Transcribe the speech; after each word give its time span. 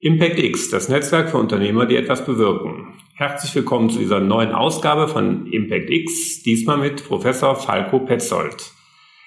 Impact 0.00 0.38
X, 0.38 0.68
das 0.68 0.90
Netzwerk 0.90 1.30
für 1.30 1.38
Unternehmer, 1.38 1.86
die 1.86 1.96
etwas 1.96 2.26
bewirken. 2.26 2.98
Herzlich 3.14 3.54
willkommen 3.54 3.88
zu 3.88 3.98
dieser 3.98 4.20
neuen 4.20 4.52
Ausgabe 4.52 5.08
von 5.08 5.46
Impact 5.46 5.88
X, 5.88 6.42
diesmal 6.42 6.76
mit 6.76 7.02
Professor 7.06 7.56
Falco 7.56 8.00
Petzold. 8.00 8.72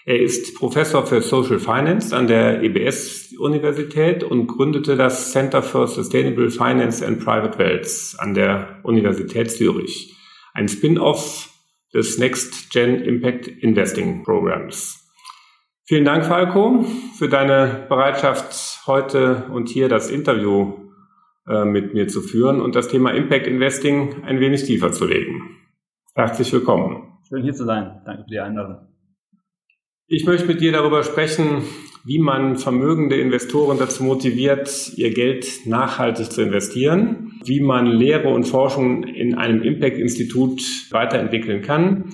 Er 0.05 0.19
ist 0.19 0.55
Professor 0.55 1.07
für 1.07 1.21
Social 1.21 1.57
Finance 1.57 2.15
an 2.15 2.27
der 2.27 2.61
EBS-Universität 2.61 4.23
und 4.23 4.45
gründete 4.45 4.95
das 4.95 5.31
Center 5.31 5.63
for 5.63 5.87
Sustainable 5.87 6.51
Finance 6.51 7.03
and 7.03 7.23
Private 7.23 7.57
Wealth 7.57 8.15
an 8.19 8.35
der 8.35 8.79
Universität 8.83 9.49
Zürich, 9.49 10.15
ein 10.53 10.67
Spin-off 10.67 11.54
des 11.95 12.19
Next 12.19 12.71
Gen 12.71 13.01
Impact 13.01 13.47
Investing 13.47 14.23
Programs. 14.23 15.01
Vielen 15.85 16.03
Dank, 16.03 16.25
Falco, 16.25 16.83
für 17.17 17.29
deine 17.29 17.85
Bereitschaft, 17.87 18.81
heute 18.85 19.45
und 19.51 19.69
hier 19.69 19.87
das 19.87 20.09
Interview 20.09 20.73
äh, 21.47 21.63
mit 21.63 21.93
mir 21.93 22.07
zu 22.09 22.21
führen 22.21 22.59
und 22.59 22.75
das 22.75 22.89
Thema 22.89 23.11
Impact 23.11 23.47
Investing 23.47 24.23
ein 24.23 24.41
wenig 24.41 24.63
tiefer 24.63 24.91
zu 24.91 25.05
legen. 25.05 25.57
Herzlich 26.15 26.51
willkommen. 26.51 27.13
Schön 27.29 27.43
hier 27.43 27.53
zu 27.53 27.65
sein. 27.65 28.01
Danke 28.05 28.23
für 28.23 28.29
die 28.29 28.39
Einladung. 28.39 28.87
Ich 30.07 30.25
möchte 30.25 30.47
mit 30.47 30.59
dir 30.59 30.73
darüber 30.73 31.03
sprechen, 31.03 31.63
wie 32.03 32.19
man 32.19 32.57
vermögende 32.57 33.15
Investoren 33.15 33.79
dazu 33.79 34.03
motiviert, 34.03 34.91
ihr 34.97 35.13
Geld 35.13 35.65
nachhaltig 35.65 36.31
zu 36.31 36.41
investieren, 36.41 37.34
wie 37.47 37.61
man 37.61 37.87
Lehre 37.87 38.29
und 38.29 38.45
Forschung 38.45 39.03
in 39.03 39.35
einem 39.35 39.61
Impact-Institut 39.61 40.61
weiterentwickeln 40.91 41.61
kann 41.61 42.05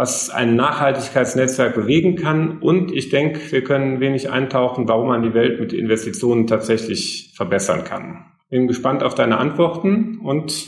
was 0.00 0.30
ein 0.30 0.56
Nachhaltigkeitsnetzwerk 0.56 1.74
bewegen 1.74 2.16
kann. 2.16 2.58
Und 2.60 2.90
ich 2.90 3.10
denke, 3.10 3.52
wir 3.52 3.62
können 3.62 4.00
wenig 4.00 4.30
eintauchen, 4.30 4.88
warum 4.88 5.08
man 5.08 5.22
die 5.22 5.34
Welt 5.34 5.60
mit 5.60 5.74
Investitionen 5.74 6.46
tatsächlich 6.46 7.34
verbessern 7.36 7.84
kann. 7.84 8.24
Bin 8.48 8.66
gespannt 8.66 9.02
auf 9.02 9.14
deine 9.14 9.36
Antworten 9.36 10.18
und 10.20 10.66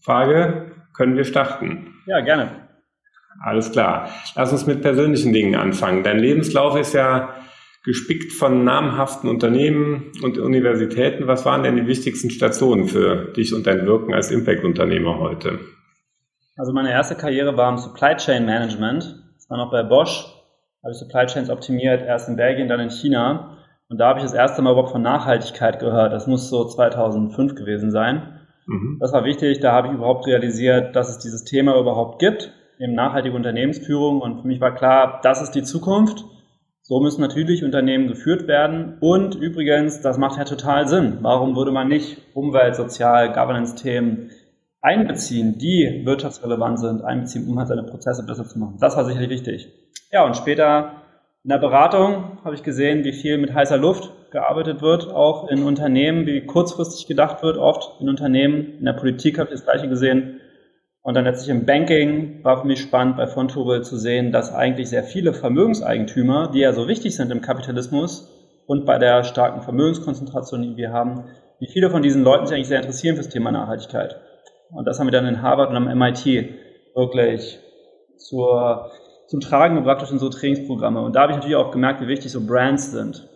Frage, 0.00 0.72
können 0.94 1.16
wir 1.16 1.24
starten? 1.24 1.96
Ja, 2.06 2.20
gerne. 2.20 2.68
Alles 3.44 3.72
klar. 3.72 4.08
Lass 4.36 4.52
uns 4.52 4.66
mit 4.66 4.80
persönlichen 4.80 5.34
Dingen 5.34 5.54
anfangen. 5.54 6.02
Dein 6.02 6.18
Lebenslauf 6.18 6.74
ist 6.78 6.94
ja 6.94 7.34
gespickt 7.84 8.32
von 8.32 8.64
namhaften 8.64 9.28
Unternehmen 9.28 10.12
und 10.22 10.38
Universitäten. 10.38 11.26
Was 11.26 11.44
waren 11.44 11.62
denn 11.62 11.76
die 11.76 11.86
wichtigsten 11.86 12.30
Stationen 12.30 12.86
für 12.86 13.32
dich 13.32 13.54
und 13.54 13.66
dein 13.66 13.86
Wirken 13.86 14.14
als 14.14 14.30
Impact-Unternehmer 14.30 15.18
heute? 15.18 15.58
Also 16.56 16.72
meine 16.72 16.90
erste 16.90 17.16
Karriere 17.16 17.56
war 17.56 17.70
im 17.70 17.78
Supply 17.78 18.14
Chain 18.16 18.46
Management. 18.46 19.22
Das 19.36 19.50
war 19.50 19.56
noch 19.56 19.70
bei 19.70 19.82
Bosch. 19.82 20.26
Da 20.80 20.86
habe 20.86 20.92
ich 20.92 20.98
Supply 20.98 21.26
Chains 21.26 21.50
optimiert, 21.50 22.02
erst 22.02 22.28
in 22.28 22.36
Belgien, 22.36 22.68
dann 22.68 22.80
in 22.80 22.90
China. 22.90 23.58
Und 23.88 23.98
da 23.98 24.08
habe 24.08 24.20
ich 24.20 24.24
das 24.24 24.34
erste 24.34 24.62
Mal 24.62 24.72
überhaupt 24.72 24.92
von 24.92 25.02
Nachhaltigkeit 25.02 25.80
gehört. 25.80 26.12
Das 26.12 26.26
muss 26.26 26.48
so 26.48 26.64
2005 26.64 27.54
gewesen 27.54 27.90
sein. 27.90 28.40
Mhm. 28.66 28.98
Das 29.00 29.12
war 29.12 29.24
wichtig. 29.24 29.60
Da 29.60 29.72
habe 29.72 29.88
ich 29.88 29.94
überhaupt 29.94 30.26
realisiert, 30.26 30.94
dass 30.94 31.10
es 31.10 31.18
dieses 31.18 31.44
Thema 31.44 31.78
überhaupt 31.78 32.20
gibt, 32.20 32.52
eben 32.78 32.94
nachhaltige 32.94 33.34
Unternehmensführung. 33.34 34.20
Und 34.20 34.42
für 34.42 34.46
mich 34.46 34.60
war 34.60 34.74
klar, 34.74 35.20
das 35.22 35.42
ist 35.42 35.52
die 35.52 35.62
Zukunft. 35.62 36.24
So 36.82 37.00
müssen 37.00 37.20
natürlich 37.20 37.64
Unternehmen 37.64 38.08
geführt 38.08 38.48
werden. 38.48 38.98
Und 39.00 39.36
übrigens, 39.36 40.00
das 40.00 40.18
macht 40.18 40.38
ja 40.38 40.44
total 40.44 40.88
Sinn. 40.88 41.18
Warum 41.22 41.54
würde 41.56 41.70
man 41.70 41.88
nicht 41.88 42.18
Umwelt, 42.34 42.74
Sozial, 42.74 43.32
Governance-Themen 43.32 44.30
einbeziehen, 44.82 45.58
die 45.58 46.02
wirtschaftsrelevant 46.04 46.80
sind, 46.80 47.04
einbeziehen, 47.04 47.48
um 47.48 47.58
halt 47.58 47.68
seine 47.68 47.84
Prozesse 47.84 48.26
besser 48.26 48.44
zu 48.44 48.58
machen. 48.58 48.78
Das 48.80 48.96
war 48.96 49.04
sicherlich 49.04 49.30
wichtig. 49.30 49.68
Ja, 50.10 50.26
und 50.26 50.36
später 50.36 51.02
in 51.44 51.50
der 51.50 51.58
Beratung 51.58 52.38
habe 52.44 52.54
ich 52.54 52.62
gesehen, 52.62 53.04
wie 53.04 53.12
viel 53.12 53.38
mit 53.38 53.54
heißer 53.54 53.78
Luft 53.78 54.10
gearbeitet 54.32 54.82
wird, 54.82 55.08
auch 55.08 55.48
in 55.48 55.62
Unternehmen, 55.62 56.26
wie 56.26 56.44
kurzfristig 56.44 57.06
gedacht 57.06 57.42
wird, 57.42 57.58
oft 57.58 58.00
in 58.00 58.08
Unternehmen. 58.08 58.78
In 58.78 58.84
der 58.84 58.94
Politik 58.94 59.38
habe 59.38 59.48
ich 59.50 59.60
das 59.60 59.64
Gleiche 59.64 59.88
gesehen. 59.88 60.40
Und 61.02 61.14
dann 61.14 61.24
letztlich 61.24 61.50
im 61.50 61.66
Banking 61.66 62.44
war 62.44 62.60
für 62.60 62.66
mich 62.66 62.80
spannend, 62.80 63.16
bei 63.16 63.26
Fontobel 63.26 63.82
zu 63.82 63.96
sehen, 63.96 64.30
dass 64.30 64.54
eigentlich 64.54 64.88
sehr 64.88 65.02
viele 65.02 65.34
Vermögenseigentümer, 65.34 66.50
die 66.52 66.60
ja 66.60 66.72
so 66.72 66.86
wichtig 66.86 67.16
sind 67.16 67.32
im 67.32 67.40
Kapitalismus 67.40 68.28
und 68.66 68.86
bei 68.86 68.98
der 68.98 69.24
starken 69.24 69.62
Vermögenskonzentration, 69.62 70.62
die 70.62 70.76
wir 70.76 70.92
haben, 70.92 71.24
wie 71.58 71.66
viele 71.66 71.90
von 71.90 72.02
diesen 72.02 72.22
Leuten 72.22 72.46
sich 72.46 72.54
eigentlich 72.54 72.68
sehr 72.68 72.78
interessieren 72.78 73.16
für 73.16 73.22
das 73.22 73.32
Thema 73.32 73.50
Nachhaltigkeit. 73.50 74.20
Und 74.70 74.86
das 74.86 75.00
haben 75.00 75.08
wir 75.08 75.12
dann 75.12 75.26
in 75.26 75.42
Harvard 75.42 75.70
und 75.70 75.76
am 75.76 75.98
MIT 75.98 76.24
wirklich 76.94 77.58
zur, 78.16 78.90
zum 79.26 79.40
Tragen 79.40 79.74
gebracht 79.74 80.00
durch 80.00 80.12
unsere 80.12 80.30
Trainingsprogramme. 80.30 81.02
Und 81.02 81.16
da 81.16 81.22
habe 81.22 81.32
ich 81.32 81.36
natürlich 81.36 81.56
auch 81.56 81.72
gemerkt, 81.72 82.00
wie 82.00 82.08
wichtig 82.08 82.30
so 82.30 82.46
Brands 82.46 82.92
sind. 82.92 83.28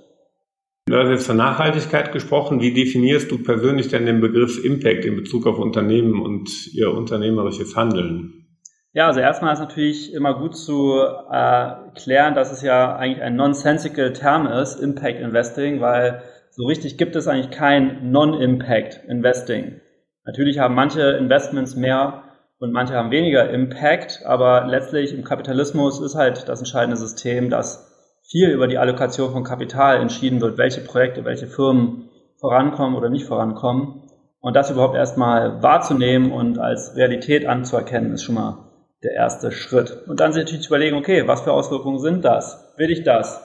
Du 0.89 0.97
hast 0.97 1.09
jetzt 1.09 1.27
von 1.27 1.37
Nachhaltigkeit 1.37 2.13
gesprochen. 2.13 2.61
Wie 2.61 2.73
definierst 2.73 3.29
du 3.33 3.43
persönlich 3.43 3.89
denn 3.89 4.07
den 4.07 4.21
Begriff 4.21 4.65
Impact 4.65 5.05
in 5.05 5.17
Bezug 5.17 5.45
auf 5.49 5.59
Unternehmen 5.59 6.23
und 6.23 6.49
ihr 6.75 6.93
unternehmerisches 6.93 7.75
Handeln? 7.75 8.47
Ja, 8.93 9.09
also 9.09 9.19
erstmal 9.19 9.53
ist 9.53 9.59
natürlich 9.59 10.15
immer 10.15 10.39
gut 10.39 10.57
zu 10.57 11.03
äh, 11.29 11.73
klären, 11.97 12.37
dass 12.37 12.53
es 12.53 12.63
ja 12.63 12.95
eigentlich 12.95 13.21
ein 13.21 13.35
nonsensical 13.35 14.13
Term 14.13 14.47
ist, 14.47 14.77
Impact 14.77 15.19
Investing, 15.19 15.81
weil 15.81 16.23
so 16.51 16.65
richtig 16.67 16.97
gibt 16.97 17.17
es 17.17 17.27
eigentlich 17.27 17.51
kein 17.51 18.13
Non-Impact 18.13 19.01
Investing. 19.09 19.81
Natürlich 20.25 20.61
haben 20.61 20.77
manche 20.77 21.03
Investments 21.03 21.75
mehr 21.75 22.23
und 22.59 22.73
manche 22.73 22.95
haben 22.95 23.11
weniger 23.11 23.51
Impact, 23.51 24.23
aber 24.25 24.67
letztlich 24.69 25.13
im 25.13 25.25
Kapitalismus 25.25 26.01
ist 26.01 26.15
halt 26.15 26.49
das 26.49 26.61
entscheidende 26.61 26.97
System, 26.97 27.51
dass 27.51 27.86
viel 28.31 28.51
über 28.51 28.67
die 28.67 28.79
Allokation 28.79 29.33
von 29.33 29.45
Kapital 29.45 30.01
entschieden 30.01 30.41
wird, 30.41 30.59
welche 30.59 30.81
Projekte, 30.81 31.25
welche 31.25 31.47
Firmen 31.47 32.11
vorankommen 32.39 32.97
oder 32.97 33.09
nicht 33.09 33.27
vorankommen. 33.27 34.03
Und 34.41 34.55
das 34.55 34.71
überhaupt 34.71 34.95
erstmal 34.95 35.63
wahrzunehmen 35.63 36.31
und 36.31 36.59
als 36.59 36.97
Realität 36.97 37.47
anzuerkennen, 37.47 38.13
ist 38.13 38.23
schon 38.23 38.37
mal 38.37 38.67
der 39.03 39.13
erste 39.13 39.51
Schritt. 39.53 40.05
Und 40.07 40.21
dann 40.21 40.33
sich 40.33 40.45
natürlich 40.45 40.63
zu 40.63 40.69
überlegen, 40.69 40.97
okay, 40.97 41.27
was 41.27 41.43
für 41.43 41.53
Auswirkungen 41.53 41.99
sind 41.99 42.25
das? 42.25 42.75
Will 42.77 42.91
ich 42.91 43.05
das? 43.05 43.43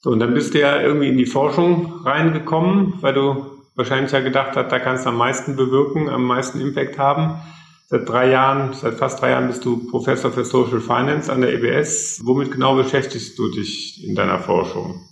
So, 0.00 0.10
und 0.10 0.20
dann 0.20 0.34
bist 0.34 0.54
du 0.54 0.60
ja 0.60 0.80
irgendwie 0.80 1.08
in 1.08 1.18
die 1.18 1.26
Forschung 1.26 2.00
reingekommen, 2.04 2.94
weil 3.00 3.14
du 3.14 3.46
wahrscheinlich 3.74 4.12
ja 4.12 4.20
gedacht 4.20 4.56
hat, 4.56 4.72
da 4.72 4.78
kannst 4.78 5.04
du 5.04 5.10
am 5.10 5.16
meisten 5.16 5.56
bewirken, 5.56 6.08
am 6.08 6.24
meisten 6.24 6.60
Impact 6.60 6.98
haben. 6.98 7.40
Seit 7.88 8.08
drei 8.08 8.30
Jahren, 8.30 8.72
seit 8.72 8.94
fast 8.94 9.22
drei 9.22 9.30
Jahren 9.30 9.46
bist 9.46 9.64
du 9.64 9.88
Professor 9.88 10.32
für 10.32 10.44
Social 10.44 10.80
Finance 10.80 11.32
an 11.32 11.40
der 11.40 11.52
EBS. 11.52 12.20
Womit 12.24 12.50
genau 12.50 12.74
beschäftigst 12.74 13.38
du 13.38 13.48
dich 13.52 14.04
in 14.04 14.16
deiner 14.16 14.40
Forschung? 14.40 15.02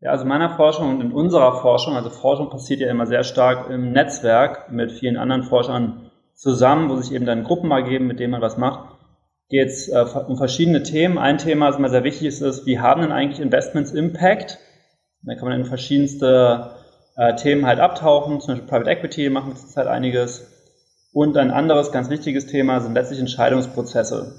Ja, 0.00 0.10
also 0.10 0.24
in 0.24 0.28
meiner 0.28 0.56
Forschung 0.56 0.90
und 0.90 1.00
in 1.00 1.12
unserer 1.12 1.60
Forschung, 1.60 1.94
also 1.94 2.10
Forschung 2.10 2.50
passiert 2.50 2.80
ja 2.80 2.90
immer 2.90 3.06
sehr 3.06 3.22
stark 3.22 3.70
im 3.70 3.92
Netzwerk 3.92 4.72
mit 4.72 4.90
vielen 4.90 5.16
anderen 5.16 5.44
Forschern 5.44 6.10
zusammen, 6.34 6.90
wo 6.90 6.96
sich 6.96 7.12
eben 7.12 7.26
dann 7.26 7.44
Gruppen 7.44 7.68
mal 7.68 7.84
geben, 7.84 8.08
mit 8.08 8.18
denen 8.18 8.32
man 8.32 8.42
was 8.42 8.56
macht. 8.56 8.96
Geht 9.48 9.68
es 9.68 9.88
äh, 9.88 10.04
um 10.26 10.36
verschiedene 10.36 10.82
Themen. 10.82 11.18
Ein 11.18 11.38
Thema, 11.38 11.68
das 11.68 11.76
immer 11.76 11.90
sehr 11.90 12.02
wichtig 12.02 12.26
ist, 12.26 12.40
ist, 12.40 12.66
wie 12.66 12.80
haben 12.80 13.02
denn 13.02 13.12
eigentlich 13.12 13.38
Investments 13.38 13.92
Impact? 13.92 14.58
Da 15.22 15.36
kann 15.36 15.48
man 15.48 15.60
in 15.60 15.64
verschiedenste 15.64 16.72
äh, 17.16 17.36
Themen 17.36 17.66
halt 17.66 17.78
abtauchen, 17.78 18.40
zum 18.40 18.54
Beispiel 18.54 18.68
Private 18.68 18.90
Equity 18.90 19.30
machen 19.30 19.52
wir 19.52 19.56
zurzeit 19.56 19.86
einiges. 19.86 20.55
Und 21.16 21.38
ein 21.38 21.50
anderes 21.50 21.92
ganz 21.92 22.10
wichtiges 22.10 22.44
Thema 22.44 22.80
sind 22.80 22.92
letztlich 22.92 23.20
Entscheidungsprozesse. 23.20 24.34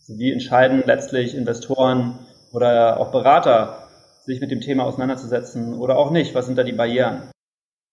Also 0.00 0.18
wie 0.18 0.32
entscheiden 0.32 0.82
letztlich 0.86 1.36
Investoren 1.36 2.18
oder 2.54 2.98
auch 2.98 3.12
Berater, 3.12 3.86
sich 4.24 4.40
mit 4.40 4.50
dem 4.50 4.62
Thema 4.62 4.84
auseinanderzusetzen 4.84 5.74
oder 5.74 5.98
auch 5.98 6.10
nicht? 6.10 6.34
Was 6.34 6.46
sind 6.46 6.56
da 6.56 6.62
die 6.62 6.72
Barrieren? 6.72 7.30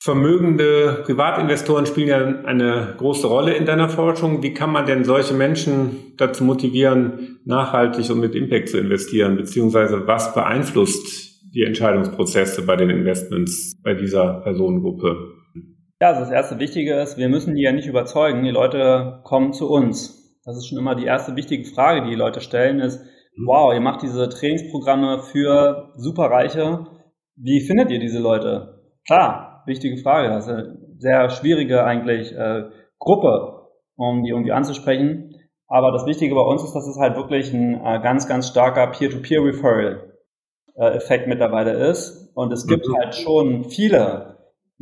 Vermögende 0.02 1.04
Privatinvestoren 1.04 1.86
spielen 1.86 2.08
ja 2.08 2.46
eine 2.46 2.96
große 2.98 3.28
Rolle 3.28 3.56
in 3.56 3.66
deiner 3.66 3.90
Forschung. 3.90 4.42
Wie 4.42 4.54
kann 4.54 4.72
man 4.72 4.86
denn 4.86 5.04
solche 5.04 5.34
Menschen 5.34 6.14
dazu 6.16 6.46
motivieren, 6.46 7.42
nachhaltig 7.44 8.10
und 8.10 8.22
mit 8.22 8.36
Impact 8.36 8.70
zu 8.70 8.78
investieren? 8.78 9.36
Beziehungsweise 9.36 10.08
was 10.08 10.34
beeinflusst 10.34 11.44
die 11.54 11.64
Entscheidungsprozesse 11.64 12.66
bei 12.66 12.78
den 12.78 12.90
Investments 12.90 13.74
bei 13.84 13.94
dieser 13.94 14.36
Personengruppe? 14.46 15.43
Ja, 16.04 16.10
also 16.10 16.20
das 16.20 16.32
erste 16.32 16.60
Wichtige 16.60 16.96
ist, 16.96 17.18
wir 17.18 17.30
müssen 17.30 17.56
die 17.56 17.62
ja 17.62 17.72
nicht 17.72 17.88
überzeugen. 17.88 18.44
Die 18.44 18.50
Leute 18.50 19.22
kommen 19.24 19.54
zu 19.54 19.70
uns. 19.70 20.38
Das 20.44 20.58
ist 20.58 20.68
schon 20.68 20.78
immer 20.78 20.96
die 20.96 21.06
erste 21.06 21.38
wichtige 21.38 21.64
Frage, 21.64 22.04
die 22.04 22.10
die 22.10 22.18
Leute 22.18 22.42
stellen, 22.42 22.82
ist, 22.82 23.00
wow, 23.46 23.74
ihr 23.74 23.80
macht 23.80 24.02
diese 24.02 24.28
Trainingsprogramme 24.28 25.20
für 25.20 25.94
Superreiche. 25.96 26.88
Wie 27.38 27.62
findet 27.62 27.90
ihr 27.90 28.00
diese 28.00 28.20
Leute? 28.20 28.82
Klar, 29.08 29.64
wichtige 29.66 29.96
Frage. 29.96 30.28
Das 30.28 30.46
ist 30.46 30.52
eine 30.52 30.78
sehr 30.98 31.30
schwierige 31.30 31.86
eigentlich 31.86 32.36
äh, 32.36 32.64
Gruppe, 33.00 33.70
um 33.96 34.24
die 34.24 34.32
irgendwie 34.32 34.52
anzusprechen. 34.52 35.34
Aber 35.68 35.94
das 35.94 36.06
Wichtige 36.06 36.36
bei 36.36 36.42
uns 36.42 36.66
ist, 36.66 36.74
dass 36.74 36.86
es 36.86 37.00
halt 37.00 37.16
wirklich 37.16 37.54
ein 37.54 37.76
äh, 37.76 38.02
ganz, 38.04 38.28
ganz 38.28 38.50
starker 38.50 38.88
Peer-to-Peer-Referral 38.88 40.12
äh, 40.76 41.28
mittlerweile 41.28 41.72
ist. 41.72 42.30
Und 42.36 42.52
es 42.52 42.68
gibt 42.68 42.90
mhm. 42.90 42.98
halt 42.98 43.16
schon 43.16 43.64
viele 43.70 44.33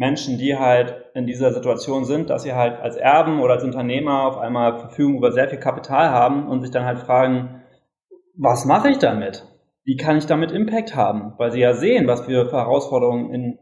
Menschen, 0.02 0.40
die 0.40 0.58
halt 0.58 0.96
in 1.14 1.28
dieser 1.28 1.54
Situation 1.54 2.06
sind, 2.06 2.32
dass 2.32 2.42
sie 2.42 2.54
halt 2.54 2.82
als 2.82 2.98
Erben 2.98 3.40
oder 3.40 3.54
als 3.54 3.64
Unternehmer 3.64 4.26
auf 4.26 4.40
einmal 4.40 4.80
Verfügung 4.80 5.18
über 5.18 5.32
sehr 5.32 5.48
viel 5.48 5.60
Kapital 5.60 6.10
haben 6.10 6.48
und 6.48 6.62
sich 6.62 6.72
dann 6.72 6.86
halt 6.86 6.98
fragen, 6.98 7.62
was 8.36 8.66
mache 8.66 8.90
ich 8.90 8.98
damit? 8.98 9.46
Wie 9.84 9.98
kann 9.98 10.18
ich 10.18 10.26
damit 10.26 10.52
Impact 10.52 10.96
haben? 10.96 11.34
Weil 11.38 11.52
sie 11.52 11.60
ja 11.60 11.74
sehen, 11.74 12.08
was 12.08 12.28
wir 12.28 12.48
für 12.48 12.58
Herausforderungen 12.58 13.32
in 13.32 13.60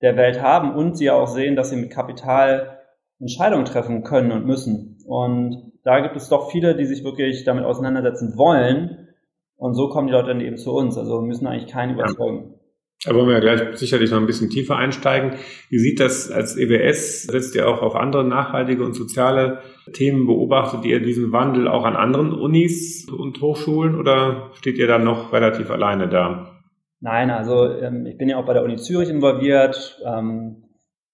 der 0.00 0.16
Welt 0.16 0.40
haben 0.40 0.76
und 0.76 0.96
sie 0.96 1.06
ja 1.06 1.14
auch 1.14 1.26
sehen, 1.26 1.56
dass 1.56 1.70
sie 1.70 1.76
mit 1.76 1.90
Kapital 1.90 2.78
Entscheidungen 3.18 3.64
treffen 3.64 4.04
können 4.04 4.30
und 4.30 4.46
müssen. 4.46 4.98
Und 5.08 5.72
da 5.82 5.98
gibt 5.98 6.14
es 6.14 6.28
doch 6.28 6.52
viele, 6.52 6.76
die 6.76 6.86
sich 6.86 7.02
wirklich 7.02 7.42
damit 7.42 7.64
auseinandersetzen 7.64 8.38
wollen. 8.38 9.08
Und 9.56 9.74
so 9.74 9.88
kommen 9.88 10.06
die 10.06 10.12
Leute 10.12 10.28
dann 10.28 10.40
eben 10.40 10.56
zu 10.56 10.72
uns. 10.72 10.96
Also 10.96 11.20
müssen 11.20 11.48
eigentlich 11.48 11.66
keinen 11.66 11.94
überzeugen. 11.94 12.59
Da 13.06 13.14
wollen 13.14 13.28
wir 13.28 13.34
ja 13.34 13.40
gleich 13.40 13.78
sicherlich 13.78 14.10
noch 14.10 14.18
ein 14.18 14.26
bisschen 14.26 14.50
tiefer 14.50 14.76
einsteigen. 14.76 15.38
Wie 15.70 15.78
sieht 15.78 16.00
das 16.00 16.30
als 16.30 16.58
EBS? 16.58 17.22
Setzt 17.22 17.54
ihr 17.54 17.66
auch 17.66 17.80
auf 17.80 17.96
andere 17.96 18.24
nachhaltige 18.24 18.84
und 18.84 18.92
soziale 18.92 19.60
Themen? 19.94 20.26
Beobachtet 20.26 20.84
ihr 20.84 21.00
diesen 21.00 21.32
Wandel 21.32 21.66
auch 21.66 21.84
an 21.84 21.96
anderen 21.96 22.34
Unis 22.34 23.08
und 23.08 23.40
Hochschulen 23.40 23.98
oder 23.98 24.50
steht 24.52 24.76
ihr 24.76 24.86
dann 24.86 25.04
noch 25.04 25.32
relativ 25.32 25.70
alleine 25.70 26.08
da? 26.08 26.60
Nein, 27.00 27.30
also 27.30 27.72
ähm, 27.72 28.04
ich 28.04 28.18
bin 28.18 28.28
ja 28.28 28.36
auch 28.36 28.44
bei 28.44 28.52
der 28.52 28.62
Uni 28.62 28.76
Zürich 28.76 29.08
involviert, 29.08 29.98
ähm, 30.06 30.64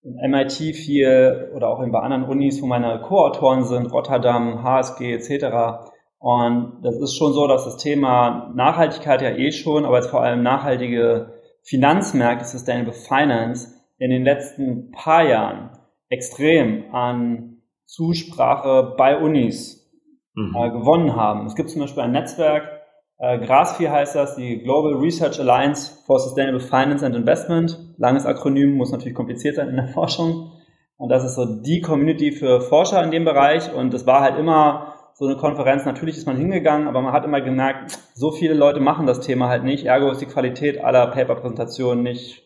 MIT 0.02 0.52
viel 0.52 1.50
oder 1.54 1.68
auch 1.68 1.80
in 1.80 1.92
bei 1.92 2.00
anderen 2.00 2.24
Unis, 2.24 2.60
wo 2.60 2.66
meine 2.66 3.00
Co-Autoren 3.00 3.62
sind, 3.62 3.92
Rotterdam, 3.92 4.64
HSG 4.64 5.14
etc. 5.14 5.86
Und 6.18 6.80
das 6.82 6.98
ist 6.98 7.16
schon 7.16 7.32
so, 7.32 7.46
dass 7.46 7.64
das 7.64 7.76
Thema 7.76 8.52
Nachhaltigkeit 8.56 9.22
ja 9.22 9.30
eh 9.30 9.52
schon, 9.52 9.84
aber 9.84 9.96
jetzt 9.96 10.10
vor 10.10 10.22
allem 10.22 10.42
nachhaltige 10.42 11.35
Finanzmärkte, 11.66 12.44
Sustainable 12.44 12.92
Finance, 12.92 13.74
in 13.98 14.10
den 14.10 14.24
letzten 14.24 14.90
paar 14.92 15.26
Jahren 15.26 15.70
extrem 16.08 16.94
an 16.94 17.62
Zusprache 17.86 18.94
bei 18.96 19.18
Unis 19.18 19.90
mhm. 20.34 20.54
äh, 20.56 20.70
gewonnen 20.70 21.16
haben. 21.16 21.46
Es 21.46 21.54
gibt 21.54 21.70
zum 21.70 21.80
Beispiel 21.80 22.02
ein 22.02 22.12
Netzwerk, 22.12 22.76
äh, 23.18 23.38
GRASFI 23.38 23.84
heißt 23.84 24.14
das, 24.14 24.36
die 24.36 24.58
Global 24.58 24.94
Research 24.94 25.40
Alliance 25.40 26.02
for 26.04 26.20
Sustainable 26.20 26.60
Finance 26.60 27.04
and 27.04 27.16
Investment. 27.16 27.78
Langes 27.96 28.26
Akronym, 28.26 28.74
muss 28.74 28.92
natürlich 28.92 29.14
kompliziert 29.14 29.56
sein 29.56 29.68
in 29.68 29.76
der 29.76 29.88
Forschung. 29.94 30.52
Und 30.98 31.08
das 31.08 31.24
ist 31.24 31.34
so 31.34 31.62
die 31.62 31.80
Community 31.80 32.32
für 32.32 32.60
Forscher 32.60 33.02
in 33.02 33.10
dem 33.10 33.24
Bereich. 33.24 33.72
Und 33.72 33.94
es 33.94 34.06
war 34.06 34.20
halt 34.20 34.38
immer 34.38 34.95
so 35.18 35.24
eine 35.24 35.36
Konferenz, 35.36 35.86
natürlich 35.86 36.18
ist 36.18 36.26
man 36.26 36.36
hingegangen, 36.36 36.88
aber 36.88 37.00
man 37.00 37.14
hat 37.14 37.24
immer 37.24 37.40
gemerkt, 37.40 37.98
so 38.12 38.32
viele 38.32 38.52
Leute 38.52 38.80
machen 38.80 39.06
das 39.06 39.20
Thema 39.20 39.48
halt 39.48 39.64
nicht. 39.64 39.86
Ergo 39.86 40.10
ist 40.10 40.20
die 40.20 40.26
Qualität 40.26 40.84
aller 40.84 41.06
Paper-Präsentationen 41.06 42.02
nicht 42.02 42.42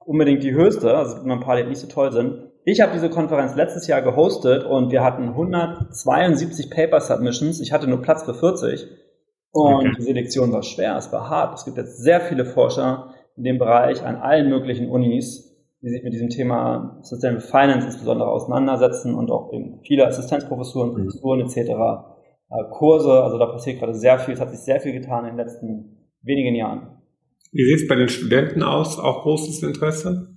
unbedingt 0.00 0.42
die 0.42 0.52
höchste. 0.52 0.96
Also 0.96 1.12
es 1.12 1.20
gibt 1.20 1.30
ein 1.30 1.38
paar, 1.38 1.56
die 1.56 1.62
nicht 1.62 1.78
so 1.78 1.86
toll 1.86 2.10
sind. 2.10 2.50
Ich 2.64 2.80
habe 2.80 2.90
diese 2.92 3.08
Konferenz 3.08 3.54
letztes 3.54 3.86
Jahr 3.86 4.02
gehostet 4.02 4.64
und 4.64 4.90
wir 4.90 5.04
hatten 5.04 5.28
172 5.28 6.70
Paper-Submissions. 6.70 7.60
Ich 7.60 7.72
hatte 7.72 7.86
nur 7.86 8.02
Platz 8.02 8.24
für 8.24 8.34
40. 8.34 8.88
Und 9.52 9.74
okay. 9.74 9.92
die 9.96 10.02
Selektion 10.02 10.52
war 10.52 10.64
schwer, 10.64 10.96
es 10.96 11.12
war 11.12 11.30
hart. 11.30 11.54
Es 11.54 11.64
gibt 11.66 11.76
jetzt 11.76 11.98
sehr 12.02 12.20
viele 12.20 12.44
Forscher 12.44 13.14
in 13.36 13.44
dem 13.44 13.58
Bereich 13.58 14.04
an 14.04 14.16
allen 14.16 14.48
möglichen 14.48 14.90
Unis, 14.90 15.47
die 15.82 15.90
sich 15.90 16.02
mit 16.02 16.12
diesem 16.12 16.28
Thema 16.28 16.98
Sustainable 17.02 17.46
Finance 17.46 17.86
insbesondere 17.86 18.30
auseinandersetzen 18.30 19.14
und 19.14 19.30
auch 19.30 19.52
eben 19.52 19.80
viele 19.86 20.06
Assistenzprofessuren, 20.06 20.90
mhm. 20.90 20.94
Professuren 20.94 21.40
etc. 21.40 21.56
Äh, 22.50 22.70
Kurse, 22.70 23.22
also 23.22 23.38
da 23.38 23.46
passiert 23.46 23.78
gerade 23.78 23.94
sehr 23.94 24.18
viel, 24.18 24.34
es 24.34 24.40
hat 24.40 24.50
sich 24.50 24.60
sehr 24.60 24.80
viel 24.80 24.92
getan 24.92 25.24
in 25.24 25.36
den 25.36 25.46
letzten 25.46 26.08
wenigen 26.22 26.54
Jahren. 26.54 26.98
Wie 27.52 27.64
sieht 27.64 27.82
es 27.82 27.88
bei 27.88 27.94
den 27.94 28.08
Studenten 28.08 28.62
aus? 28.62 28.98
Auch 28.98 29.22
großes 29.22 29.62
Interesse? 29.62 30.34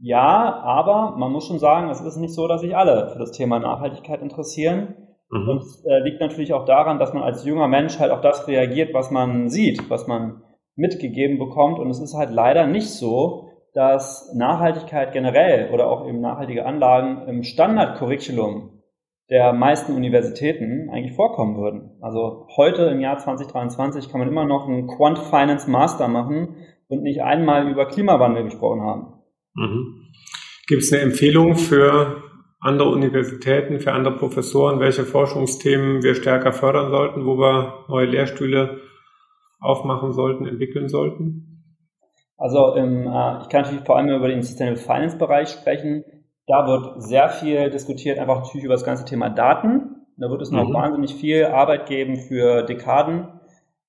Ja, 0.00 0.60
aber 0.62 1.16
man 1.16 1.32
muss 1.32 1.46
schon 1.46 1.58
sagen, 1.58 1.88
es 1.88 2.00
ist 2.00 2.16
nicht 2.16 2.34
so, 2.34 2.48
dass 2.48 2.60
sich 2.60 2.76
alle 2.76 3.10
für 3.12 3.18
das 3.18 3.32
Thema 3.32 3.58
Nachhaltigkeit 3.58 4.20
interessieren. 4.20 4.94
Mhm. 5.30 5.48
Und 5.48 5.58
es 5.58 5.84
äh, 5.84 6.00
liegt 6.00 6.20
natürlich 6.20 6.52
auch 6.52 6.64
daran, 6.64 6.98
dass 6.98 7.12
man 7.14 7.22
als 7.22 7.44
junger 7.44 7.68
Mensch 7.68 7.98
halt 7.98 8.10
auf 8.10 8.20
das 8.20 8.46
reagiert, 8.46 8.94
was 8.94 9.10
man 9.10 9.48
sieht, 9.48 9.88
was 9.90 10.06
man 10.06 10.42
mitgegeben 10.76 11.38
bekommt. 11.38 11.78
Und 11.78 11.88
es 11.90 12.00
ist 12.00 12.14
halt 12.14 12.30
leider 12.30 12.66
nicht 12.66 12.90
so, 12.90 13.51
dass 13.72 14.34
Nachhaltigkeit 14.34 15.12
generell 15.12 15.70
oder 15.72 15.88
auch 15.88 16.06
eben 16.06 16.20
nachhaltige 16.20 16.66
Anlagen 16.66 17.26
im 17.28 17.42
Standardcurriculum 17.42 18.82
der 19.30 19.54
meisten 19.54 19.94
Universitäten 19.94 20.90
eigentlich 20.90 21.16
vorkommen 21.16 21.56
würden. 21.56 21.96
Also 22.02 22.46
heute 22.56 22.82
im 22.84 23.00
Jahr 23.00 23.18
2023 23.18 24.10
kann 24.10 24.20
man 24.20 24.28
immer 24.28 24.44
noch 24.44 24.68
einen 24.68 24.86
Quant 24.86 25.18
Finance 25.18 25.70
Master 25.70 26.08
machen 26.08 26.56
und 26.88 27.02
nicht 27.02 27.22
einmal 27.22 27.70
über 27.70 27.86
Klimawandel 27.86 28.44
gesprochen 28.44 28.82
haben. 28.82 29.06
Mhm. 29.54 30.02
Gibt 30.66 30.82
es 30.82 30.92
eine 30.92 31.02
Empfehlung 31.02 31.54
für 31.54 32.22
andere 32.60 32.90
Universitäten, 32.90 33.80
für 33.80 33.92
andere 33.92 34.16
Professoren, 34.16 34.80
welche 34.80 35.04
Forschungsthemen 35.04 36.02
wir 36.02 36.14
stärker 36.14 36.52
fördern 36.52 36.90
sollten, 36.90 37.24
wo 37.24 37.38
wir 37.38 37.86
neue 37.88 38.06
Lehrstühle 38.06 38.80
aufmachen 39.60 40.12
sollten, 40.12 40.46
entwickeln 40.46 40.88
sollten? 40.88 41.51
Also 42.42 42.74
im, 42.74 43.06
äh, 43.06 43.38
ich 43.40 43.48
kann 43.50 43.62
natürlich 43.62 43.84
vor 43.84 43.96
allem 43.96 44.08
über 44.08 44.26
den 44.26 44.42
Sustainable 44.42 44.82
Finance 44.82 45.16
Bereich 45.16 45.50
sprechen. 45.50 46.04
Da 46.48 46.66
wird 46.66 47.00
sehr 47.00 47.28
viel 47.28 47.70
diskutiert, 47.70 48.18
einfach 48.18 48.38
natürlich 48.38 48.64
über 48.64 48.74
das 48.74 48.84
ganze 48.84 49.04
Thema 49.04 49.30
Daten. 49.30 50.06
Da 50.16 50.28
wird 50.28 50.42
es 50.42 50.50
noch 50.50 50.68
mhm. 50.68 50.74
wahnsinnig 50.74 51.14
viel 51.14 51.44
Arbeit 51.44 51.86
geben 51.86 52.16
für 52.16 52.64
Dekaden. 52.64 53.28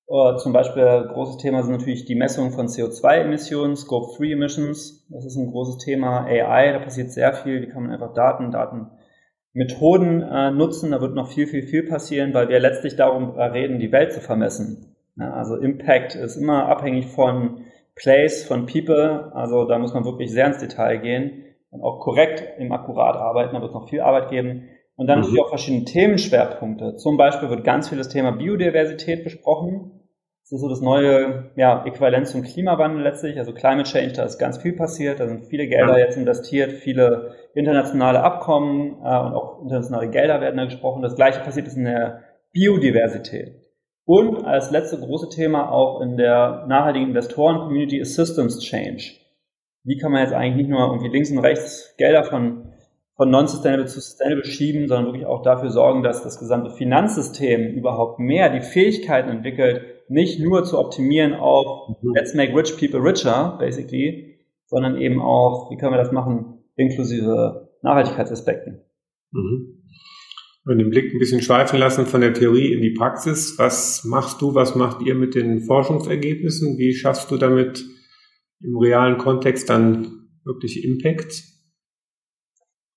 Uh, 0.06 0.36
zum 0.36 0.52
Beispiel 0.52 1.08
großes 1.12 1.38
Thema 1.38 1.62
sind 1.64 1.72
natürlich 1.72 2.04
die 2.04 2.14
Messung 2.14 2.52
von 2.52 2.66
CO2-Emissionen, 2.66 3.74
Scope 3.74 4.16
3 4.18 4.32
Emissions. 4.32 5.04
Das 5.10 5.24
ist 5.24 5.36
ein 5.36 5.50
großes 5.50 5.78
Thema. 5.78 6.24
AI, 6.24 6.74
da 6.74 6.78
passiert 6.78 7.10
sehr 7.10 7.32
viel. 7.32 7.62
Wie 7.62 7.68
kann 7.68 7.82
man 7.82 7.90
einfach 7.90 8.12
Daten, 8.12 8.52
Datenmethoden 8.52 10.22
äh, 10.22 10.50
nutzen? 10.52 10.92
Da 10.92 11.00
wird 11.00 11.16
noch 11.16 11.26
viel, 11.26 11.48
viel, 11.48 11.62
viel 11.62 11.88
passieren, 11.88 12.34
weil 12.34 12.48
wir 12.48 12.60
letztlich 12.60 12.94
darum 12.94 13.30
reden, 13.30 13.80
die 13.80 13.90
Welt 13.90 14.12
zu 14.12 14.20
vermessen. 14.20 14.94
Ja, 15.16 15.32
also 15.32 15.56
Impact 15.56 16.14
ist 16.14 16.36
immer 16.36 16.68
abhängig 16.68 17.06
von 17.06 17.64
Place, 17.96 18.44
von 18.44 18.66
People. 18.66 19.32
Also 19.34 19.64
da 19.64 19.78
muss 19.78 19.94
man 19.94 20.04
wirklich 20.04 20.30
sehr 20.32 20.46
ins 20.46 20.58
Detail 20.58 20.98
gehen 20.98 21.44
und 21.70 21.82
auch 21.82 22.00
korrekt 22.00 22.44
im 22.58 22.72
Akkurat 22.72 23.16
arbeiten. 23.16 23.54
Da 23.54 23.60
wird 23.60 23.70
es 23.70 23.74
noch 23.74 23.88
viel 23.88 24.00
Arbeit 24.00 24.30
geben. 24.30 24.68
Und 24.96 25.06
dann 25.08 25.18
mhm. 25.18 25.22
natürlich 25.24 25.44
auch 25.44 25.48
verschiedene 25.48 25.84
Themenschwerpunkte. 25.84 26.96
Zum 26.96 27.16
Beispiel 27.16 27.50
wird 27.50 27.64
ganz 27.64 27.88
viel 27.88 27.98
das 27.98 28.08
Thema 28.08 28.32
Biodiversität 28.32 29.24
besprochen. 29.24 29.90
Das 30.42 30.52
ist 30.52 30.60
so 30.60 30.68
das 30.68 30.82
neue 30.82 31.52
ja, 31.56 31.84
Äquivalent 31.86 32.28
zum 32.28 32.42
Klimawandel 32.42 33.02
letztlich. 33.02 33.38
Also 33.38 33.54
Climate 33.54 33.88
Change, 33.88 34.12
da 34.12 34.24
ist 34.24 34.38
ganz 34.38 34.58
viel 34.58 34.74
passiert. 34.74 35.18
Da 35.18 35.26
sind 35.26 35.46
viele 35.46 35.66
Gelder 35.66 35.98
jetzt 35.98 36.16
investiert, 36.16 36.72
viele 36.72 37.34
internationale 37.54 38.22
Abkommen 38.22 38.98
äh, 39.02 39.18
und 39.18 39.32
auch 39.32 39.62
internationale 39.62 40.10
Gelder 40.10 40.40
werden 40.40 40.56
da 40.56 40.64
gesprochen. 40.64 41.02
Das 41.02 41.16
gleiche 41.16 41.40
passiert 41.40 41.66
ist 41.66 41.76
in 41.76 41.84
der 41.84 42.24
Biodiversität. 42.52 43.63
Und 44.06 44.44
als 44.44 44.70
letzte 44.70 44.98
große 44.98 45.30
Thema 45.30 45.70
auch 45.70 46.02
in 46.02 46.16
der 46.16 46.66
nachhaltigen 46.68 47.08
Investoren-Community 47.08 47.98
ist 47.98 48.14
Systems 48.14 48.60
Change. 48.60 49.12
Wie 49.82 49.96
kann 49.96 50.12
man 50.12 50.22
jetzt 50.22 50.34
eigentlich 50.34 50.66
nicht 50.66 50.70
nur 50.70 50.80
irgendwie 50.80 51.08
links 51.08 51.30
und 51.30 51.38
rechts 51.38 51.94
Gelder 51.96 52.24
von, 52.24 52.72
von 53.16 53.30
non-sustainable 53.30 53.86
zu 53.86 54.00
sustainable 54.00 54.44
schieben, 54.44 54.88
sondern 54.88 55.06
wirklich 55.06 55.26
auch 55.26 55.42
dafür 55.42 55.70
sorgen, 55.70 56.02
dass 56.02 56.22
das 56.22 56.38
gesamte 56.38 56.70
Finanzsystem 56.70 57.72
überhaupt 57.72 58.18
mehr 58.18 58.50
die 58.50 58.60
Fähigkeiten 58.60 59.30
entwickelt, 59.30 59.82
nicht 60.08 60.38
nur 60.38 60.64
zu 60.64 60.78
optimieren 60.78 61.32
auf 61.32 61.88
mhm. 62.02 62.12
let's 62.14 62.34
make 62.34 62.54
rich 62.54 62.76
people 62.78 63.02
richer, 63.02 63.56
basically, 63.58 64.38
sondern 64.66 64.98
eben 65.00 65.20
auch, 65.20 65.70
wie 65.70 65.76
können 65.78 65.92
wir 65.92 65.98
das 65.98 66.12
machen, 66.12 66.62
inklusive 66.76 67.70
Nachhaltigkeitsaspekten. 67.82 68.82
Mhm 69.32 69.83
und 70.66 70.78
den 70.78 70.90
Blick 70.90 71.12
ein 71.12 71.18
bisschen 71.18 71.42
schweifen 71.42 71.78
lassen 71.78 72.06
von 72.06 72.20
der 72.20 72.32
Theorie 72.32 72.72
in 72.72 72.80
die 72.80 72.94
Praxis. 72.94 73.58
Was 73.58 74.04
machst 74.04 74.40
du, 74.40 74.54
was 74.54 74.74
macht 74.74 75.02
ihr 75.02 75.14
mit 75.14 75.34
den 75.34 75.60
Forschungsergebnissen? 75.60 76.78
Wie 76.78 76.94
schaffst 76.94 77.30
du 77.30 77.36
damit 77.36 77.84
im 78.62 78.76
realen 78.76 79.18
Kontext 79.18 79.68
dann 79.68 80.28
wirklich 80.44 80.84
Impact? 80.84 81.42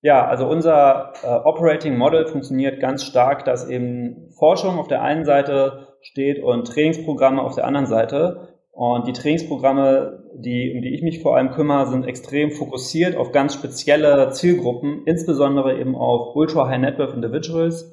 Ja, 0.01 0.25
also 0.25 0.47
unser 0.47 1.13
äh, 1.23 1.27
Operating 1.27 1.97
Model 1.97 2.27
funktioniert 2.27 2.79
ganz 2.79 3.03
stark, 3.03 3.43
dass 3.45 3.67
eben 3.67 4.31
Forschung 4.37 4.77
auf 4.77 4.87
der 4.87 5.01
einen 5.01 5.25
Seite 5.25 5.87
steht 6.01 6.41
und 6.41 6.67
Trainingsprogramme 6.67 7.41
auf 7.41 7.55
der 7.55 7.65
anderen 7.65 7.87
Seite. 7.87 8.56
Und 8.77 9.07
die 9.07 9.13
Trainingsprogramme, 9.13 10.23
die, 10.35 10.71
um 10.71 10.83
die 10.83 10.93
ich 10.93 11.01
mich 11.01 11.23
vor 11.23 11.35
allem 11.35 11.49
kümmere, 11.49 11.87
sind 11.87 12.05
extrem 12.05 12.51
fokussiert 12.51 13.15
auf 13.15 13.31
ganz 13.31 13.55
spezielle 13.55 14.29
Zielgruppen, 14.29 15.01
insbesondere 15.07 15.79
eben 15.79 15.95
auf 15.95 16.35
Ultra 16.35 16.67
High 16.67 16.81
Net 16.81 16.99
Worth 16.99 17.15
Individuals, 17.15 17.91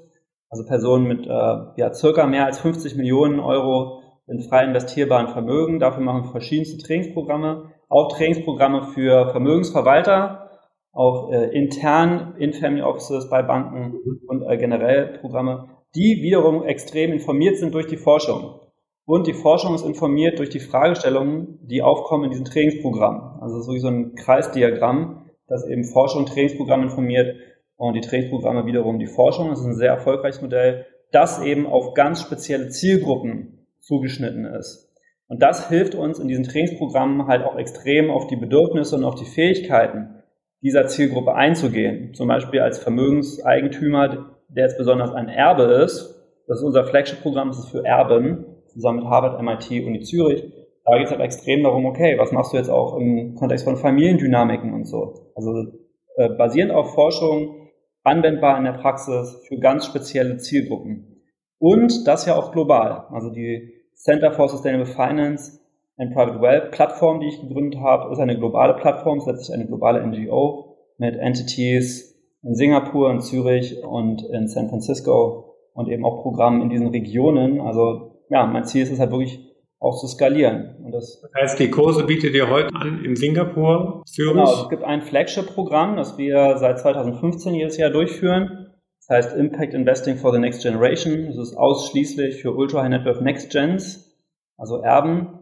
also 0.51 0.67
Personen 0.67 1.07
mit 1.07 1.27
äh, 1.27 1.31
ja, 1.31 1.95
circa 1.95 2.27
mehr 2.27 2.45
als 2.45 2.59
50 2.59 2.97
Millionen 2.97 3.41
Euro 3.41 4.03
in 4.27 4.43
frei 4.43 4.65
investierbaren 4.65 5.29
Vermögen. 5.29 5.79
Dafür 5.79 6.03
machen 6.03 6.25
wir 6.25 6.33
verschiedenste 6.33 6.77
Trainingsprogramme, 6.87 7.71
auch 7.89 8.15
Trainingsprogramme 8.15 8.83
für 8.93 9.31
Vermögensverwalter, 9.31 10.51
auch 10.93 11.33
äh, 11.33 11.47
intern 11.57 12.35
in 12.39 12.53
Family 12.53 12.83
Offices 12.83 13.31
bei 13.31 13.43
Banken 13.43 13.95
und 14.27 14.43
äh, 14.43 14.59
generell 14.59 15.17
Programme, 15.23 15.71
die 15.95 16.21
wiederum 16.21 16.63
extrem 16.63 17.11
informiert 17.11 17.57
sind 17.57 17.73
durch 17.73 17.87
die 17.87 17.97
Forschung. 17.97 18.61
Und 19.07 19.27
die 19.27 19.35
Forschung 19.35 19.75
ist 19.75 19.85
informiert 19.85 20.39
durch 20.39 20.49
die 20.49 20.61
Fragestellungen, 20.61 21.59
die 21.63 21.83
aufkommen 21.83 22.25
in 22.25 22.31
diesem 22.31 22.47
Trainingsprogramm. 22.47 23.39
Also 23.41 23.61
so 23.61 23.73
wie 23.75 23.81
so 23.81 23.89
ein 23.89 24.15
Kreisdiagramm, 24.15 25.27
das 25.47 25.67
eben 25.67 25.85
Forschung 25.85 26.25
Trainingsprogramm 26.25 26.83
informiert 26.83 27.37
und 27.77 27.95
die 27.95 28.01
Trainingsprogramme 28.01 28.65
wiederum 28.67 28.99
die 28.99 29.07
Forschung. 29.07 29.51
Das 29.51 29.61
ist 29.61 29.67
ein 29.67 29.75
sehr 29.75 29.91
erfolgreiches 29.91 30.41
Modell, 30.41 30.87
das 31.13 31.43
eben 31.43 31.67
auf 31.67 31.93
ganz 31.95 32.23
spezielle 32.23 32.69
Zielgruppen 32.69 33.67
zugeschnitten 33.81 34.47
ist. 34.47 34.91
Und 35.29 35.43
das 35.43 35.69
hilft 35.69 35.95
uns 35.95 36.19
in 36.19 36.29
diesen 36.29 36.45
Trainingsprogrammen 36.45 37.27
halt 37.27 37.45
auch 37.45 37.57
extrem 37.57 38.11
auf 38.11 38.27
die 38.27 38.37
Bedürfnisse 38.37 38.97
und 38.97 39.05
auf 39.05 39.15
die 39.15 39.25
Fähigkeiten 39.25 40.23
dieser 40.63 40.87
Zielgruppe 40.87 41.35
einzugehen. 41.35 42.15
Zum 42.15 42.29
Beispiel 42.29 42.61
als 42.61 42.79
Vermögenseigentümer, 42.79 44.31
der 44.49 44.65
jetzt 44.65 44.79
besonders 44.79 45.13
ein 45.13 45.29
Erbe 45.29 45.65
ist. 45.85 46.23
Das 46.47 46.59
ist 46.59 46.65
unser 46.65 46.85
Flagship-Programm, 46.85 47.49
das 47.49 47.59
ist 47.59 47.69
für 47.69 47.85
Erben, 47.85 48.54
zusammen 48.75 49.01
mit 49.01 49.09
Harvard, 49.09 49.41
MIT, 49.43 49.87
Uni 49.87 50.01
Zürich. 50.01 50.45
Da 50.85 50.99
geht 50.99 51.07
es 51.07 51.11
halt 51.11 51.21
extrem 51.21 51.63
darum, 51.63 51.87
okay, 51.87 52.19
was 52.19 52.33
machst 52.33 52.53
du 52.53 52.59
jetzt 52.59 52.69
auch 52.69 52.97
im 52.97 53.35
Kontext 53.35 53.65
von 53.65 53.77
Familiendynamiken 53.77 54.75
und 54.75 54.85
so. 54.85 55.31
Also 55.35 55.73
äh, 56.17 56.29
basierend 56.31 56.73
auf 56.73 56.95
Forschung, 56.95 57.65
anwendbar 58.03 58.59
in 58.59 58.65
der 58.65 58.73
Praxis 58.73 59.43
für 59.49 59.59
ganz 59.59 59.87
spezielle 59.87 60.37
Zielgruppen. 60.37 61.23
Und 61.59 62.07
das 62.07 62.27
ja 62.27 62.37
auch 62.37 62.53
global. 62.53 63.07
Also 63.11 63.31
die 63.31 63.73
Center 63.95 64.33
for 64.33 64.49
Sustainable 64.49 64.87
Finance 64.87 65.61
and 65.97 66.13
Private 66.13 66.41
Wealth 66.41 66.71
Plattform, 66.73 67.21
die 67.21 67.29
ich 67.29 67.41
gegründet 67.41 67.81
habe, 67.81 68.13
ist 68.13 68.19
eine 68.19 68.37
globale 68.37 68.75
Plattform, 68.75 69.19
ist 69.19 69.27
letztlich 69.27 69.55
eine 69.55 69.67
globale 69.67 70.07
NGO 70.07 70.77
mit 70.99 71.17
Entities 71.17 72.15
in 72.43 72.55
Singapur, 72.55 73.11
in 73.11 73.21
Zürich 73.21 73.83
und 73.83 74.23
in 74.23 74.49
San 74.49 74.69
Francisco 74.69 75.55
und 75.73 75.89
eben 75.89 76.05
auch 76.05 76.23
Programmen 76.23 76.61
in 76.61 76.69
diesen 76.69 76.89
Regionen. 76.89 77.61
Also 77.61 78.14
ja, 78.31 78.47
mein 78.47 78.65
Ziel 78.65 78.83
ist 78.83 78.93
es 78.93 78.99
halt 78.99 79.11
wirklich 79.11 79.41
auch 79.79 80.01
zu 80.01 80.07
skalieren. 80.07 80.77
Und 80.83 80.93
das, 80.93 81.21
das 81.21 81.31
heißt, 81.35 81.59
die 81.59 81.71
Kurse 81.71 82.05
bietet 82.05 82.35
ihr 82.35 82.49
heute 82.49 82.75
an 82.75 83.05
in 83.05 83.17
Singapur, 83.17 84.03
Zürich? 84.07 84.33
Genau, 84.33 84.63
es 84.63 84.69
gibt 84.71 84.83
ein 84.83 85.03
Flagship-Programm, 85.03 85.97
das 85.97 86.17
wir 86.17 86.57
seit 86.57 86.79
2015 86.79 87.55
jedes 87.55 87.77
Jahr 87.77 87.91
durchführen. 87.91 88.71
Das 89.07 89.17
heißt 89.17 89.37
Impact 89.37 89.75
Investing 89.75 90.17
for 90.17 90.33
the 90.33 90.39
Next 90.39 90.63
Generation. 90.63 91.27
Das 91.27 91.37
ist 91.37 91.57
ausschließlich 91.57 92.41
für 92.41 92.55
Ultra 92.55 92.83
High 92.83 92.91
Net 92.91 93.05
Worth 93.05 93.21
Next 93.21 93.51
Gens, 93.51 94.17
also 94.57 94.81
Erben. 94.81 95.41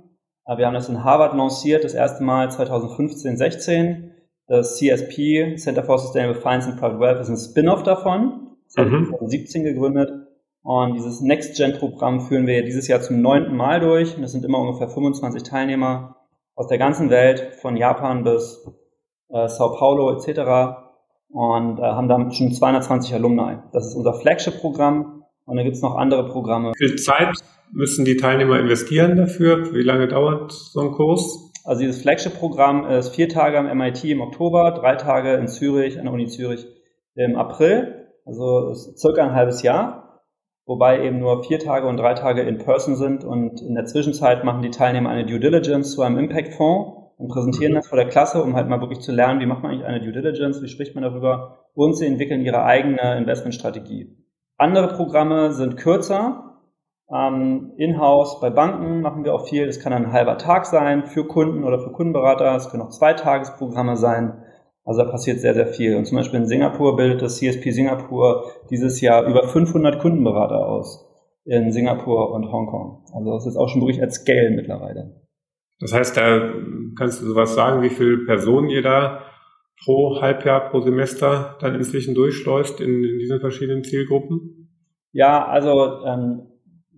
Wir 0.56 0.66
haben 0.66 0.74
das 0.74 0.88
in 0.88 1.04
Harvard 1.04 1.36
lanciert, 1.36 1.84
das 1.84 1.94
erste 1.94 2.24
Mal 2.24 2.50
2015, 2.50 3.36
16. 3.36 4.12
Das 4.48 4.76
CSP, 4.76 5.54
Center 5.56 5.84
for 5.84 5.98
Sustainable 5.98 6.40
Finance 6.40 6.68
and 6.68 6.80
Private 6.80 6.98
Wealth, 6.98 7.20
ist 7.20 7.28
ein 7.28 7.36
Spin-off 7.36 7.84
davon. 7.84 8.56
Das 8.74 8.84
mhm. 8.84 9.06
2017 9.06 9.62
gegründet. 9.62 10.21
Und 10.62 10.94
dieses 10.94 11.20
Next-Gen-Programm 11.20 12.20
führen 12.20 12.46
wir 12.46 12.62
dieses 12.62 12.86
Jahr 12.86 13.00
zum 13.00 13.20
neunten 13.20 13.56
Mal 13.56 13.80
durch. 13.80 14.14
Und 14.16 14.22
das 14.22 14.32
sind 14.32 14.44
immer 14.44 14.60
ungefähr 14.60 14.88
25 14.88 15.42
Teilnehmer 15.42 16.16
aus 16.54 16.68
der 16.68 16.78
ganzen 16.78 17.10
Welt, 17.10 17.54
von 17.60 17.76
Japan 17.76 18.22
bis 18.22 18.64
äh, 19.30 19.48
Sao 19.48 19.74
Paulo 19.76 20.12
etc. 20.12 20.78
Und 21.30 21.78
äh, 21.78 21.82
haben 21.82 22.08
da 22.08 22.30
schon 22.30 22.52
220 22.52 23.14
Alumni. 23.14 23.58
Das 23.72 23.86
ist 23.86 23.96
unser 23.96 24.14
Flagship-Programm. 24.14 25.24
Und 25.44 25.56
dann 25.56 25.64
gibt 25.64 25.76
es 25.76 25.82
noch 25.82 25.96
andere 25.96 26.28
Programme. 26.28 26.72
Wie 26.76 26.88
viel 26.88 26.96
Zeit 26.96 27.34
müssen 27.72 28.04
die 28.04 28.16
Teilnehmer 28.16 28.60
investieren 28.60 29.16
dafür? 29.16 29.74
Wie 29.74 29.82
lange 29.82 30.06
dauert 30.06 30.52
so 30.52 30.80
ein 30.80 30.92
Kurs? 30.92 31.50
Also 31.64 31.80
dieses 31.80 32.02
Flagship-Programm 32.02 32.86
ist 32.86 33.14
vier 33.14 33.28
Tage 33.28 33.58
am 33.58 33.66
MIT 33.76 34.04
im 34.04 34.20
Oktober, 34.20 34.72
drei 34.72 34.94
Tage 34.94 35.34
in 35.34 35.48
Zürich, 35.48 35.98
an 35.98 36.04
der 36.04 36.12
Uni 36.12 36.26
Zürich 36.26 36.66
im 37.14 37.36
April. 37.36 38.08
Also 38.24 38.70
ist 38.70 38.98
circa 38.98 39.24
ein 39.24 39.34
halbes 39.34 39.62
Jahr 39.62 40.01
wobei 40.66 41.04
eben 41.04 41.18
nur 41.18 41.44
vier 41.44 41.58
Tage 41.58 41.86
und 41.86 41.96
drei 41.96 42.14
Tage 42.14 42.42
in 42.42 42.58
Person 42.58 42.96
sind 42.96 43.24
und 43.24 43.60
in 43.60 43.74
der 43.74 43.86
Zwischenzeit 43.86 44.44
machen 44.44 44.62
die 44.62 44.70
Teilnehmer 44.70 45.10
eine 45.10 45.26
Due 45.26 45.40
Diligence 45.40 45.92
zu 45.92 46.02
einem 46.02 46.18
Impact-Fonds 46.18 47.02
und 47.18 47.28
präsentieren 47.28 47.72
mhm. 47.72 47.76
das 47.76 47.86
vor 47.88 47.98
der 47.98 48.08
Klasse, 48.08 48.42
um 48.42 48.56
halt 48.56 48.68
mal 48.68 48.80
wirklich 48.80 49.00
zu 49.00 49.12
lernen, 49.12 49.40
wie 49.40 49.46
macht 49.46 49.62
man 49.62 49.72
eigentlich 49.72 49.86
eine 49.86 50.00
Due 50.00 50.12
Diligence, 50.12 50.62
wie 50.62 50.68
spricht 50.68 50.94
man 50.94 51.04
darüber 51.04 51.66
und 51.74 51.96
sie 51.96 52.06
entwickeln 52.06 52.42
ihre 52.42 52.64
eigene 52.64 53.16
Investmentstrategie. 53.16 54.16
Andere 54.58 54.88
Programme 54.88 55.52
sind 55.52 55.76
kürzer, 55.76 56.52
ähm, 57.12 57.72
In-house 57.76 58.40
bei 58.40 58.50
Banken 58.50 59.00
machen 59.02 59.24
wir 59.24 59.34
auch 59.34 59.46
viel, 59.46 59.66
das 59.66 59.80
kann 59.80 59.92
ein 59.92 60.12
halber 60.12 60.38
Tag 60.38 60.66
sein 60.66 61.06
für 61.06 61.26
Kunden 61.26 61.64
oder 61.64 61.78
für 61.78 61.92
Kundenberater, 61.92 62.54
es 62.56 62.70
können 62.70 62.82
auch 62.82 62.90
Zweitagesprogramme 62.90 63.96
sein. 63.96 64.41
Also 64.84 65.02
da 65.02 65.10
passiert 65.10 65.40
sehr, 65.40 65.54
sehr 65.54 65.66
viel. 65.66 65.96
Und 65.96 66.06
zum 66.06 66.18
Beispiel 66.18 66.40
in 66.40 66.46
Singapur 66.46 66.96
bildet 66.96 67.22
das 67.22 67.36
CSP 67.36 67.70
Singapur 67.70 68.50
dieses 68.70 69.00
Jahr 69.00 69.24
über 69.26 69.48
500 69.48 70.00
Kundenberater 70.00 70.66
aus 70.66 71.08
in 71.44 71.72
Singapur 71.72 72.32
und 72.32 72.50
Hongkong. 72.50 73.04
Also 73.14 73.32
das 73.32 73.46
ist 73.46 73.56
auch 73.56 73.68
schon 73.68 73.82
wirklich 73.82 74.00
als 74.00 74.16
Scale 74.16 74.50
mittlerweile. 74.50 75.22
Das 75.80 75.92
heißt, 75.92 76.16
da 76.16 76.52
kannst 76.96 77.20
du 77.20 77.26
sowas 77.26 77.54
sagen, 77.54 77.82
wie 77.82 77.90
viele 77.90 78.18
Personen 78.24 78.70
ihr 78.70 78.82
da 78.82 79.22
pro 79.84 80.20
Halbjahr, 80.20 80.70
pro 80.70 80.80
Semester 80.80 81.56
dann 81.60 81.74
inzwischen 81.74 82.14
durchschleust 82.14 82.80
in, 82.80 83.04
in 83.04 83.18
diesen 83.18 83.40
verschiedenen 83.40 83.82
Zielgruppen? 83.82 84.68
Ja, 85.12 85.44
also 85.44 86.04
ähm, 86.06 86.46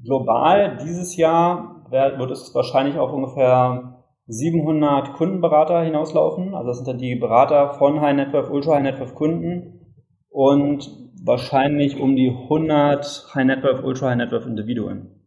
global 0.05 0.79
dieses 0.85 1.17
Jahr 1.17 1.87
wird 1.91 2.31
es 2.31 2.55
wahrscheinlich 2.55 2.99
auch 2.99 3.13
ungefähr 3.13 3.94
700 4.27 5.15
Kundenberater 5.15 5.83
hinauslaufen. 5.83 6.55
Also 6.55 6.69
das 6.69 6.77
sind 6.79 6.89
dann 6.89 6.99
die 6.99 7.15
Berater 7.15 7.75
von 7.75 8.01
High 8.01 8.17
Network, 8.17 8.51
Ultra 8.51 8.75
High 8.75 8.83
Network 8.83 9.15
Kunden 9.15 9.81
und 10.29 10.91
wahrscheinlich 11.23 11.99
um 11.99 12.17
die 12.17 12.31
100 12.31 13.31
High 13.35 13.45
Network, 13.45 13.85
Ultra 13.85 14.11
High 14.11 14.17
Network 14.17 14.47
Individuen. 14.47 15.21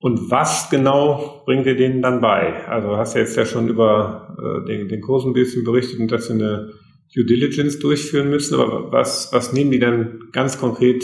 Und 0.00 0.30
was 0.30 0.70
genau 0.70 1.42
bringt 1.44 1.66
ihr 1.66 1.76
denen 1.76 2.00
dann 2.00 2.22
bei? 2.22 2.66
Also 2.66 2.96
hast 2.96 3.14
du 3.14 3.18
jetzt 3.18 3.36
ja 3.36 3.44
schon 3.44 3.68
über 3.68 4.34
äh, 4.38 4.66
den, 4.66 4.88
den 4.88 5.02
Kurs 5.02 5.26
ein 5.26 5.34
bisschen 5.34 5.62
berichtet 5.62 6.00
und 6.00 6.10
dass 6.10 6.26
sie 6.26 6.34
eine 6.34 6.70
Due 7.14 7.24
Diligence 7.24 7.80
durchführen 7.80 8.30
müssen, 8.30 8.58
aber 8.60 8.92
was, 8.92 9.32
was 9.32 9.52
nehmen 9.52 9.72
die 9.72 9.80
dann 9.80 10.20
ganz 10.32 10.58
konkret 10.58 11.02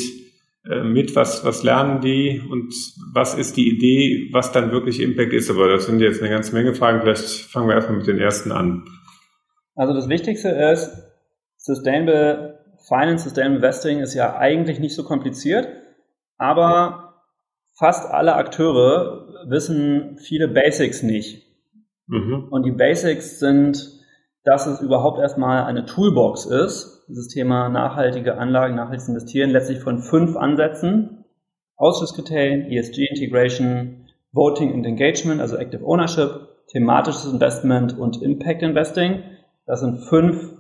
mit, 0.83 1.15
was, 1.15 1.45
was 1.45 1.63
lernen 1.63 2.01
die 2.01 2.43
und 2.51 2.75
was 3.13 3.35
ist 3.35 3.57
die 3.57 3.69
Idee, 3.69 4.31
was 4.33 4.53
dann 4.53 4.73
wirklich 4.73 5.01
Impact 5.01 5.33
ist. 5.33 5.51
Aber 5.51 5.69
das 5.69 5.87
sind 5.87 6.01
jetzt 6.01 6.21
eine 6.21 6.31
ganze 6.31 6.55
Menge 6.55 6.75
Fragen. 6.75 7.01
Vielleicht 7.03 7.51
fangen 7.51 7.69
wir 7.69 7.75
erstmal 7.75 7.99
mit 7.99 8.07
den 8.07 8.19
ersten 8.19 8.53
an. 8.53 8.85
Also 9.75 9.95
das 9.95 10.09
Wichtigste 10.09 10.49
ist, 10.49 10.91
Sustainable 11.57 12.59
Finance, 12.89 13.25
Sustainable 13.25 13.57
Investing 13.57 14.01
ist 14.01 14.15
ja 14.15 14.37
eigentlich 14.37 14.79
nicht 14.79 14.95
so 14.95 15.05
kompliziert, 15.05 15.69
aber 16.39 17.23
fast 17.79 18.11
alle 18.11 18.35
Akteure 18.35 19.45
wissen 19.49 20.19
viele 20.19 20.49
Basics 20.49 21.03
nicht. 21.03 21.47
Mhm. 22.07 22.49
Und 22.51 22.65
die 22.65 22.73
Basics 22.73 23.39
sind, 23.39 23.96
dass 24.47 24.69
es 24.69 24.81
überhaupt 24.81 25.19
erstmal 25.19 25.65
eine 25.65 25.87
Toolbox 25.87 26.47
ist, 26.47 27.05
dieses 27.09 27.27
Thema 27.27 27.69
nachhaltige 27.69 28.39
Anlagen, 28.39 28.77
nachhaltiges 28.77 29.09
Investieren 29.09 29.51
letztlich 29.51 29.81
von 29.81 29.99
fünf 29.99 30.37
Ansätzen. 30.37 31.25
Ausschusskriterien, 31.77 32.71
ESG 32.71 33.07
Integration, 33.07 34.07
Voting 34.33 34.73
and 34.73 34.87
Engagement, 34.87 35.41
also 35.41 35.57
Active 35.57 35.85
Ownership, 35.85 36.31
thematisches 36.69 37.33
Investment 37.33 37.99
und 37.99 38.23
Impact 38.23 38.63
Investing. 38.63 39.25
Das 39.67 39.81
sind 39.81 39.99
fünf 40.05 40.55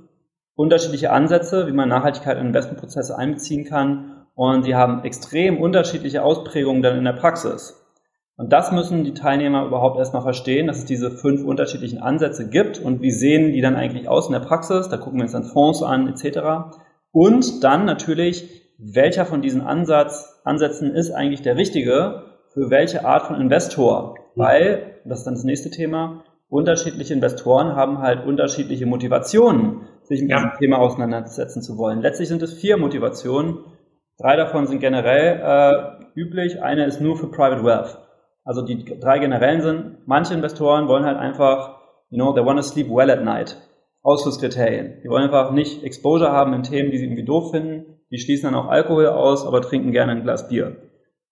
unterschiedliche 0.56 1.12
Ansätze, 1.12 1.68
wie 1.68 1.72
man 1.72 1.88
Nachhaltigkeit 1.88 2.38
in 2.38 2.48
Investmentprozesse 2.48 3.16
einbeziehen 3.16 3.64
kann. 3.64 4.26
Und 4.34 4.64
sie 4.64 4.74
haben 4.74 5.04
extrem 5.04 5.60
unterschiedliche 5.60 6.24
Ausprägungen 6.24 6.82
dann 6.82 6.98
in 6.98 7.04
der 7.04 7.12
Praxis. 7.12 7.85
Und 8.36 8.52
das 8.52 8.70
müssen 8.70 9.04
die 9.04 9.14
Teilnehmer 9.14 9.64
überhaupt 9.64 9.98
erstmal 9.98 10.22
verstehen, 10.22 10.66
dass 10.66 10.78
es 10.78 10.84
diese 10.84 11.10
fünf 11.10 11.42
unterschiedlichen 11.42 11.98
Ansätze 11.98 12.48
gibt 12.50 12.78
und 12.78 13.00
wie 13.00 13.10
sehen 13.10 13.52
die 13.52 13.62
dann 13.62 13.76
eigentlich 13.76 14.08
aus 14.08 14.26
in 14.26 14.34
der 14.34 14.40
Praxis. 14.40 14.88
Da 14.88 14.98
gucken 14.98 15.18
wir 15.18 15.22
uns 15.22 15.32
dann 15.32 15.44
Fonds 15.44 15.82
an 15.82 16.06
etc. 16.08 16.74
Und 17.12 17.64
dann 17.64 17.86
natürlich, 17.86 18.62
welcher 18.78 19.24
von 19.24 19.40
diesen 19.40 19.62
Ansatz, 19.62 20.40
Ansätzen 20.44 20.94
ist 20.94 21.12
eigentlich 21.12 21.40
der 21.40 21.56
richtige 21.56 22.24
für 22.52 22.70
welche 22.70 23.06
Art 23.06 23.22
von 23.22 23.40
Investor. 23.40 24.16
Weil, 24.34 25.00
das 25.06 25.20
ist 25.20 25.24
dann 25.24 25.34
das 25.34 25.44
nächste 25.44 25.70
Thema, 25.70 26.24
unterschiedliche 26.48 27.14
Investoren 27.14 27.74
haben 27.74 27.98
halt 27.98 28.26
unterschiedliche 28.26 28.86
Motivationen, 28.86 29.82
sich 30.02 30.20
mit 30.20 30.30
ja. 30.30 30.36
diesem 30.36 30.58
Thema 30.58 30.78
auseinandersetzen 30.78 31.62
zu 31.62 31.78
wollen. 31.78 32.02
Letztlich 32.02 32.28
sind 32.28 32.42
es 32.42 32.52
vier 32.52 32.76
Motivationen. 32.76 33.58
Drei 34.18 34.36
davon 34.36 34.66
sind 34.66 34.80
generell 34.80 35.40
äh, 35.42 36.20
üblich. 36.20 36.62
Eine 36.62 36.84
ist 36.84 37.00
nur 37.00 37.16
für 37.16 37.30
Private 37.30 37.64
Wealth. 37.64 37.98
Also 38.46 38.62
die 38.62 38.84
drei 38.84 39.18
generellen 39.18 39.60
sind, 39.60 39.96
manche 40.06 40.32
Investoren 40.32 40.86
wollen 40.86 41.04
halt 41.04 41.18
einfach, 41.18 41.80
you 42.10 42.16
know, 42.16 42.32
they 42.32 42.44
want 42.44 42.58
to 42.58 42.62
sleep 42.62 42.88
well 42.88 43.10
at 43.10 43.24
night. 43.24 43.56
Ausschlusskriterien. 44.02 45.00
Die 45.02 45.08
wollen 45.08 45.24
einfach 45.24 45.50
nicht 45.50 45.82
Exposure 45.82 46.30
haben 46.30 46.54
in 46.54 46.62
Themen, 46.62 46.92
die 46.92 46.98
sie 46.98 47.06
irgendwie 47.06 47.24
doof 47.24 47.50
finden. 47.50 47.98
Die 48.12 48.18
schließen 48.18 48.50
dann 48.50 48.54
auch 48.54 48.68
Alkohol 48.68 49.08
aus, 49.08 49.44
aber 49.44 49.60
trinken 49.62 49.90
gerne 49.90 50.12
ein 50.12 50.22
Glas 50.22 50.48
Bier. 50.48 50.76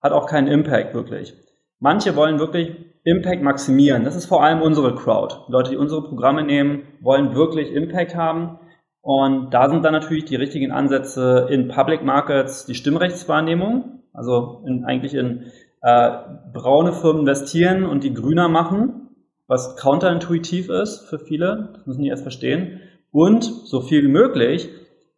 Hat 0.03 0.11
auch 0.11 0.27
keinen 0.27 0.49
Impact 0.49 0.93
wirklich. 0.93 1.35
Manche 1.79 2.17
wollen 2.17 2.41
wirklich 2.41 2.75
Impact 3.05 3.43
maximieren. 3.43 4.03
Das 4.03 4.17
ist 4.17 4.27
vor 4.27 4.43
allem 4.43 4.61
unsere 4.61 4.97
Crowd. 4.97 5.37
Leute, 5.47 5.71
die 5.71 5.77
unsere 5.77 6.03
Programme 6.03 6.43
nehmen, 6.43 6.83
wollen 7.01 7.37
wirklich 7.37 7.71
Impact 7.73 8.17
haben. 8.17 8.59
Und 9.03 9.55
da 9.55 9.69
sind 9.69 9.85
dann 9.85 9.93
natürlich 9.93 10.25
die 10.25 10.35
richtigen 10.37 10.73
Ansätze 10.73 11.47
in 11.49 11.69
Public 11.69 12.03
Markets, 12.03 12.67
die 12.67 12.75
Stimmrechtswahrnehmung, 12.75 14.03
also 14.13 14.65
in, 14.67 14.85
eigentlich 14.85 15.15
in 15.15 15.53
äh, 15.85 16.19
braune 16.55 16.95
Firmen 16.95 17.21
investieren 17.21 17.85
und 17.85 18.05
die 18.05 18.15
grüner 18.15 18.49
machen, 18.49 19.11
was 19.47 19.77
counterintuitiv 19.77 20.71
ist 20.71 21.07
für 21.11 21.19
viele, 21.19 21.75
das 21.75 21.87
müssen 21.87 22.03
die 22.03 22.09
erst 22.09 22.23
verstehen, 22.23 22.81
und 23.11 23.45
so 23.45 23.83
viel 23.83 24.03
wie 24.03 24.09
möglich 24.09 24.71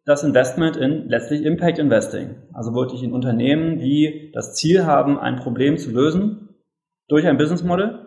das 0.03 0.23
Investment 0.23 0.75
in 0.75 1.07
letztlich 1.07 1.43
Impact 1.43 1.79
Investing, 1.79 2.35
also 2.53 2.73
wirklich 2.73 3.01
in 3.01 3.13
Unternehmen, 3.13 3.79
die 3.79 4.31
das 4.33 4.55
Ziel 4.55 4.85
haben, 4.85 5.17
ein 5.17 5.37
Problem 5.37 5.77
zu 5.77 5.89
lösen 5.91 6.49
durch 7.07 7.25
ein 7.25 7.37
Business 7.37 7.63
Model. 7.63 7.99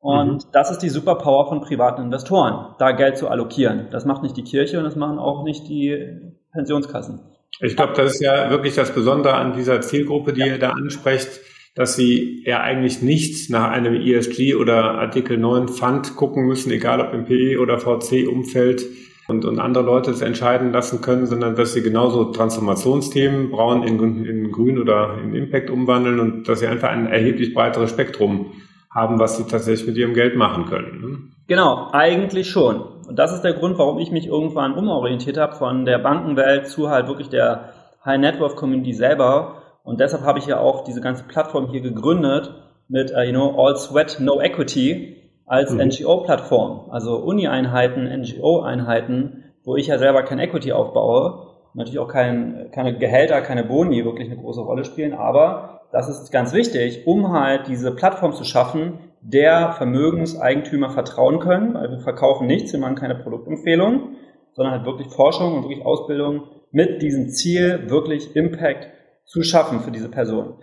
Und 0.00 0.44
mhm. 0.44 0.48
das 0.52 0.72
ist 0.72 0.80
die 0.80 0.88
Superpower 0.88 1.48
von 1.48 1.60
privaten 1.60 2.02
Investoren, 2.02 2.74
da 2.80 2.90
Geld 2.90 3.16
zu 3.16 3.28
allokieren. 3.28 3.86
Das 3.92 4.04
macht 4.04 4.24
nicht 4.24 4.36
die 4.36 4.42
Kirche 4.42 4.78
und 4.78 4.84
das 4.84 4.96
machen 4.96 5.20
auch 5.20 5.44
nicht 5.44 5.68
die 5.68 6.34
Pensionskassen. 6.52 7.20
Ich 7.60 7.76
glaube, 7.76 7.92
das 7.94 8.14
ist 8.14 8.20
ja 8.20 8.50
wirklich 8.50 8.74
das 8.74 8.92
Besondere 8.92 9.34
an 9.34 9.52
dieser 9.52 9.80
Zielgruppe, 9.80 10.32
die 10.32 10.40
ja. 10.40 10.46
ihr 10.46 10.58
da 10.58 10.70
ansprecht, 10.70 11.40
dass 11.74 11.96
sie 11.96 12.42
ja 12.44 12.60
eigentlich 12.60 13.02
nicht 13.02 13.50
nach 13.50 13.70
einem 13.70 13.94
ESG 13.94 14.54
oder 14.54 14.94
Artikel 14.94 15.38
9 15.38 15.68
Fund 15.68 16.16
gucken 16.16 16.46
müssen, 16.46 16.70
egal 16.70 17.00
ob 17.00 17.14
im 17.14 17.24
PE 17.24 17.58
oder 17.60 17.78
VC-Umfeld, 17.78 18.84
und, 19.28 19.44
und 19.44 19.58
andere 19.58 19.84
Leute 19.84 20.10
es 20.10 20.20
entscheiden 20.20 20.72
lassen 20.72 21.00
können, 21.00 21.26
sondern 21.26 21.54
dass 21.54 21.72
sie 21.72 21.82
genauso 21.82 22.24
Transformationsthemen 22.32 23.50
braun 23.50 23.82
in, 23.82 24.24
in 24.24 24.50
Grün 24.50 24.78
oder 24.78 25.16
in 25.22 25.34
Impact 25.34 25.70
umwandeln 25.70 26.20
und 26.20 26.48
dass 26.48 26.60
sie 26.60 26.66
einfach 26.66 26.90
ein 26.90 27.06
erheblich 27.06 27.54
breiteres 27.54 27.90
Spektrum 27.90 28.52
haben, 28.90 29.18
was 29.18 29.36
sie 29.36 29.44
tatsächlich 29.44 29.86
mit 29.86 29.96
ihrem 29.96 30.14
Geld 30.14 30.36
machen 30.36 30.66
können. 30.66 31.00
Ne? 31.00 31.18
Genau, 31.46 31.88
eigentlich 31.92 32.50
schon. 32.50 32.82
Und 33.08 33.18
das 33.18 33.32
ist 33.32 33.42
der 33.42 33.54
Grund, 33.54 33.78
warum 33.78 33.98
ich 33.98 34.10
mich 34.10 34.26
irgendwann 34.26 34.74
umorientiert 34.74 35.38
habe 35.38 35.54
von 35.54 35.84
der 35.84 35.98
Bankenwelt 35.98 36.68
zu 36.68 36.90
halt 36.90 37.06
wirklich 37.06 37.28
der 37.28 37.72
High 38.04 38.18
Net 38.18 38.38
Community 38.56 38.92
selber. 38.92 39.61
Und 39.84 40.00
deshalb 40.00 40.24
habe 40.24 40.38
ich 40.38 40.46
ja 40.46 40.60
auch 40.60 40.84
diese 40.84 41.00
ganze 41.00 41.24
Plattform 41.24 41.68
hier 41.70 41.80
gegründet 41.80 42.54
mit, 42.88 43.12
uh, 43.12 43.20
you 43.20 43.32
know, 43.32 43.54
All 43.56 43.76
Sweat, 43.76 44.18
No 44.20 44.40
Equity, 44.40 45.16
als 45.46 45.70
mhm. 45.70 45.80
NGO-Plattform, 45.88 46.90
also 46.90 47.16
Uni-Einheiten, 47.16 48.04
NGO-Einheiten, 48.04 49.44
wo 49.64 49.76
ich 49.76 49.88
ja 49.88 49.98
selber 49.98 50.22
kein 50.22 50.38
Equity 50.38 50.72
aufbaue, 50.72 51.48
natürlich 51.74 51.98
auch 51.98 52.08
kein, 52.08 52.70
keine 52.72 52.96
Gehälter, 52.96 53.40
keine 53.42 53.64
Boni 53.64 54.04
wirklich 54.04 54.30
eine 54.30 54.40
große 54.40 54.60
Rolle 54.60 54.84
spielen, 54.84 55.14
aber 55.14 55.82
das 55.92 56.08
ist 56.08 56.32
ganz 56.32 56.54
wichtig, 56.54 57.06
um 57.06 57.32
halt 57.32 57.68
diese 57.68 57.94
Plattform 57.94 58.32
zu 58.32 58.44
schaffen, 58.44 58.98
der 59.20 59.72
Vermögenseigentümer 59.72 60.90
vertrauen 60.90 61.38
können, 61.38 61.74
weil 61.74 61.90
wir 61.90 62.00
verkaufen 62.00 62.46
nichts, 62.46 62.72
wir 62.72 62.80
machen 62.80 62.96
keine 62.96 63.14
Produktempfehlung, 63.14 64.16
sondern 64.54 64.74
halt 64.74 64.86
wirklich 64.86 65.08
Forschung 65.08 65.54
und 65.54 65.62
wirklich 65.64 65.84
Ausbildung 65.84 66.44
mit 66.70 67.02
diesem 67.02 67.28
Ziel, 67.28 67.90
wirklich 67.90 68.34
Impact 68.34 68.88
zu 69.24 69.42
schaffen 69.42 69.80
für 69.80 69.90
diese 69.90 70.08
Person. 70.08 70.58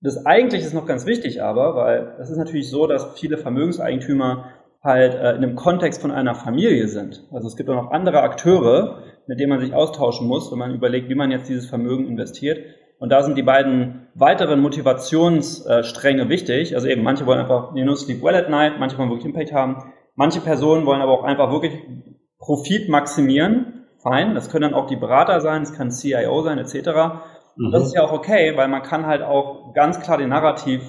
Das 0.00 0.26
eigentlich 0.26 0.62
ist 0.62 0.74
noch 0.74 0.86
ganz 0.86 1.06
wichtig 1.06 1.42
aber, 1.42 1.76
weil 1.76 2.16
es 2.20 2.28
ist 2.28 2.36
natürlich 2.36 2.68
so, 2.68 2.86
dass 2.86 3.18
viele 3.18 3.38
Vermögenseigentümer 3.38 4.46
halt 4.82 5.14
äh, 5.14 5.30
in 5.30 5.36
einem 5.36 5.54
Kontext 5.54 6.02
von 6.02 6.10
einer 6.10 6.34
Familie 6.34 6.88
sind. 6.88 7.24
Also 7.32 7.46
es 7.46 7.56
gibt 7.56 7.70
auch 7.70 7.74
noch 7.74 7.90
andere 7.92 8.22
Akteure, 8.22 9.02
mit 9.26 9.38
denen 9.38 9.50
man 9.50 9.60
sich 9.60 9.74
austauschen 9.74 10.26
muss, 10.26 10.50
wenn 10.50 10.58
man 10.58 10.74
überlegt, 10.74 11.08
wie 11.08 11.14
man 11.14 11.30
jetzt 11.30 11.48
dieses 11.48 11.66
Vermögen 11.66 12.06
investiert. 12.08 12.58
Und 12.98 13.10
da 13.10 13.22
sind 13.22 13.36
die 13.36 13.42
beiden 13.42 14.08
weiteren 14.14 14.60
Motivationsstränge 14.60 16.28
wichtig. 16.28 16.74
Also 16.74 16.88
eben, 16.88 17.02
manche 17.02 17.26
wollen 17.26 17.40
einfach, 17.40 17.74
you 17.74 17.84
know, 17.84 17.94
sleep 17.94 18.22
well 18.22 18.34
at 18.34 18.48
night, 18.48 18.74
manche 18.78 18.98
wollen 18.98 19.10
wirklich 19.10 19.26
Impact 19.26 19.52
haben. 19.52 19.92
Manche 20.14 20.40
Personen 20.40 20.86
wollen 20.86 21.00
aber 21.00 21.12
auch 21.12 21.24
einfach 21.24 21.50
wirklich 21.50 21.72
Profit 22.38 22.88
maximieren. 22.88 23.86
Fein, 24.02 24.34
das 24.34 24.50
können 24.50 24.62
dann 24.62 24.74
auch 24.74 24.86
die 24.86 24.96
Berater 24.96 25.40
sein, 25.40 25.62
es 25.62 25.72
kann 25.72 25.90
CIO 25.90 26.42
sein, 26.42 26.58
etc. 26.58 26.74
Und 27.56 27.72
das 27.72 27.84
ist 27.84 27.94
ja 27.94 28.02
auch 28.02 28.12
okay, 28.12 28.56
weil 28.56 28.68
man 28.68 28.82
kann 28.82 29.06
halt 29.06 29.22
auch 29.22 29.74
ganz 29.74 30.00
klar 30.00 30.18
den 30.18 30.30
Narrativ 30.30 30.82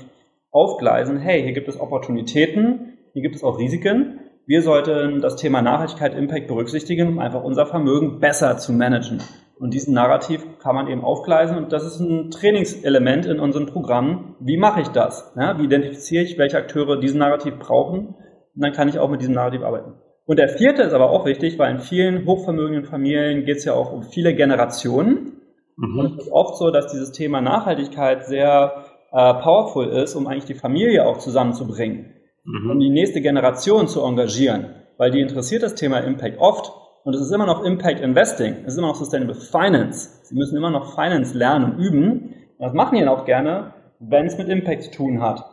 aufgleisen, 0.51 1.17
hey, 1.17 1.41
hier 1.43 1.53
gibt 1.53 1.67
es 1.67 1.79
Opportunitäten, 1.79 2.97
hier 3.13 3.21
gibt 3.21 3.35
es 3.35 3.43
auch 3.43 3.57
Risiken. 3.57 4.19
Wir 4.45 4.61
sollten 4.61 5.21
das 5.21 5.35
Thema 5.35 5.61
Nachhaltigkeit, 5.61 6.13
Impact 6.13 6.47
berücksichtigen, 6.47 7.07
um 7.07 7.19
einfach 7.19 7.43
unser 7.43 7.65
Vermögen 7.65 8.19
besser 8.19 8.57
zu 8.57 8.73
managen. 8.73 9.21
Und 9.59 9.73
diesen 9.73 9.93
Narrativ 9.93 10.45
kann 10.59 10.75
man 10.75 10.87
eben 10.87 11.03
aufgleisen 11.03 11.57
und 11.57 11.71
das 11.71 11.85
ist 11.85 11.99
ein 11.99 12.31
Trainingselement 12.31 13.25
in 13.25 13.39
unserem 13.39 13.67
Programm. 13.67 14.35
Wie 14.39 14.57
mache 14.57 14.81
ich 14.81 14.89
das? 14.89 15.31
Ja, 15.37 15.57
wie 15.57 15.65
identifiziere 15.65 16.23
ich, 16.23 16.37
welche 16.37 16.57
Akteure 16.57 16.99
diesen 16.99 17.19
Narrativ 17.19 17.59
brauchen? 17.59 18.15
Und 18.55 18.61
dann 18.61 18.73
kann 18.73 18.89
ich 18.89 18.99
auch 18.99 19.09
mit 19.09 19.21
diesem 19.21 19.35
Narrativ 19.35 19.63
arbeiten. 19.63 19.93
Und 20.25 20.39
der 20.39 20.49
vierte 20.49 20.83
ist 20.83 20.93
aber 20.93 21.09
auch 21.09 21.25
wichtig, 21.25 21.59
weil 21.59 21.71
in 21.71 21.79
vielen 21.79 22.25
hochvermögenden 22.25 22.85
Familien 22.85 23.45
geht 23.45 23.57
es 23.57 23.65
ja 23.65 23.73
auch 23.73 23.91
um 23.91 24.03
viele 24.03 24.33
Generationen. 24.33 25.32
Mhm. 25.77 25.99
Und 25.99 26.05
es 26.19 26.25
ist 26.25 26.31
oft 26.31 26.57
so, 26.57 26.71
dass 26.71 26.91
dieses 26.91 27.11
Thema 27.11 27.41
Nachhaltigkeit 27.41 28.25
sehr 28.25 28.85
äh, 29.11 29.33
powerful 29.35 29.87
ist, 29.87 30.15
um 30.15 30.27
eigentlich 30.27 30.45
die 30.45 30.53
Familie 30.53 31.05
auch 31.05 31.17
zusammenzubringen, 31.17 32.13
mhm. 32.43 32.71
um 32.71 32.79
die 32.79 32.89
nächste 32.89 33.21
Generation 33.21 33.87
zu 33.87 34.01
engagieren, 34.01 34.75
weil 34.97 35.11
die 35.11 35.21
interessiert 35.21 35.63
das 35.63 35.75
Thema 35.75 35.99
Impact 35.99 36.39
oft. 36.39 36.71
Und 37.03 37.13
es 37.13 37.21
ist 37.21 37.31
immer 37.31 37.45
noch 37.45 37.63
Impact 37.63 37.99
Investing, 37.99 38.63
es 38.65 38.73
ist 38.73 38.79
immer 38.79 38.87
noch 38.87 38.95
Sustainable 38.95 39.35
Finance. 39.35 40.21
Sie 40.23 40.35
müssen 40.35 40.55
immer 40.55 40.69
noch 40.69 40.95
Finance 40.95 41.37
lernen 41.37 41.73
und 41.73 41.79
üben. 41.79 42.33
Und 42.57 42.65
das 42.65 42.73
machen 42.73 42.95
die 42.95 43.01
dann 43.01 43.09
auch 43.09 43.25
gerne, 43.25 43.73
wenn 43.99 44.25
es 44.25 44.37
mit 44.37 44.47
Impact 44.47 44.83
zu 44.83 44.91
tun 44.91 45.21
hat. 45.21 45.52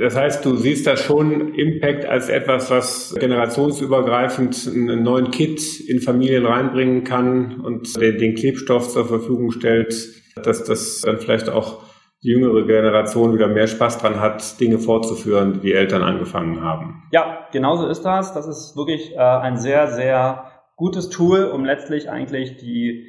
Das 0.00 0.16
heißt, 0.16 0.44
du 0.44 0.56
siehst 0.56 0.86
da 0.86 0.96
schon 0.96 1.54
Impact 1.54 2.04
als 2.04 2.28
etwas, 2.28 2.70
was 2.70 3.14
generationsübergreifend 3.18 4.70
einen 4.72 5.02
neuen 5.02 5.30
Kit 5.30 5.80
in 5.80 6.00
Familien 6.00 6.46
reinbringen 6.46 7.04
kann 7.04 7.60
und 7.60 8.00
den 8.00 8.34
Klebstoff 8.34 8.88
zur 8.88 9.06
Verfügung 9.06 9.50
stellt, 9.50 9.94
dass 10.42 10.64
das 10.64 11.00
dann 11.00 11.18
vielleicht 11.18 11.48
auch 11.48 11.82
die 12.22 12.30
jüngere 12.30 12.64
Generation 12.66 13.34
wieder 13.34 13.48
mehr 13.48 13.66
Spaß 13.66 13.98
dran 13.98 14.20
hat, 14.20 14.60
Dinge 14.60 14.78
fortzuführen, 14.78 15.54
die 15.54 15.60
die 15.60 15.72
Eltern 15.72 16.02
angefangen 16.02 16.60
haben. 16.62 17.02
Ja, 17.10 17.48
genauso 17.50 17.88
ist 17.88 18.02
das. 18.02 18.32
Das 18.32 18.46
ist 18.46 18.76
wirklich 18.76 19.12
äh, 19.14 19.18
ein 19.18 19.56
sehr, 19.56 19.88
sehr 19.88 20.44
gutes 20.76 21.10
Tool, 21.10 21.44
um 21.44 21.64
letztlich 21.64 22.10
eigentlich 22.10 22.56
die 22.58 23.08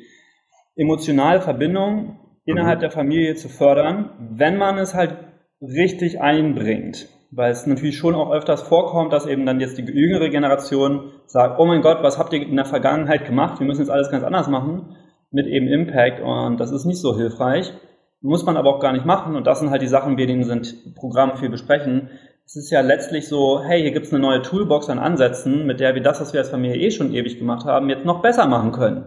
emotionale 0.75 1.41
Verbindung 1.41 2.19
innerhalb 2.45 2.79
mhm. 2.79 2.81
der 2.81 2.91
Familie 2.91 3.35
zu 3.35 3.49
fördern, 3.49 4.09
wenn 4.19 4.57
man 4.57 4.77
es 4.77 4.95
halt 4.95 5.15
richtig 5.63 6.21
einbringt. 6.21 7.07
Weil 7.31 7.51
es 7.51 7.65
natürlich 7.65 7.97
schon 7.97 8.13
auch 8.13 8.31
öfters 8.31 8.61
vorkommt, 8.61 9.11
dass 9.11 9.25
eben 9.25 9.45
dann 9.45 9.59
jetzt 9.59 9.77
die 9.77 9.83
jüngere 9.83 10.29
Generation 10.29 11.11
sagt, 11.25 11.59
oh 11.59 11.65
mein 11.65 11.81
Gott, 11.81 12.03
was 12.03 12.19
habt 12.19 12.31
ihr 12.33 12.41
in 12.41 12.55
der 12.55 12.65
Vergangenheit 12.65 13.25
gemacht? 13.25 13.59
Wir 13.59 13.65
müssen 13.65 13.81
jetzt 13.81 13.89
alles 13.89 14.11
ganz 14.11 14.23
anders 14.23 14.47
machen 14.47 14.95
mit 15.31 15.47
eben 15.47 15.67
Impact 15.67 16.21
und 16.21 16.59
das 16.59 16.71
ist 16.71 16.85
nicht 16.85 16.99
so 16.99 17.17
hilfreich. 17.17 17.73
Muss 18.21 18.45
man 18.45 18.55
aber 18.55 18.69
auch 18.69 18.79
gar 18.79 18.93
nicht 18.93 19.05
machen 19.05 19.35
und 19.35 19.47
das 19.47 19.59
sind 19.59 19.71
halt 19.71 19.81
die 19.81 19.87
Sachen, 19.87 20.17
wir 20.17 20.29
in 20.29 20.39
diesem 20.39 20.61
Programm 20.93 21.37
viel 21.37 21.49
besprechen. 21.49 22.09
Es 22.45 22.55
ist 22.55 22.69
ja 22.69 22.81
letztlich 22.81 23.27
so, 23.27 23.63
hey, 23.63 23.81
hier 23.81 23.91
gibt's 23.91 24.13
eine 24.13 24.21
neue 24.21 24.43
Toolbox 24.43 24.89
an 24.89 24.99
Ansätzen, 24.99 25.65
mit 25.65 25.79
der 25.79 25.95
wir 25.95 26.03
das, 26.03 26.21
was 26.21 26.33
wir 26.33 26.39
als 26.39 26.49
Familie 26.49 26.77
eh 26.77 26.91
schon 26.91 27.13
ewig 27.13 27.39
gemacht 27.39 27.65
haben, 27.65 27.89
jetzt 27.89 28.05
noch 28.05 28.21
besser 28.21 28.45
machen 28.47 28.73
können. 28.73 29.05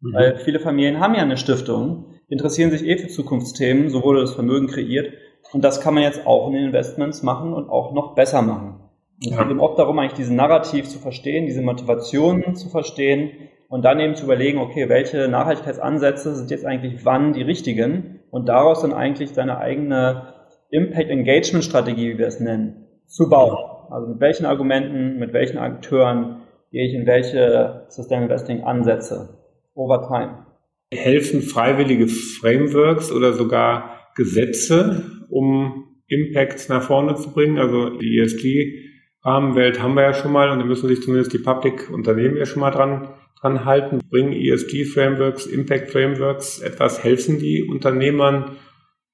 Mhm. 0.00 0.14
Weil 0.14 0.36
viele 0.38 0.58
Familien 0.58 1.00
haben 1.00 1.14
ja 1.14 1.22
eine 1.22 1.36
Stiftung, 1.36 2.14
interessieren 2.28 2.70
sich 2.70 2.86
eh 2.86 2.96
für 2.96 3.08
Zukunftsthemen, 3.08 3.90
so 3.90 4.02
wurde 4.02 4.22
das 4.22 4.34
Vermögen 4.34 4.68
kreiert 4.68 5.12
und 5.52 5.64
das 5.64 5.80
kann 5.80 5.94
man 5.94 6.02
jetzt 6.02 6.26
auch 6.26 6.48
in 6.48 6.54
den 6.54 6.64
Investments 6.66 7.22
machen 7.22 7.52
und 7.54 7.68
auch 7.68 7.92
noch 7.92 8.14
besser 8.14 8.42
machen. 8.42 8.80
es 9.20 9.30
geht 9.30 9.50
eben 9.50 9.60
oft 9.60 9.78
darum, 9.78 9.98
eigentlich 9.98 10.14
diesen 10.14 10.36
Narrativ 10.36 10.88
zu 10.88 10.98
verstehen, 10.98 11.46
diese 11.46 11.62
Motivationen 11.62 12.54
zu 12.54 12.68
verstehen 12.68 13.30
und 13.68 13.84
dann 13.84 14.00
eben 14.00 14.14
zu 14.14 14.24
überlegen, 14.24 14.58
okay, 14.58 14.88
welche 14.88 15.28
Nachhaltigkeitsansätze 15.28 16.34
sind 16.34 16.50
jetzt 16.50 16.64
eigentlich 16.64 17.04
wann 17.04 17.32
die 17.32 17.42
richtigen 17.42 18.20
und 18.30 18.48
daraus 18.48 18.82
dann 18.82 18.92
eigentlich 18.92 19.30
seine 19.30 19.58
eigene 19.58 20.34
Impact 20.70 21.10
Engagement 21.10 21.64
Strategie, 21.64 22.12
wie 22.12 22.18
wir 22.18 22.26
es 22.26 22.40
nennen, 22.40 22.86
zu 23.06 23.28
bauen. 23.28 23.56
Also 23.90 24.08
mit 24.08 24.20
welchen 24.20 24.44
Argumenten, 24.44 25.18
mit 25.18 25.32
welchen 25.32 25.58
Akteuren 25.58 26.42
gehe 26.70 26.86
ich 26.86 26.94
in 26.94 27.06
welche 27.06 27.86
Sustainable 27.88 28.34
Investing 28.34 28.64
Ansätze 28.64 29.38
over 29.74 30.06
time. 30.06 30.46
Helfen 30.92 31.42
freiwillige 31.42 32.08
Frameworks 32.08 33.12
oder 33.12 33.32
sogar 33.32 34.10
Gesetze, 34.14 35.17
um 35.28 35.88
Impact 36.08 36.68
nach 36.68 36.82
vorne 36.82 37.14
zu 37.16 37.30
bringen. 37.32 37.58
Also 37.58 37.90
die 37.90 38.18
ESG-Rahmenwelt 38.18 39.82
haben 39.82 39.94
wir 39.94 40.02
ja 40.02 40.14
schon 40.14 40.32
mal 40.32 40.50
und 40.50 40.58
da 40.58 40.64
müssen 40.64 40.88
sich 40.88 41.02
zumindest 41.02 41.32
die 41.32 41.38
Public-Unternehmen 41.38 42.36
ja 42.36 42.46
schon 42.46 42.60
mal 42.60 42.70
dran, 42.70 43.08
dran 43.40 43.64
halten. 43.64 44.00
Bringen 44.10 44.32
ESG-Frameworks, 44.32 45.46
Impact-Frameworks 45.46 46.60
etwas? 46.60 47.04
Helfen 47.04 47.38
die 47.38 47.62
Unternehmern, 47.62 48.56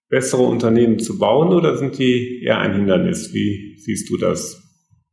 bessere 0.09 0.43
Unternehmen 0.43 0.99
zu 0.99 1.19
bauen 1.19 1.53
oder 1.53 1.77
sind 1.77 1.99
die 1.99 2.43
eher 2.45 2.59
ein 2.59 2.75
Hindernis? 2.75 3.35
Wie 3.35 3.77
siehst 3.79 4.09
du 4.11 4.17
das? 4.17 4.61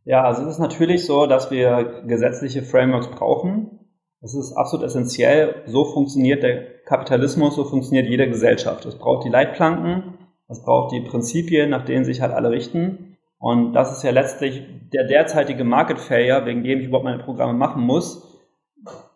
Ja, 0.04 0.24
also 0.24 0.44
es 0.44 0.54
ist 0.54 0.60
natürlich 0.60 1.06
so, 1.06 1.28
dass 1.28 1.52
wir 1.52 2.04
gesetzliche 2.08 2.64
Frameworks 2.64 3.10
brauchen. 3.10 3.80
Das 4.22 4.36
ist 4.36 4.54
absolut 4.56 4.86
essentiell. 4.86 5.64
So 5.66 5.86
funktioniert 5.86 6.44
der 6.44 6.82
Kapitalismus, 6.86 7.56
so 7.56 7.64
funktioniert 7.64 8.08
jede 8.08 8.28
Gesellschaft. 8.28 8.86
Es 8.86 8.98
braucht 8.98 9.26
die 9.26 9.30
Leitplanken, 9.30 10.16
es 10.52 10.62
braucht 10.62 10.92
die 10.92 11.02
Prinzipien, 11.02 11.70
nach 11.70 11.86
denen 11.86 12.06
sich 12.06 12.22
halt 12.22 12.34
alle 12.34 12.52
richten. 12.52 13.18
Und 13.40 13.74
das 13.74 13.92
ist 13.92 14.04
ja 14.04 14.12
letztlich 14.12 14.64
der 14.94 15.06
derzeitige 15.06 15.64
Market 15.64 16.00
Failure, 16.00 16.46
wegen 16.46 16.64
dem 16.64 16.80
ich 16.80 16.88
überhaupt 16.88 17.06
meine 17.06 17.24
Programme 17.24 17.54
machen 17.54 17.82
muss. 17.82 18.28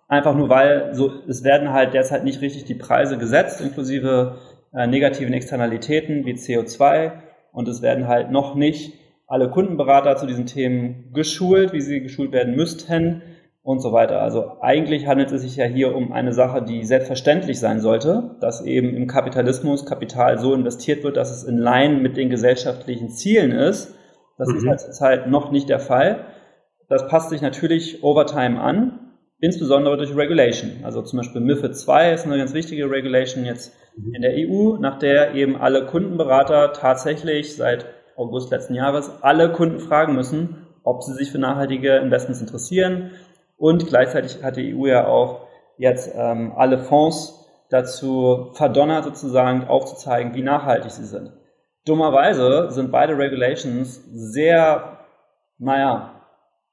Einfach 0.07 0.35
nur 0.35 0.49
weil 0.49 0.93
so, 0.93 1.11
es 1.27 1.43
werden 1.43 1.73
halt 1.73 1.93
derzeit 1.93 2.23
nicht 2.23 2.41
richtig 2.41 2.65
die 2.65 2.75
Preise 2.75 3.17
gesetzt, 3.17 3.61
inklusive 3.61 4.37
äh, 4.73 4.87
negativen 4.87 5.33
Externalitäten 5.33 6.25
wie 6.25 6.33
CO2. 6.33 7.11
Und 7.51 7.67
es 7.67 7.81
werden 7.81 8.07
halt 8.07 8.31
noch 8.31 8.55
nicht 8.55 8.93
alle 9.27 9.49
Kundenberater 9.49 10.15
zu 10.15 10.27
diesen 10.27 10.45
Themen 10.45 11.11
geschult, 11.13 11.73
wie 11.73 11.81
sie 11.81 12.01
geschult 12.01 12.31
werden 12.31 12.55
müssten. 12.55 13.21
Und 13.65 13.79
so 13.79 13.91
weiter. 13.91 14.21
Also 14.21 14.61
eigentlich 14.61 15.07
handelt 15.07 15.31
es 15.31 15.41
sich 15.41 15.55
ja 15.55 15.65
hier 15.65 15.95
um 15.95 16.13
eine 16.13 16.33
Sache, 16.33 16.61
die 16.61 16.85
selbstverständlich 16.85 17.59
sein 17.59 17.81
sollte, 17.81 18.35
dass 18.39 18.63
eben 18.63 18.95
im 18.95 19.07
Kapitalismus 19.07 19.87
Kapital 19.87 20.37
so 20.37 20.53
investiert 20.53 21.03
wird, 21.03 21.17
dass 21.17 21.31
es 21.31 21.43
in 21.43 21.57
Line 21.57 21.95
mit 21.95 22.15
den 22.15 22.29
gesellschaftlichen 22.29 23.09
Zielen 23.09 23.51
ist. 23.51 23.95
Das 24.37 24.49
mhm. 24.49 24.57
ist 24.57 24.67
halt 24.67 24.79
zurzeit 24.81 25.27
noch 25.27 25.51
nicht 25.51 25.67
der 25.67 25.79
Fall. 25.79 26.25
Das 26.89 27.07
passt 27.07 27.31
sich 27.31 27.41
natürlich 27.41 28.03
over 28.03 28.27
time 28.27 28.61
an, 28.61 28.99
insbesondere 29.39 29.97
durch 29.97 30.15
Regulation. 30.15 30.83
Also 30.83 31.01
zum 31.01 31.17
Beispiel 31.17 31.41
MIFID 31.41 31.75
2 31.75 32.13
ist 32.13 32.25
eine 32.25 32.37
ganz 32.37 32.53
wichtige 32.53 32.87
Regulation 32.91 33.45
jetzt 33.45 33.73
mhm. 33.97 34.13
in 34.13 34.21
der 34.21 34.33
EU, 34.47 34.77
nach 34.77 34.99
der 34.99 35.33
eben 35.33 35.55
alle 35.55 35.87
Kundenberater 35.87 36.71
tatsächlich 36.73 37.55
seit 37.55 37.87
August 38.15 38.51
letzten 38.51 38.75
Jahres 38.75 39.09
alle 39.21 39.51
Kunden 39.51 39.79
fragen 39.79 40.13
müssen, 40.13 40.67
ob 40.83 41.01
sie 41.01 41.13
sich 41.13 41.31
für 41.31 41.39
nachhaltige 41.39 41.95
Investments 41.95 42.41
interessieren 42.41 43.09
und 43.57 43.87
gleichzeitig 43.87 44.43
hat 44.43 44.57
die 44.57 44.75
EU 44.75 44.87
ja 44.87 45.07
auch 45.07 45.47
jetzt 45.77 46.11
ähm, 46.15 46.53
alle 46.55 46.79
Fonds 46.79 47.45
dazu 47.69 48.51
verdonnert, 48.53 49.03
sozusagen 49.03 49.67
aufzuzeigen, 49.67 50.33
wie 50.35 50.43
nachhaltig 50.43 50.91
sie 50.91 51.05
sind. 51.05 51.31
Dummerweise 51.85 52.71
sind 52.71 52.91
beide 52.91 53.17
Regulations 53.17 54.01
sehr, 54.11 54.99
naja, 55.57 56.21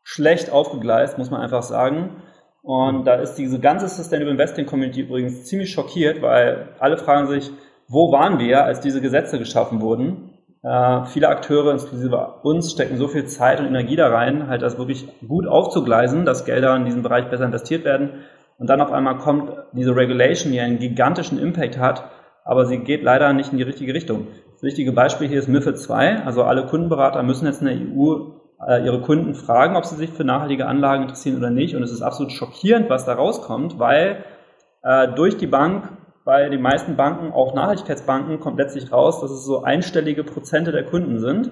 schlecht 0.03 0.51
aufgegleist, 0.51 1.19
muss 1.19 1.31
man 1.31 1.41
einfach 1.41 1.63
sagen. 1.63 2.23
Und 2.63 3.05
da 3.07 3.15
ist 3.15 3.35
diese 3.35 3.61
ganze 3.61 3.89
Sustainable 3.89 4.33
Investing 4.33 4.67
Community 4.67 5.03
übrigens 5.03 5.45
ziemlich 5.45 5.73
schockiert, 5.73 6.23
weil 6.23 6.69
alle 6.79 6.97
fragen 6.97 7.27
sich, 7.27 7.51
wo 7.89 8.13
waren 8.13 8.39
wir, 8.39 8.65
als 8.65 8.81
diese 8.81 9.01
Gesetze 9.01 9.39
geschaffen 9.39 9.81
wurden? 9.81 10.32
Äh, 10.63 11.07
viele 11.07 11.29
Akteure, 11.29 11.73
inklusive 11.73 12.35
uns, 12.43 12.71
stecken 12.71 12.97
so 12.97 13.09
viel 13.09 13.27
Zeit 13.27 13.61
und 13.61 13.67
Energie 13.67 13.97
da 13.97 14.09
rein, 14.09 14.49
halt 14.49 14.63
das 14.63 14.79
wirklich 14.79 15.09
gut 15.27 15.47
aufzugleisen, 15.47 16.25
dass 16.25 16.45
Gelder 16.45 16.77
in 16.77 16.85
diesem 16.85 17.03
Bereich 17.03 17.29
besser 17.29 17.45
investiert 17.45 17.85
werden. 17.85 18.11
Und 18.59 18.71
dann 18.71 18.81
auf 18.81 18.93
einmal 18.93 19.19
kommt 19.19 19.51
diese 19.73 19.97
Regulation, 19.97 20.53
die 20.53 20.61
einen 20.61 20.79
gigantischen 20.79 21.39
Impact 21.41 21.79
hat, 21.79 22.05
aber 22.45 22.67
sie 22.67 22.79
geht 22.79 23.03
leider 23.03 23.33
nicht 23.33 23.51
in 23.51 23.59
die 23.59 23.65
richtige 23.65 23.93
Richtung. 23.93 24.29
Das 24.53 24.63
wichtige 24.63 24.93
Beispiel 24.93 25.27
hier 25.27 25.41
ist 25.41 25.49
MIFID 25.49 25.79
2. 25.79 26.25
Also 26.25 26.45
alle 26.45 26.67
Kundenberater 26.67 27.25
müssen 27.25 27.47
jetzt 27.47 27.63
in 27.63 27.67
der 27.67 27.77
EU 27.77 28.43
äh, 28.65 28.85
ihre 28.85 29.01
Kunden 29.01 29.35
fragen, 29.35 29.75
ob 29.75 29.85
sie 29.85 29.97
sich 29.97 30.11
für 30.11 30.23
nachhaltige 30.23 30.67
Anlagen 30.67 31.03
interessieren 31.03 31.39
oder 31.39 31.51
nicht. 31.51 31.75
Und 31.75 31.83
es 31.83 31.91
ist 31.91 32.03
absolut 32.03 32.33
schockierend, 32.33 32.89
was 32.89 33.05
da 33.05 33.15
rauskommt, 33.15 33.81
weil 33.81 34.25
äh, 34.85 35.09
durch 35.09 35.37
die 35.37 35.49
Bank 35.49 35.89
bei 36.25 36.49
den 36.49 36.63
meisten 36.63 36.97
Banken, 36.97 37.33
auch 37.33 37.55
Nachhaltigkeitsbanken, 37.55 38.41
kommt 38.41 38.59
letztlich 38.59 38.93
raus, 38.93 39.21
dass 39.21 39.31
es 39.31 39.45
so 39.45 39.63
einstellige 39.63 40.25
Prozente 40.25 40.73
der 40.73 40.85
Kunden 40.85 41.19
sind, 41.19 41.51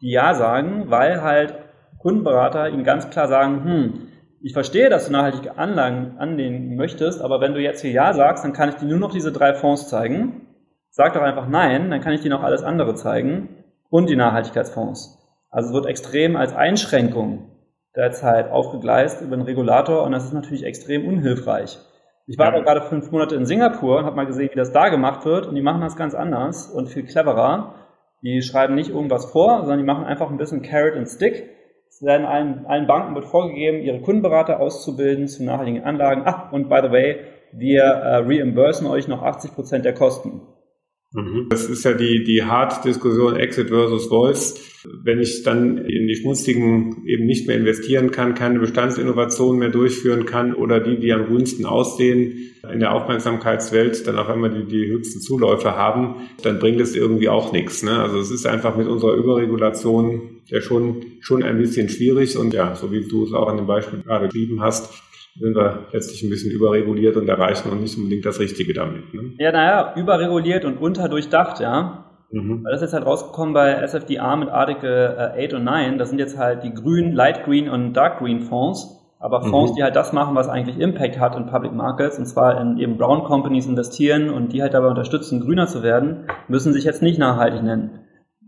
die 0.00 0.10
Ja 0.10 0.34
sagen, 0.34 0.90
weil 0.90 1.22
halt 1.22 1.54
Kundenberater 1.98 2.68
ihnen 2.68 2.84
ganz 2.84 3.10
klar 3.10 3.28
sagen, 3.28 3.64
hm, 3.64 4.08
ich 4.40 4.52
verstehe, 4.52 4.90
dass 4.90 5.06
du 5.06 5.12
nachhaltige 5.12 5.56
Anlagen 5.56 6.16
annehmen 6.18 6.76
möchtest, 6.76 7.22
aber 7.22 7.40
wenn 7.40 7.54
du 7.54 7.60
jetzt 7.60 7.80
hier 7.80 7.92
Ja 7.92 8.12
sagst, 8.12 8.44
dann 8.44 8.52
kann 8.52 8.68
ich 8.68 8.74
dir 8.74 8.86
nur 8.86 8.98
noch 8.98 9.10
diese 9.12 9.32
drei 9.32 9.54
Fonds 9.54 9.88
zeigen. 9.88 10.42
Sag 10.90 11.14
doch 11.14 11.22
einfach 11.22 11.48
Nein, 11.48 11.90
dann 11.90 12.02
kann 12.02 12.12
ich 12.12 12.20
dir 12.20 12.30
noch 12.30 12.42
alles 12.42 12.62
andere 12.62 12.94
zeigen 12.94 13.64
und 13.88 14.10
die 14.10 14.16
Nachhaltigkeitsfonds. 14.16 15.18
Also 15.50 15.68
es 15.68 15.74
wird 15.74 15.86
extrem 15.86 16.36
als 16.36 16.54
Einschränkung 16.54 17.50
derzeit 17.96 18.50
aufgegleist 18.50 19.22
über 19.22 19.36
den 19.36 19.46
Regulator 19.46 20.02
und 20.02 20.12
das 20.12 20.24
ist 20.24 20.34
natürlich 20.34 20.64
extrem 20.64 21.08
unhilfreich. 21.08 21.78
Ich 22.26 22.38
war 22.38 22.54
ja. 22.54 22.62
gerade 22.62 22.82
fünf 22.82 23.10
Monate 23.10 23.34
in 23.34 23.44
Singapur 23.44 23.98
und 23.98 24.06
habe 24.06 24.16
mal 24.16 24.26
gesehen, 24.26 24.48
wie 24.50 24.56
das 24.56 24.72
da 24.72 24.88
gemacht 24.88 25.24
wird. 25.26 25.46
Und 25.46 25.54
die 25.54 25.62
machen 25.62 25.82
das 25.82 25.96
ganz 25.96 26.14
anders 26.14 26.68
und 26.68 26.88
viel 26.88 27.04
cleverer. 27.04 27.74
Die 28.22 28.40
schreiben 28.40 28.74
nicht 28.74 28.90
irgendwas 28.90 29.30
vor, 29.30 29.60
sondern 29.60 29.78
die 29.78 29.84
machen 29.84 30.04
einfach 30.04 30.30
ein 30.30 30.38
bisschen 30.38 30.62
Carrot 30.62 30.96
and 30.96 31.08
Stick. 31.08 31.50
Es 31.88 32.02
werden 32.02 32.26
allen, 32.26 32.64
allen 32.66 32.86
Banken 32.86 33.14
wird 33.14 33.26
vorgegeben, 33.26 33.82
ihre 33.82 34.00
Kundenberater 34.00 34.58
auszubilden 34.58 35.28
zu 35.28 35.44
nachhaltigen 35.44 35.84
Anlagen. 35.84 36.22
Ach, 36.24 36.50
und 36.50 36.68
by 36.68 36.80
the 36.82 36.90
way, 36.90 37.20
wir 37.52 37.82
äh, 37.82 38.16
reimbursen 38.16 38.86
euch 38.86 39.06
noch 39.06 39.22
80 39.22 39.54
Prozent 39.54 39.84
der 39.84 39.94
Kosten. 39.94 40.40
Mhm. 41.14 41.46
Das 41.48 41.64
ist 41.66 41.84
ja 41.84 41.92
die, 41.92 42.24
die 42.24 42.42
Hard-Diskussion 42.42 43.36
Exit 43.36 43.68
versus 43.68 44.06
Voice. 44.06 44.60
Wenn 44.84 45.20
ich 45.20 45.44
dann 45.44 45.78
in 45.78 46.08
die 46.08 46.16
schmutzigen 46.16 47.06
eben 47.06 47.24
nicht 47.24 47.46
mehr 47.46 47.56
investieren 47.56 48.10
kann, 48.10 48.34
keine 48.34 48.58
Bestandsinnovationen 48.58 49.60
mehr 49.60 49.70
durchführen 49.70 50.26
kann 50.26 50.54
oder 50.54 50.80
die, 50.80 50.98
die 50.98 51.12
am 51.12 51.26
grünsten 51.26 51.66
aussehen, 51.66 52.50
in 52.70 52.80
der 52.80 52.92
Aufmerksamkeitswelt 52.92 54.06
dann 54.06 54.18
auf 54.18 54.28
einmal 54.28 54.50
die, 54.50 54.64
die 54.64 54.86
höchsten 54.88 55.20
Zuläufe 55.20 55.76
haben, 55.76 56.16
dann 56.42 56.58
bringt 56.58 56.80
es 56.80 56.96
irgendwie 56.96 57.28
auch 57.28 57.52
nichts. 57.52 57.82
Ne? 57.82 57.92
Also 57.92 58.18
es 58.18 58.30
ist 58.30 58.46
einfach 58.46 58.76
mit 58.76 58.88
unserer 58.88 59.14
Überregulation 59.14 60.40
ja 60.46 60.60
schon, 60.60 61.04
schon 61.20 61.42
ein 61.42 61.58
bisschen 61.58 61.88
schwierig 61.88 62.36
und 62.36 62.52
ja, 62.54 62.74
so 62.74 62.90
wie 62.90 63.06
du 63.06 63.24
es 63.24 63.32
auch 63.32 63.48
an 63.48 63.56
dem 63.56 63.66
Beispiel 63.66 64.00
gerade 64.00 64.26
geschrieben 64.26 64.60
hast, 64.62 64.92
sind 65.38 65.54
wir 65.54 65.86
letztlich 65.92 66.22
ein 66.22 66.30
bisschen 66.30 66.52
überreguliert 66.52 67.16
und 67.16 67.28
erreichen 67.28 67.70
und 67.70 67.80
nicht 67.80 67.96
unbedingt 67.96 68.24
das 68.24 68.38
Richtige 68.38 68.72
damit. 68.72 69.12
Ne? 69.12 69.32
Ja, 69.38 69.52
naja, 69.52 69.94
überreguliert 69.96 70.64
und 70.64 70.78
unterdurchdacht, 70.78 71.60
ja. 71.60 72.04
Mhm. 72.30 72.64
Weil 72.64 72.72
das 72.72 72.80
ist 72.80 72.86
jetzt 72.86 72.94
halt 72.94 73.06
rausgekommen 73.06 73.54
bei 73.54 73.72
SFDR 73.72 74.36
mit 74.36 74.48
Artikel 74.48 75.14
äh, 75.36 75.44
8 75.44 75.54
und 75.54 75.64
9. 75.64 75.98
Das 75.98 76.10
sind 76.10 76.18
jetzt 76.18 76.38
halt 76.38 76.62
die 76.62 76.72
grünen, 76.72 77.12
Light 77.12 77.44
Green 77.44 77.68
und 77.68 77.94
Dark 77.94 78.18
Green 78.18 78.40
Fonds. 78.40 79.00
Aber 79.18 79.42
Fonds, 79.42 79.72
mhm. 79.72 79.76
die 79.76 79.82
halt 79.82 79.96
das 79.96 80.12
machen, 80.12 80.34
was 80.34 80.48
eigentlich 80.48 80.78
Impact 80.78 81.18
hat 81.18 81.34
in 81.34 81.46
Public 81.46 81.72
Markets, 81.72 82.18
und 82.18 82.26
zwar 82.26 82.60
in 82.60 82.76
eben 82.78 82.98
Brown 82.98 83.24
Companies 83.24 83.66
investieren 83.66 84.28
und 84.28 84.52
die 84.52 84.60
halt 84.60 84.74
dabei 84.74 84.88
unterstützen, 84.88 85.40
grüner 85.40 85.66
zu 85.66 85.82
werden, 85.82 86.26
müssen 86.46 86.74
sich 86.74 86.84
jetzt 86.84 87.00
nicht 87.00 87.18
nachhaltig 87.18 87.62
nennen. 87.62 88.00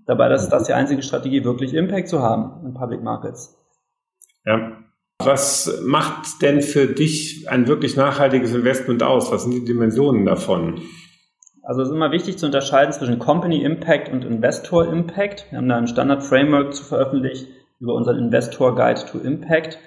Dabei 0.05 0.31
ist 0.35 0.51
das 0.51 0.65
die 0.65 0.75
einzige 0.75 1.03
Strategie, 1.03 1.45
wirklich 1.45 1.73
Impact 1.73 2.09
zu 2.09 2.21
haben 2.21 2.65
in 2.67 2.75
Public 2.75 3.03
Markets. 3.03 3.57
Ja, 4.45 4.73
was 5.27 5.83
macht 5.85 6.41
denn 6.43 6.63
für 6.63 6.87
dich 6.87 7.49
ein 7.49 7.67
wirklich 7.67 7.97
nachhaltiges 7.97 8.55
Investment 8.55 9.03
aus? 9.03 9.33
Was 9.33 9.43
sind 9.43 9.55
die 9.55 9.65
Dimensionen 9.65 10.25
davon? 10.25 10.81
Also 11.63 11.83
es 11.83 11.89
ist 11.89 11.95
immer 11.95 12.13
wichtig 12.13 12.39
zu 12.39 12.47
unterscheiden 12.47 12.93
zwischen 12.93 13.19
Company 13.19 13.63
Impact 13.63 14.13
und 14.13 14.25
Investor 14.25 14.87
Impact. 14.87 15.47
Wir 15.51 15.59
haben 15.59 15.69
da 15.69 15.77
ein 15.77 15.89
Standard 15.89 16.23
Framework 16.23 16.75
zu 16.75 16.85
veröffentlicht 16.85 17.49
über 17.81 17.95
unseren 17.95 18.19
Investor 18.19 18.77
Guide 18.77 19.05
to 19.11 19.19
Impact. 19.19 19.79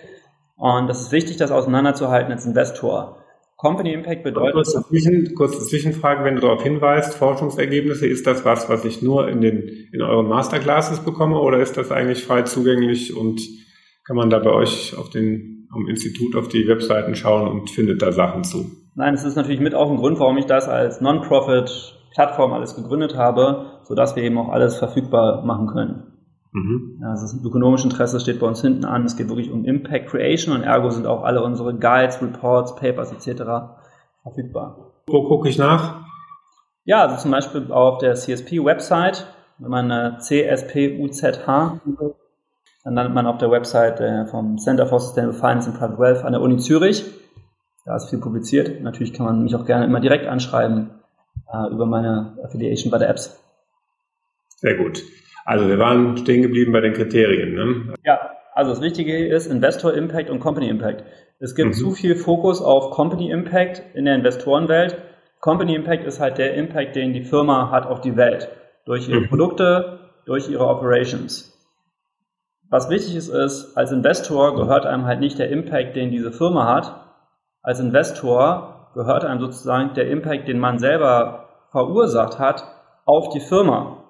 Und 0.57 0.87
das 0.87 1.01
ist 1.01 1.11
wichtig, 1.13 1.37
das 1.37 1.51
auseinanderzuhalten 1.51 2.33
als 2.33 2.45
Investor. 2.45 3.23
Company 3.55 3.93
Impact 3.93 4.23
bedeutet. 4.23 4.53
Kurze, 4.55 4.83
Zwischen, 4.89 5.35
kurze 5.35 5.59
Zwischenfrage, 5.65 6.25
wenn 6.25 6.35
du 6.35 6.41
darauf 6.41 6.63
hinweist, 6.63 7.13
Forschungsergebnisse, 7.13 8.07
ist 8.07 8.27
das 8.27 8.43
was, 8.43 8.67
was 8.67 8.83
ich 8.83 9.01
nur 9.01 9.29
in 9.29 9.39
den, 9.39 9.69
in 9.93 10.01
euren 10.01 10.27
Masterclasses 10.27 10.99
bekomme 10.99 11.39
oder 11.39 11.59
ist 11.59 11.77
das 11.77 11.91
eigentlich 11.91 12.25
frei 12.25 12.41
zugänglich 12.43 13.15
und 13.15 13.41
kann 14.09 14.15
man 14.15 14.31
da 14.31 14.39
bei 14.39 14.49
euch 14.49 14.97
auf 14.97 15.11
den, 15.11 15.67
am 15.71 15.87
Institut 15.87 16.35
auf 16.35 16.47
die 16.47 16.67
Webseiten 16.67 17.13
schauen 17.13 17.47
und 17.47 17.69
findet 17.69 18.01
da 18.01 18.11
Sachen 18.11 18.43
zu. 18.43 18.65
Nein, 18.95 19.13
es 19.13 19.23
ist 19.23 19.35
natürlich 19.35 19.59
mit 19.59 19.75
auch 19.75 19.91
ein 19.91 19.97
Grund, 19.97 20.19
warum 20.19 20.35
ich 20.39 20.47
das 20.47 20.67
als 20.67 20.99
Non-Profit-Plattform 20.99 22.51
alles 22.51 22.75
gegründet 22.75 23.15
habe, 23.15 23.79
sodass 23.83 24.15
wir 24.15 24.23
eben 24.23 24.39
auch 24.39 24.49
alles 24.49 24.77
verfügbar 24.77 25.45
machen 25.45 25.67
können. 25.67 26.03
Mhm. 26.53 27.03
Also 27.05 27.21
das 27.21 27.45
ökonomische 27.45 27.83
Interesse 27.83 28.19
steht 28.19 28.39
bei 28.39 28.47
uns 28.47 28.61
hinten 28.61 28.83
an. 28.83 29.05
Es 29.05 29.15
geht 29.15 29.29
wirklich 29.29 29.51
um 29.51 29.63
Impact 29.63 30.07
Creation 30.07 30.55
und 30.55 30.63
ergo 30.63 30.89
sind 30.89 31.05
auch 31.05 31.21
alle 31.23 31.43
unsere 31.43 31.75
Guides, 31.75 32.19
Reports, 32.19 32.75
Papers 32.77 33.11
etc. 33.11 33.43
verfügbar. 34.23 35.03
Wo 35.05 35.27
gucke 35.27 35.49
ich 35.49 35.59
nach? 35.59 36.03
Ja, 36.83 37.03
also 37.03 37.17
zum 37.17 37.29
Beispiel 37.29 37.71
auf 37.71 37.99
der 37.99 38.15
CSP-Website, 38.15 39.27
wenn 39.59 39.69
man 39.69 40.19
CSPUZH 40.19 41.79
dann 42.83 42.93
landet 42.93 43.13
man 43.13 43.27
auf 43.27 43.37
der 43.37 43.51
Website 43.51 43.99
äh, 43.99 44.25
vom 44.25 44.57
Center 44.57 44.87
for 44.87 44.99
Sustainable 44.99 45.37
Finance 45.37 45.69
and 45.69 45.77
Private 45.77 45.99
Wealth 45.99 46.23
an 46.23 46.31
der 46.31 46.41
Uni 46.41 46.57
Zürich. 46.57 47.05
Da 47.85 47.95
ist 47.95 48.09
viel 48.09 48.19
publiziert. 48.19 48.81
Natürlich 48.81 49.13
kann 49.13 49.25
man 49.25 49.43
mich 49.43 49.55
auch 49.55 49.65
gerne 49.65 49.85
immer 49.85 49.99
direkt 49.99 50.27
anschreiben 50.27 50.91
äh, 51.51 51.71
über 51.71 51.85
meine 51.85 52.37
Affiliation 52.43 52.91
bei 52.91 52.97
der 52.97 53.09
Apps. 53.09 53.43
Sehr 54.57 54.75
gut. 54.75 55.03
Also 55.45 55.67
wir 55.67 55.79
waren 55.79 56.17
stehen 56.17 56.41
geblieben 56.41 56.71
bei 56.71 56.81
den 56.81 56.93
Kriterien. 56.93 57.53
Ne? 57.55 57.93
Ja, 58.05 58.19
also 58.53 58.71
das 58.71 58.81
Wichtige 58.81 59.27
ist 59.27 59.47
Investor 59.47 59.93
Impact 59.93 60.29
und 60.29 60.39
Company 60.39 60.69
Impact. 60.69 61.03
Es 61.39 61.55
gibt 61.55 61.69
mhm. 61.69 61.73
zu 61.73 61.91
viel 61.91 62.15
Fokus 62.15 62.61
auf 62.61 62.91
Company 62.91 63.31
Impact 63.31 63.81
in 63.93 64.05
der 64.05 64.15
Investorenwelt. 64.15 64.97
Company 65.39 65.75
Impact 65.75 66.05
ist 66.05 66.19
halt 66.19 66.37
der 66.37 66.53
Impact, 66.55 66.95
den 66.95 67.13
die 67.13 67.23
Firma 67.23 67.71
hat 67.71 67.87
auf 67.87 68.01
die 68.01 68.17
Welt. 68.17 68.49
Durch 68.85 69.07
ihre 69.07 69.21
mhm. 69.21 69.29
Produkte, 69.29 69.99
durch 70.25 70.49
ihre 70.49 70.67
Operations. 70.67 71.58
Was 72.69 72.89
wichtig 72.89 73.15
ist, 73.15 73.29
ist, 73.29 73.75
als 73.75 73.91
Investor 73.91 74.55
gehört 74.55 74.85
einem 74.85 75.05
halt 75.05 75.19
nicht 75.19 75.39
der 75.39 75.49
Impact, 75.49 75.95
den 75.95 76.11
diese 76.11 76.31
Firma 76.31 76.65
hat. 76.67 77.03
Als 77.63 77.79
Investor 77.79 78.91
gehört 78.93 79.25
einem 79.25 79.39
sozusagen 79.39 79.95
der 79.95 80.09
Impact, 80.09 80.47
den 80.47 80.59
man 80.59 80.77
selber 80.77 81.49
verursacht 81.71 82.37
hat, 82.37 82.63
auf 83.05 83.29
die 83.29 83.39
Firma. 83.39 84.03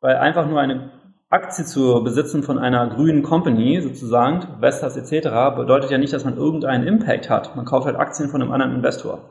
Weil 0.00 0.16
einfach 0.16 0.46
nur 0.46 0.60
eine 0.60 0.90
Aktie 1.30 1.64
zu 1.64 2.04
besitzen 2.04 2.42
von 2.42 2.58
einer 2.58 2.86
grünen 2.88 3.22
Company, 3.22 3.80
sozusagen, 3.80 4.60
Vestas 4.60 4.96
etc., 4.96 5.56
bedeutet 5.56 5.90
ja 5.90 5.98
nicht, 5.98 6.12
dass 6.12 6.24
man 6.24 6.36
irgendeinen 6.36 6.86
Impact 6.86 7.30
hat. 7.30 7.56
Man 7.56 7.64
kauft 7.64 7.86
halt 7.86 7.96
Aktien 7.96 8.28
von 8.28 8.42
einem 8.42 8.52
anderen 8.52 8.74
Investor. 8.74 9.30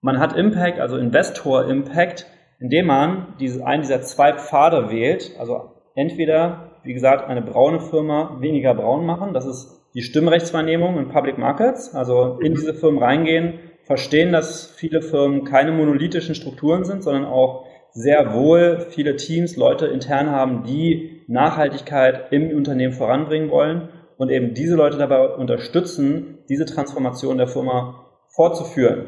Man 0.00 0.18
hat 0.18 0.34
Impact, 0.34 0.80
also 0.80 0.96
Investor-Impact, 0.96 2.26
indem 2.58 2.86
man 2.86 3.34
diese, 3.38 3.66
einen 3.66 3.82
dieser 3.82 4.00
zwei 4.00 4.32
Pfade 4.32 4.90
wählt, 4.90 5.32
also 5.38 5.72
entweder 5.94 6.69
wie 6.82 6.94
gesagt, 6.94 7.28
eine 7.28 7.42
braune 7.42 7.80
Firma 7.80 8.36
weniger 8.40 8.74
braun 8.74 9.06
machen. 9.06 9.34
Das 9.34 9.46
ist 9.46 9.80
die 9.94 10.02
Stimmrechtswahrnehmung 10.02 10.98
in 10.98 11.08
Public 11.08 11.38
Markets, 11.38 11.94
also 11.94 12.38
in 12.40 12.54
diese 12.54 12.74
Firmen 12.74 13.02
reingehen, 13.02 13.58
verstehen, 13.84 14.32
dass 14.32 14.66
viele 14.66 15.02
Firmen 15.02 15.44
keine 15.44 15.72
monolithischen 15.72 16.34
Strukturen 16.34 16.84
sind, 16.84 17.02
sondern 17.02 17.24
auch 17.24 17.66
sehr 17.92 18.34
wohl 18.34 18.86
viele 18.90 19.16
Teams, 19.16 19.56
Leute 19.56 19.86
intern 19.86 20.30
haben, 20.30 20.62
die 20.64 21.22
Nachhaltigkeit 21.26 22.32
im 22.32 22.56
Unternehmen 22.56 22.92
voranbringen 22.92 23.50
wollen 23.50 23.88
und 24.16 24.30
eben 24.30 24.54
diese 24.54 24.76
Leute 24.76 24.98
dabei 24.98 25.28
unterstützen, 25.34 26.38
diese 26.48 26.66
Transformation 26.66 27.38
der 27.38 27.48
Firma 27.48 28.06
fortzuführen. 28.28 29.06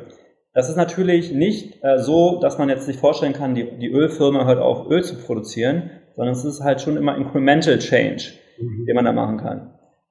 Das 0.54 0.68
ist 0.68 0.76
natürlich 0.76 1.32
nicht 1.32 1.82
äh, 1.82 1.98
so, 1.98 2.38
dass 2.40 2.58
man 2.58 2.68
jetzt 2.68 2.86
sich 2.86 2.96
vorstellen 2.96 3.32
kann, 3.32 3.54
die, 3.54 3.78
die 3.78 3.90
Ölfirma 3.90 4.44
hört 4.46 4.58
auf, 4.58 4.90
Öl 4.90 5.02
zu 5.02 5.16
produzieren, 5.16 5.90
sondern 6.14 6.34
es 6.34 6.44
ist 6.44 6.62
halt 6.62 6.80
schon 6.80 6.96
immer 6.96 7.16
Incremental 7.16 7.78
Change, 7.78 8.32
mhm. 8.58 8.86
den 8.86 8.94
man 8.94 9.04
da 9.04 9.12
machen 9.12 9.38
kann. 9.38 9.70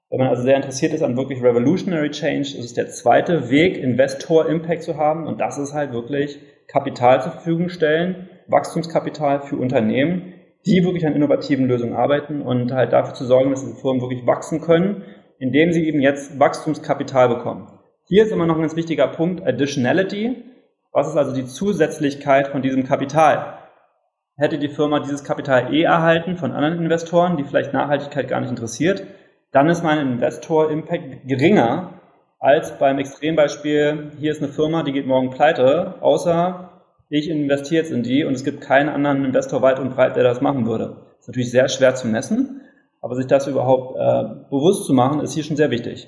Wenn 0.10 0.20
man 0.20 0.28
also 0.28 0.44
sehr 0.44 0.58
interessiert 0.58 0.94
ist 0.94 1.04
an 1.04 1.16
wirklich 1.16 1.42
Revolutionary 1.42 2.12
Change, 2.12 2.58
ist 2.58 2.66
es 2.66 2.74
der 2.74 2.90
zweite 2.90 3.50
Weg, 3.50 3.78
Investor-Impact 3.78 4.84
zu 4.84 4.98
haben 4.98 5.26
und 5.26 5.40
das 5.40 5.58
ist 5.58 5.74
halt 5.74 5.94
wirklich 5.94 6.40
Kapital 6.68 7.22
zur 7.22 7.32
Verfügung 7.32 7.70
stellen, 7.70 8.30
Wachstumskapital 8.48 9.42
für 9.42 9.56
Unternehmen, 9.56 10.34
die 10.66 10.84
wirklich 10.84 11.08
an 11.08 11.16
innovativen 11.16 11.66
Lösungen 11.66 11.94
arbeiten 11.94 12.42
und 12.42 12.74
halt 12.74 12.94
dafür 12.94 13.14
zu 13.14 13.26
sorgen, 13.26 13.52
dass 13.52 13.62
diese 13.62 13.76
Firmen 13.76 14.02
wirklich 14.02 14.26
wachsen 14.28 14.62
können, 14.62 15.04
indem 15.40 15.72
sie 15.72 15.88
eben 15.88 16.02
jetzt 16.02 16.40
Wachstumskapital 16.40 17.30
bekommen. 17.30 17.68
Hier 18.06 18.24
ist 18.24 18.32
immer 18.32 18.46
noch 18.46 18.56
ein 18.56 18.62
ganz 18.62 18.76
wichtiger 18.76 19.08
Punkt, 19.08 19.42
Additionality. 19.48 20.44
Was 20.92 21.08
ist 21.08 21.16
also 21.16 21.34
die 21.34 21.46
Zusätzlichkeit 21.46 22.50
von 22.50 22.62
diesem 22.62 22.84
Kapital? 22.84 23.61
Hätte 24.42 24.58
die 24.58 24.70
Firma 24.70 25.00
dieses 25.00 25.24
Kapital 25.24 25.72
eh 25.72 25.84
erhalten 25.84 26.36
von 26.36 26.52
anderen 26.52 26.80
Investoren, 26.80 27.38
die 27.38 27.44
vielleicht 27.44 27.74
Nachhaltigkeit 27.74 28.28
gar 28.28 28.42
nicht 28.42 28.50
interessiert, 28.50 29.04
dann 29.52 29.70
ist 29.70 29.84
mein 29.84 30.00
Investor-Impact 30.00 31.28
geringer 31.28 32.02
als 32.40 32.80
beim 32.80 32.98
Extrembeispiel, 32.98 34.14
hier 34.18 34.32
ist 34.32 34.42
eine 34.42 34.52
Firma, 34.52 34.82
die 34.82 34.94
geht 34.94 35.06
morgen 35.06 35.30
pleite, 35.30 35.94
außer 36.02 36.72
ich 37.10 37.30
investiere 37.30 37.84
jetzt 37.84 37.92
in 37.92 38.02
die 38.02 38.26
und 38.26 38.34
es 38.34 38.44
gibt 38.44 38.62
keinen 38.62 38.90
anderen 38.90 39.26
Investor 39.26 39.62
weit 39.62 39.80
und 39.80 39.94
breit, 39.94 40.16
der 40.16 40.24
das 40.24 40.42
machen 40.42 40.66
würde. 40.66 40.96
Das 41.18 41.20
ist 41.20 41.28
natürlich 41.28 41.52
sehr 41.52 41.70
schwer 41.70 41.94
zu 41.94 42.08
messen, 42.08 42.62
aber 43.00 43.14
sich 43.14 43.28
das 43.28 43.46
überhaupt 43.46 43.96
äh, 43.96 44.24
bewusst 44.50 44.86
zu 44.86 44.94
machen, 44.94 45.20
ist 45.20 45.34
hier 45.34 45.44
schon 45.44 45.56
sehr 45.56 45.70
wichtig. 45.70 46.08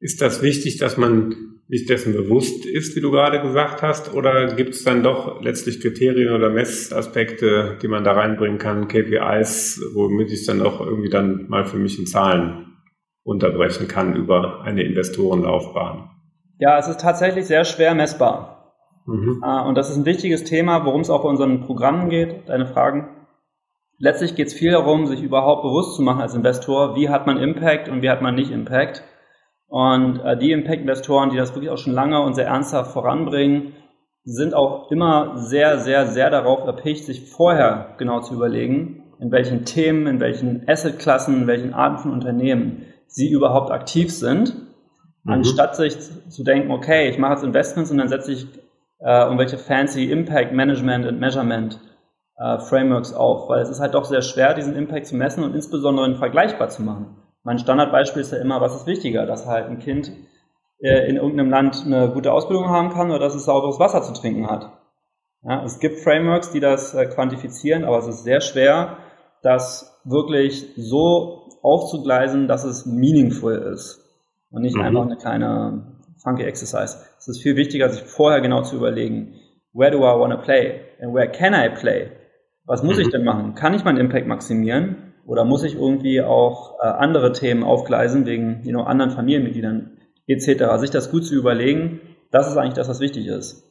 Ist 0.00 0.20
das 0.20 0.42
wichtig, 0.42 0.78
dass 0.78 0.96
man 0.96 1.34
sich 1.68 1.86
dessen 1.86 2.14
bewusst 2.14 2.64
ist, 2.64 2.96
wie 2.96 3.00
du 3.00 3.10
gerade 3.10 3.42
gesagt 3.42 3.82
hast, 3.82 4.14
oder 4.14 4.54
gibt 4.54 4.70
es 4.70 4.84
dann 4.84 5.02
doch 5.02 5.42
letztlich 5.42 5.80
Kriterien 5.80 6.34
oder 6.34 6.48
Messaspekte, 6.48 7.76
die 7.82 7.88
man 7.88 8.04
da 8.04 8.12
reinbringen 8.12 8.58
kann, 8.58 8.88
KPIs, 8.88 9.82
womit 9.94 10.32
ich 10.32 10.46
dann 10.46 10.62
auch 10.62 10.80
irgendwie 10.80 11.10
dann 11.10 11.46
mal 11.48 11.66
für 11.66 11.76
mich 11.76 11.98
in 11.98 12.06
Zahlen 12.06 12.76
unterbrechen 13.22 13.86
kann 13.86 14.16
über 14.16 14.62
eine 14.62 14.82
Investorenlaufbahn? 14.82 16.10
Ja, 16.58 16.78
es 16.78 16.88
ist 16.88 17.00
tatsächlich 17.00 17.44
sehr 17.46 17.64
schwer 17.64 17.94
messbar. 17.94 18.74
Mhm. 19.06 19.42
Äh, 19.44 19.62
und 19.68 19.76
das 19.76 19.90
ist 19.90 19.96
ein 19.96 20.06
wichtiges 20.06 20.44
Thema, 20.44 20.84
worum 20.86 21.02
es 21.02 21.10
auch 21.10 21.22
bei 21.22 21.28
unseren 21.28 21.60
Programmen 21.60 22.08
geht, 22.08 22.48
deine 22.48 22.66
Fragen. 22.66 23.08
Letztlich 23.98 24.36
geht 24.36 24.46
es 24.46 24.54
viel 24.54 24.70
darum, 24.70 25.06
sich 25.06 25.22
überhaupt 25.22 25.62
bewusst 25.62 25.96
zu 25.96 26.02
machen 26.02 26.22
als 26.22 26.34
Investor, 26.34 26.96
wie 26.96 27.10
hat 27.10 27.26
man 27.26 27.36
Impact 27.36 27.88
und 27.88 28.00
wie 28.00 28.08
hat 28.08 28.22
man 28.22 28.34
nicht 28.34 28.50
Impact. 28.50 29.02
Und 29.68 30.20
äh, 30.20 30.36
die 30.36 30.52
Impact-Investoren, 30.52 31.30
die 31.30 31.36
das 31.36 31.54
wirklich 31.54 31.70
auch 31.70 31.78
schon 31.78 31.92
lange 31.92 32.22
und 32.22 32.34
sehr 32.34 32.46
ernsthaft 32.46 32.92
voranbringen, 32.92 33.74
sind 34.24 34.54
auch 34.54 34.90
immer 34.90 35.36
sehr, 35.36 35.78
sehr, 35.78 36.06
sehr 36.06 36.30
darauf 36.30 36.66
erpicht, 36.66 37.04
sich 37.04 37.30
vorher 37.30 37.94
genau 37.98 38.20
zu 38.20 38.34
überlegen, 38.34 39.04
in 39.20 39.30
welchen 39.30 39.64
Themen, 39.64 40.06
in 40.06 40.20
welchen 40.20 40.68
Assetklassen, 40.68 41.42
in 41.42 41.46
welchen 41.46 41.74
Arten 41.74 41.98
von 41.98 42.12
Unternehmen 42.12 42.84
sie 43.06 43.30
überhaupt 43.30 43.70
aktiv 43.70 44.12
sind, 44.12 44.54
mhm. 45.24 45.32
anstatt 45.32 45.76
sich 45.76 45.96
zu 46.28 46.44
denken, 46.44 46.70
okay, 46.70 47.08
ich 47.08 47.18
mache 47.18 47.34
jetzt 47.34 47.44
Investments 47.44 47.90
und 47.90 47.98
dann 47.98 48.08
setze 48.08 48.32
ich 48.32 48.46
äh, 49.00 49.22
irgendwelche 49.22 49.58
fancy 49.58 50.10
Impact 50.10 50.52
Management 50.52 51.06
und 51.06 51.20
Measurement 51.20 51.80
äh, 52.36 52.58
Frameworks 52.58 53.12
auf, 53.12 53.48
weil 53.48 53.62
es 53.62 53.70
ist 53.70 53.80
halt 53.80 53.94
doch 53.94 54.04
sehr 54.04 54.22
schwer, 54.22 54.54
diesen 54.54 54.76
Impact 54.76 55.06
zu 55.06 55.16
messen 55.16 55.44
und 55.44 55.54
insbesondere 55.54 56.14
vergleichbar 56.16 56.68
zu 56.68 56.82
machen. 56.82 57.16
Mein 57.44 57.58
Standardbeispiel 57.58 58.22
ist 58.22 58.32
ja 58.32 58.38
immer, 58.38 58.60
was 58.60 58.74
ist 58.74 58.86
wichtiger, 58.86 59.26
dass 59.26 59.46
halt 59.46 59.66
ein 59.66 59.78
Kind 59.78 60.12
äh, 60.80 61.08
in 61.08 61.16
irgendeinem 61.16 61.50
Land 61.50 61.84
eine 61.86 62.10
gute 62.10 62.32
Ausbildung 62.32 62.68
haben 62.68 62.90
kann 62.90 63.10
oder 63.10 63.20
dass 63.20 63.34
es 63.34 63.44
sauberes 63.44 63.78
Wasser 63.78 64.02
zu 64.02 64.12
trinken 64.12 64.48
hat. 64.48 64.70
Ja, 65.42 65.64
es 65.64 65.78
gibt 65.78 66.00
Frameworks, 66.00 66.50
die 66.50 66.60
das 66.60 66.94
äh, 66.94 67.06
quantifizieren, 67.06 67.84
aber 67.84 67.98
es 67.98 68.06
ist 68.06 68.24
sehr 68.24 68.40
schwer, 68.40 68.98
das 69.42 70.00
wirklich 70.04 70.72
so 70.76 71.48
aufzugleisen, 71.62 72.48
dass 72.48 72.64
es 72.64 72.86
meaningful 72.86 73.54
ist 73.54 74.04
und 74.50 74.62
nicht 74.62 74.76
mhm. 74.76 74.82
einfach 74.82 75.02
eine 75.02 75.16
kleine 75.16 75.82
funky 76.22 76.42
Exercise. 76.42 76.98
Es 77.18 77.28
ist 77.28 77.42
viel 77.42 77.56
wichtiger, 77.56 77.88
sich 77.88 78.02
vorher 78.02 78.40
genau 78.40 78.62
zu 78.62 78.76
überlegen, 78.76 79.34
where 79.72 79.90
do 79.90 79.98
I 79.98 80.18
want 80.18 80.32
to 80.32 80.40
play 80.40 80.80
and 81.00 81.14
where 81.14 81.30
can 81.30 81.54
I 81.54 81.68
play? 81.68 82.10
Was 82.64 82.82
muss 82.82 82.96
mhm. 82.96 83.02
ich 83.02 83.10
denn 83.10 83.24
machen? 83.24 83.54
Kann 83.54 83.74
ich 83.74 83.84
meinen 83.84 83.98
Impact 83.98 84.26
maximieren? 84.26 85.07
Oder 85.28 85.44
muss 85.44 85.62
ich 85.62 85.74
irgendwie 85.74 86.22
auch 86.22 86.78
äh, 86.80 86.86
andere 86.86 87.32
Themen 87.32 87.62
aufgleisen 87.62 88.24
wegen 88.24 88.62
you 88.64 88.70
know, 88.70 88.82
anderen 88.82 89.10
Familienmitgliedern 89.10 89.98
etc. 90.26 90.78
Sich 90.78 90.90
das 90.90 91.10
gut 91.10 91.26
zu 91.26 91.34
überlegen, 91.34 92.00
das 92.30 92.48
ist 92.48 92.56
eigentlich 92.56 92.74
das, 92.74 92.88
was 92.88 93.00
wichtig 93.00 93.26
ist. 93.26 93.70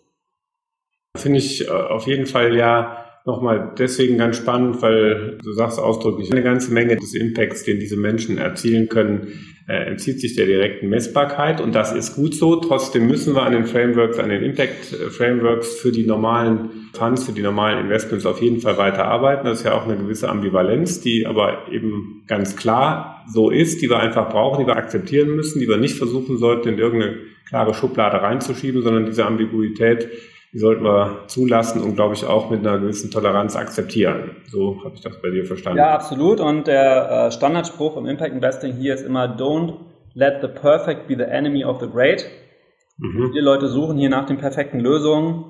Finde 1.18 1.40
ich 1.40 1.68
äh, 1.68 1.72
auf 1.72 2.06
jeden 2.06 2.28
Fall 2.28 2.56
ja 2.56 3.06
nochmal 3.26 3.74
deswegen 3.76 4.20
ganz 4.20 4.38
spannend, 4.38 4.84
weil 4.84 5.40
du 5.44 5.52
sagst 5.54 5.80
ausdrücklich, 5.80 6.32
eine 6.32 6.44
ganze 6.44 6.72
Menge 6.72 6.96
des 6.96 7.16
Impacts, 7.16 7.64
den 7.64 7.80
diese 7.80 7.98
Menschen 7.98 8.38
erzielen 8.38 8.88
können, 8.88 9.34
äh, 9.68 9.90
entzieht 9.90 10.22
sich 10.22 10.36
der 10.36 10.46
direkten 10.46 10.90
Messbarkeit 10.90 11.60
und 11.60 11.74
das 11.74 11.92
ist 11.92 12.16
gut 12.16 12.36
so. 12.36 12.58
Trotzdem 12.58 13.08
müssen 13.08 13.34
wir 13.34 13.42
an 13.42 13.54
den 13.54 13.66
Frameworks, 13.66 14.20
an 14.20 14.30
den 14.30 14.44
Impact-Frameworks 14.44 15.74
für 15.74 15.92
die 15.92 16.06
normalen 16.06 16.87
Funds, 16.98 17.26
für 17.26 17.32
die 17.32 17.42
normalen 17.42 17.80
Investments 17.80 18.26
auf 18.26 18.42
jeden 18.42 18.60
Fall 18.60 18.78
weiter 18.78 19.06
arbeiten. 19.06 19.46
Das 19.46 19.60
ist 19.60 19.66
ja 19.66 19.74
auch 19.74 19.86
eine 19.86 19.98
gewisse 19.98 20.30
Ambivalenz, 20.30 21.02
die 21.02 21.26
aber 21.26 21.68
eben 21.72 22.24
ganz 22.28 22.56
klar 22.56 23.24
so 23.32 23.50
ist, 23.50 23.82
die 23.82 23.90
wir 23.90 24.00
einfach 24.00 24.30
brauchen, 24.30 24.62
die 24.62 24.68
wir 24.68 24.76
akzeptieren 24.76 25.36
müssen, 25.36 25.60
die 25.60 25.68
wir 25.68 25.78
nicht 25.78 25.98
versuchen 25.98 26.38
sollten, 26.38 26.70
in 26.70 26.78
irgendeine 26.78 27.18
klare 27.48 27.74
Schublade 27.74 28.22
reinzuschieben, 28.22 28.82
sondern 28.82 29.06
diese 29.06 29.26
Ambiguität 29.26 30.10
die 30.54 30.60
sollten 30.60 30.84
wir 30.84 31.26
zulassen 31.28 31.84
und, 31.84 31.96
glaube 31.96 32.14
ich, 32.16 32.26
auch 32.26 32.50
mit 32.50 32.66
einer 32.66 32.80
gewissen 32.80 33.12
Toleranz 33.12 33.56
akzeptieren. 33.56 34.38
So 34.48 34.82
habe 34.84 34.96
ich 34.96 35.02
das 35.02 35.22
bei 35.22 35.30
dir 35.30 35.46
verstanden. 35.46 35.78
Ja, 35.78 35.94
absolut. 35.94 36.40
Und 36.40 36.68
der 36.68 37.28
äh, 37.28 37.32
Standardspruch 37.32 37.98
im 37.98 38.06
Impact 38.06 38.34
Investing 38.34 38.74
hier 38.74 38.94
ist 38.94 39.06
immer, 39.06 39.26
don't 39.26 39.74
let 40.14 40.42
the 40.42 40.48
perfect 40.48 41.08
be 41.08 41.16
the 41.16 41.24
enemy 41.24 41.66
of 41.66 41.80
the 41.82 41.88
great. 41.88 42.26
Mhm. 42.98 43.30
Viele 43.30 43.42
Leute 43.42 43.68
suchen 43.68 43.98
hier 43.98 44.10
nach 44.10 44.26
den 44.26 44.38
perfekten 44.38 44.80
Lösungen. 44.80 45.46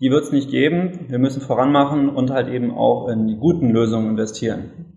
Die 0.00 0.10
wird 0.10 0.24
es 0.24 0.32
nicht 0.32 0.50
geben. 0.50 1.06
Wir 1.08 1.18
müssen 1.18 1.40
voranmachen 1.40 2.08
und 2.08 2.30
halt 2.30 2.48
eben 2.48 2.72
auch 2.72 3.08
in 3.08 3.28
die 3.28 3.36
guten 3.36 3.70
Lösungen 3.70 4.10
investieren. 4.10 4.94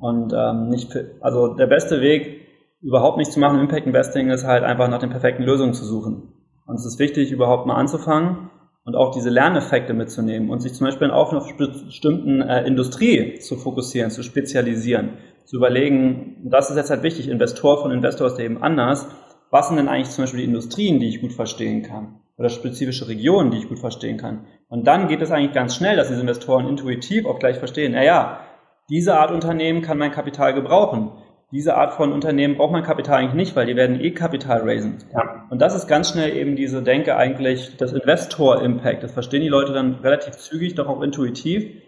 Und 0.00 0.32
ähm, 0.36 0.68
nicht, 0.68 0.96
also 1.20 1.54
der 1.54 1.66
beste 1.66 2.00
Weg, 2.00 2.40
überhaupt 2.82 3.18
nichts 3.18 3.34
zu 3.34 3.40
machen 3.40 3.56
im 3.56 3.64
Impact 3.64 3.86
Investing, 3.86 4.30
ist 4.30 4.44
halt 4.44 4.64
einfach 4.64 4.88
nach 4.88 4.98
den 4.98 5.10
perfekten 5.10 5.44
Lösungen 5.44 5.74
zu 5.74 5.84
suchen. 5.84 6.32
Und 6.66 6.76
es 6.76 6.86
ist 6.86 6.98
wichtig, 6.98 7.30
überhaupt 7.30 7.66
mal 7.66 7.74
anzufangen 7.74 8.50
und 8.84 8.96
auch 8.96 9.12
diese 9.12 9.30
Lerneffekte 9.30 9.92
mitzunehmen 9.92 10.50
und 10.50 10.60
sich 10.60 10.72
zum 10.72 10.86
Beispiel 10.86 11.10
auf 11.10 11.30
einer 11.30 11.44
bestimmten 11.86 12.40
äh, 12.40 12.66
Industrie 12.66 13.38
zu 13.38 13.56
fokussieren, 13.56 14.10
zu 14.10 14.22
spezialisieren, 14.22 15.18
zu 15.44 15.56
überlegen, 15.58 16.48
das 16.50 16.70
ist 16.70 16.76
jetzt 16.76 16.90
halt 16.90 17.02
wichtig, 17.02 17.28
Investor 17.28 17.82
von 17.82 17.90
Investor 17.90 18.26
ist 18.26 18.38
eben 18.38 18.62
anders, 18.62 19.06
was 19.50 19.68
sind 19.68 19.76
denn 19.76 19.88
eigentlich 19.88 20.10
zum 20.10 20.24
Beispiel 20.24 20.40
die 20.40 20.46
Industrien, 20.46 20.98
die 20.98 21.08
ich 21.08 21.20
gut 21.20 21.32
verstehen 21.32 21.82
kann 21.82 22.20
oder 22.40 22.48
spezifische 22.48 23.06
Regionen, 23.06 23.52
die 23.52 23.58
ich 23.58 23.68
gut 23.68 23.78
verstehen 23.78 24.16
kann. 24.16 24.46
Und 24.68 24.88
dann 24.88 25.06
geht 25.06 25.22
es 25.22 25.30
eigentlich 25.30 25.52
ganz 25.52 25.76
schnell, 25.76 25.96
dass 25.96 26.08
diese 26.08 26.22
Investoren 26.22 26.66
intuitiv 26.66 27.26
auch 27.26 27.38
gleich 27.38 27.58
verstehen, 27.58 27.92
naja, 27.92 28.40
diese 28.88 29.16
Art 29.16 29.30
Unternehmen 29.30 29.82
kann 29.82 29.98
mein 29.98 30.10
Kapital 30.10 30.54
gebrauchen 30.54 31.12
diese 31.52 31.76
Art 31.76 31.94
von 31.94 32.12
Unternehmen 32.12 32.56
braucht 32.56 32.70
man 32.70 32.84
Kapital 32.84 33.18
eigentlich 33.18 33.34
nicht, 33.34 33.56
weil 33.56 33.66
die 33.66 33.74
werden 33.74 34.00
eh 34.00 34.12
Kapital 34.12 34.60
raisen. 34.60 34.98
Ja. 35.12 35.46
Und 35.50 35.60
das 35.60 35.74
ist 35.74 35.88
ganz 35.88 36.10
schnell 36.10 36.36
eben 36.36 36.54
diese 36.54 36.80
Denke 36.82 37.16
eigentlich, 37.16 37.76
das 37.76 37.92
Investor-Impact. 37.92 39.02
Das 39.02 39.12
verstehen 39.12 39.42
die 39.42 39.48
Leute 39.48 39.72
dann 39.72 39.96
relativ 39.96 40.36
zügig, 40.36 40.76
doch 40.76 40.86
auch 40.86 41.02
intuitiv. 41.02 41.82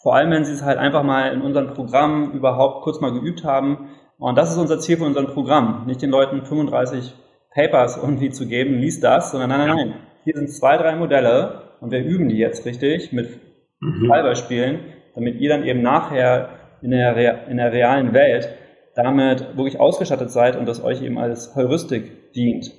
Vor 0.00 0.14
allem, 0.14 0.30
wenn 0.30 0.44
sie 0.44 0.52
es 0.52 0.62
halt 0.62 0.78
einfach 0.78 1.02
mal 1.02 1.32
in 1.32 1.42
unseren 1.42 1.74
Programmen 1.74 2.32
überhaupt 2.32 2.82
kurz 2.82 3.00
mal 3.00 3.12
geübt 3.12 3.42
haben. 3.42 3.88
Und 4.18 4.38
das 4.38 4.52
ist 4.52 4.58
unser 4.58 4.78
Ziel 4.78 4.98
für 4.98 5.04
unser 5.04 5.24
Programm. 5.24 5.86
Nicht 5.86 6.00
den 6.00 6.10
Leuten 6.10 6.44
35 6.44 7.12
Papers 7.54 7.96
irgendwie 7.96 8.30
zu 8.30 8.46
geben, 8.46 8.78
lies 8.78 9.00
das, 9.00 9.30
sondern 9.30 9.50
nein, 9.50 9.68
nein, 9.68 9.76
nein. 9.76 9.94
Hier 10.24 10.34
sind 10.34 10.50
zwei, 10.50 10.76
drei 10.76 10.96
Modelle 10.96 11.62
und 11.80 11.90
wir 11.90 12.04
üben 12.04 12.28
die 12.28 12.38
jetzt 12.38 12.66
richtig 12.66 13.12
mit 13.12 13.40
mhm. 13.80 14.06
Fallbeispielen, 14.08 14.80
damit 15.14 15.40
ihr 15.40 15.48
dann 15.48 15.64
eben 15.64 15.82
nachher 15.82 16.50
in 16.82 16.90
der, 16.90 17.48
in 17.48 17.56
der 17.56 17.72
realen 17.72 18.12
Welt 18.12 18.48
damit 18.94 19.56
wirklich 19.56 19.78
ausgestattet 19.78 20.30
seid 20.30 20.56
und 20.56 20.66
das 20.66 20.82
euch 20.82 21.02
eben 21.02 21.18
als 21.18 21.54
Heuristik 21.54 22.32
dient. 22.32 22.72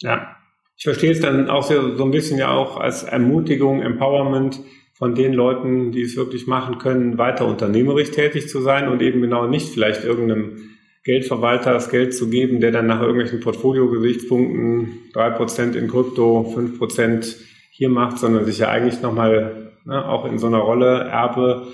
Ja, 0.00 0.36
ich 0.76 0.84
verstehe 0.84 1.12
es 1.12 1.20
dann 1.20 1.48
auch 1.50 1.62
so, 1.62 1.96
so 1.96 2.04
ein 2.04 2.10
bisschen 2.10 2.38
ja 2.38 2.50
auch 2.50 2.78
als 2.78 3.02
Ermutigung, 3.02 3.82
Empowerment 3.82 4.60
von 4.94 5.14
den 5.14 5.32
Leuten, 5.32 5.92
die 5.92 6.02
es 6.02 6.16
wirklich 6.16 6.46
machen 6.46 6.78
können, 6.78 7.18
weiter 7.18 7.46
unternehmerisch 7.46 8.10
tätig 8.10 8.48
zu 8.48 8.60
sein 8.60 8.88
und 8.88 9.00
eben 9.00 9.20
genau 9.20 9.46
nicht 9.46 9.68
vielleicht 9.68 10.04
irgendeinem 10.04 10.56
Geldverwalter 11.04 11.72
das 11.72 11.90
Geld 11.90 12.14
zu 12.14 12.28
geben, 12.28 12.60
der 12.60 12.72
dann 12.72 12.86
nach 12.86 13.00
irgendwelchen 13.00 13.40
Portfolio-Gesichtspunkten 13.40 15.10
drei 15.12 15.30
Prozent 15.30 15.74
in 15.76 15.88
Krypto, 15.88 16.52
fünf 16.54 16.78
Prozent 16.78 17.36
hier 17.70 17.88
macht, 17.88 18.18
sondern 18.18 18.44
sich 18.44 18.58
ja 18.58 18.68
eigentlich 18.68 19.00
nochmal 19.00 19.72
ne, 19.86 20.06
auch 20.06 20.30
in 20.30 20.38
so 20.38 20.46
einer 20.46 20.58
Rolle 20.58 21.04
Erbe, 21.04 21.68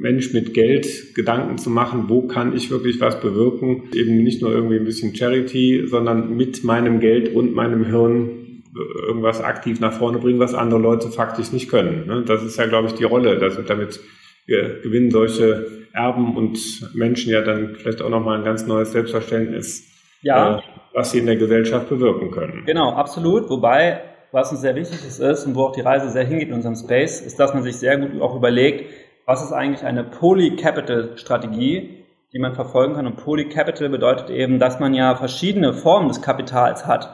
Mensch 0.00 0.32
mit 0.32 0.54
Geld 0.54 1.14
Gedanken 1.14 1.58
zu 1.58 1.70
machen, 1.70 2.04
wo 2.08 2.26
kann 2.26 2.56
ich 2.56 2.70
wirklich 2.70 3.00
was 3.00 3.20
bewirken, 3.20 3.84
eben 3.94 4.22
nicht 4.22 4.42
nur 4.42 4.52
irgendwie 4.52 4.76
ein 4.76 4.84
bisschen 4.84 5.14
Charity, 5.14 5.86
sondern 5.86 6.36
mit 6.36 6.64
meinem 6.64 7.00
Geld 7.00 7.34
und 7.34 7.54
meinem 7.54 7.84
Hirn 7.84 8.62
irgendwas 9.06 9.40
aktiv 9.40 9.80
nach 9.80 9.92
vorne 9.92 10.18
bringen, 10.18 10.38
was 10.38 10.54
andere 10.54 10.80
Leute 10.80 11.08
faktisch 11.08 11.52
nicht 11.52 11.70
können. 11.70 12.06
Ne? 12.06 12.24
Das 12.26 12.42
ist 12.42 12.58
ja, 12.58 12.66
glaube 12.66 12.88
ich, 12.88 12.94
die 12.94 13.04
Rolle. 13.04 13.38
dass 13.38 13.58
damit 13.66 14.00
wir 14.46 14.80
gewinnen 14.80 15.10
solche 15.10 15.66
Erben 15.92 16.36
und 16.36 16.58
Menschen 16.94 17.32
ja 17.32 17.42
dann 17.42 17.74
vielleicht 17.74 18.02
auch 18.02 18.10
nochmal 18.10 18.38
ein 18.38 18.44
ganz 18.44 18.66
neues 18.66 18.92
Selbstverständnis, 18.92 19.84
ja. 20.22 20.58
äh, 20.58 20.62
was 20.92 21.10
sie 21.10 21.18
in 21.18 21.26
der 21.26 21.36
Gesellschaft 21.36 21.88
bewirken 21.88 22.30
können. 22.30 22.64
Genau, 22.66 22.92
absolut. 22.92 23.50
Wobei, 23.50 24.02
was 24.30 24.52
uns 24.52 24.60
sehr 24.60 24.76
wichtig 24.76 25.00
ist 25.04 25.46
und 25.46 25.54
wo 25.54 25.64
auch 25.64 25.72
die 25.72 25.80
Reise 25.80 26.10
sehr 26.10 26.24
hingeht 26.24 26.48
in 26.48 26.54
unserem 26.54 26.76
Space, 26.76 27.20
ist, 27.20 27.40
dass 27.40 27.54
man 27.54 27.62
sich 27.62 27.76
sehr 27.76 27.98
gut 27.98 28.20
auch 28.20 28.36
überlegt, 28.36 28.90
was 29.24 29.42
ist 29.42 29.52
eigentlich 29.52 29.84
eine 29.84 30.04
Poly-Capital-Strategie, 30.04 32.04
die 32.32 32.38
man 32.38 32.54
verfolgen 32.54 32.94
kann. 32.94 33.06
Und 33.06 33.16
Poly-Capital 33.16 33.88
bedeutet 33.88 34.30
eben, 34.30 34.58
dass 34.58 34.78
man 34.78 34.94
ja 34.94 35.16
verschiedene 35.16 35.72
Formen 35.72 36.08
des 36.08 36.22
Kapitals 36.22 36.86
hat. 36.86 37.10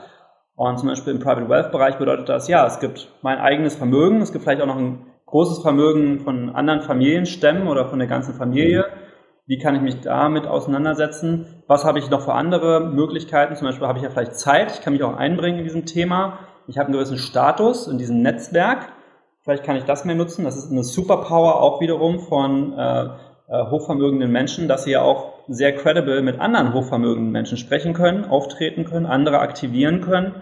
Und 0.55 0.79
zum 0.79 0.89
Beispiel 0.89 1.15
im 1.15 1.21
Private 1.21 1.49
Wealth 1.49 1.73
Bereich 1.73 1.97
bedeutet 1.97 2.29
das, 2.29 2.49
ja, 2.49 2.67
es 2.67 2.81
gibt 2.81 3.09
mein 3.23 3.39
eigenes 3.39 3.77
Vermögen, 3.77 4.21
es 4.21 4.33
gibt 4.33 4.45
vielleicht 4.45 4.61
auch 4.61 4.67
noch 4.67 4.77
ein 4.77 5.07
großes 5.33 5.61
Vermögen 5.63 6.21
von 6.21 6.51
anderen 6.51 6.83
Familienstämmen 6.83 7.67
oder 7.67 7.87
von 7.87 7.99
der 7.99 8.07
ganzen 8.07 8.35
Familie. 8.35 8.85
Wie 9.47 9.59
kann 9.59 9.75
ich 9.75 9.81
mich 9.81 10.03
damit 10.03 10.47
auseinandersetzen? 10.47 11.47
Was 11.67 11.87
habe 11.87 11.99
ich 11.99 12.11
noch 12.11 12.21
für 12.21 12.35
andere 12.35 12.81
Möglichkeiten? 12.81 13.57
Zum 13.57 13.67
Beispiel 13.67 13.89
habe 13.89 13.99
ich 13.99 14.05
ja 14.05 14.11
vielleicht 14.11 14.37
Zeit, 14.37 14.73
ich 14.73 14.83
kann 14.83 14.93
mich 14.93 15.03
auch 15.03 15.17
einbringen 15.17 15.59
in 15.59 15.65
diesem 15.65 15.87
Thema. 15.87 16.39
Ich 16.69 16.77
habe 16.77 16.89
einen 16.89 16.95
gewissen 16.95 17.17
Status 17.17 17.89
in 17.89 17.97
diesem 17.97 18.21
Netzwerk. 18.21 18.93
Vielleicht 19.41 19.65
kann 19.65 19.77
ich 19.77 19.85
das 19.85 20.05
mehr 20.05 20.15
nutzen. 20.15 20.45
Das 20.45 20.57
ist 20.57 20.71
eine 20.71 20.85
Superpower 20.85 21.63
auch 21.63 21.81
wiederum 21.81 22.21
von 22.21 22.75
äh, 22.79 23.05
äh, 23.49 23.71
hochvermögenden 23.71 24.31
Menschen, 24.31 24.69
dass 24.69 24.85
sie 24.85 24.93
ja 24.93 25.03
auch 25.03 25.33
sehr 25.49 25.75
credible 25.75 26.21
mit 26.21 26.41
anderen 26.41 26.75
hochvermögenden 26.75 27.33
Menschen 27.33 27.57
sprechen 27.57 27.95
können, 27.95 28.27
auftreten 28.27 28.85
können, 28.85 29.07
andere 29.07 29.39
aktivieren 29.39 30.03
können, 30.03 30.35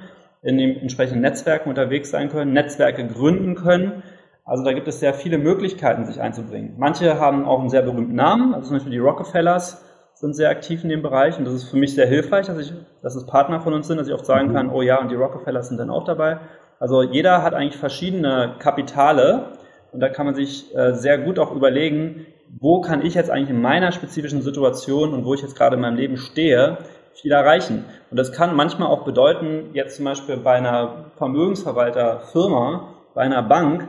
in 0.42 0.59
den 0.59 0.76
entsprechenden 0.76 1.20
Netzwerken 1.22 1.68
unterwegs 1.68 2.11
sein 2.11 2.29
können, 2.29 2.53
Netzwerke 2.53 3.07
gründen 3.07 3.55
können. 3.55 4.03
Also 4.51 4.65
da 4.65 4.73
gibt 4.73 4.89
es 4.89 4.99
sehr 4.99 5.15
viele 5.15 5.39
Möglichkeiten, 5.39 6.05
sich 6.07 6.21
einzubringen. 6.21 6.75
Manche 6.77 7.21
haben 7.21 7.47
auch 7.47 7.61
einen 7.61 7.69
sehr 7.69 7.83
berühmten 7.83 8.17
Namen, 8.17 8.53
also 8.53 8.67
zum 8.67 8.79
Beispiel 8.79 8.91
die 8.91 8.99
Rockefellers 8.99 9.85
sind 10.15 10.35
sehr 10.35 10.51
aktiv 10.51 10.83
in 10.83 10.89
dem 10.89 11.03
Bereich 11.03 11.39
und 11.39 11.45
das 11.45 11.55
ist 11.55 11.71
für 11.71 11.77
mich 11.77 11.95
sehr 11.95 12.09
hilfreich, 12.09 12.47
dass 12.47 12.59
ich, 12.59 12.73
dass 13.01 13.15
es 13.15 13.27
Partner 13.27 13.61
von 13.61 13.75
uns 13.75 13.87
sind, 13.87 13.99
dass 13.99 14.09
ich 14.09 14.13
oft 14.13 14.27
sagen 14.27 14.49
mhm. 14.49 14.55
kann, 14.55 14.71
oh 14.71 14.83
ja, 14.83 15.01
und 15.01 15.09
die 15.09 15.15
Rockefellers 15.15 15.69
sind 15.69 15.79
dann 15.79 15.89
auch 15.89 16.03
dabei. 16.03 16.41
Also 16.81 17.05
jeder 17.05 17.45
hat 17.45 17.55
eigentlich 17.55 17.77
verschiedene 17.77 18.57
Kapitale 18.59 19.53
und 19.93 20.01
da 20.01 20.09
kann 20.09 20.27
man 20.27 20.35
sich 20.35 20.75
äh, 20.75 20.95
sehr 20.95 21.19
gut 21.19 21.39
auch 21.39 21.55
überlegen, 21.55 22.27
wo 22.59 22.81
kann 22.81 23.07
ich 23.07 23.15
jetzt 23.15 23.31
eigentlich 23.31 23.51
in 23.51 23.63
meiner 23.63 23.93
spezifischen 23.93 24.43
Situation 24.43 25.15
und 25.15 25.25
wo 25.25 25.35
ich 25.35 25.43
jetzt 25.43 25.57
gerade 25.57 25.77
in 25.77 25.83
meinem 25.83 25.97
Leben 25.97 26.17
stehe, 26.17 26.79
viel 27.15 27.31
erreichen. 27.31 27.85
Und 28.11 28.17
das 28.17 28.33
kann 28.33 28.57
manchmal 28.57 28.89
auch 28.89 29.05
bedeuten, 29.05 29.71
jetzt 29.75 29.95
zum 29.95 30.07
Beispiel 30.07 30.39
bei 30.39 30.55
einer 30.55 31.13
Vermögensverwalterfirma, 31.19 32.95
bei 33.15 33.23
einer 33.23 33.45
Bank, 33.45 33.87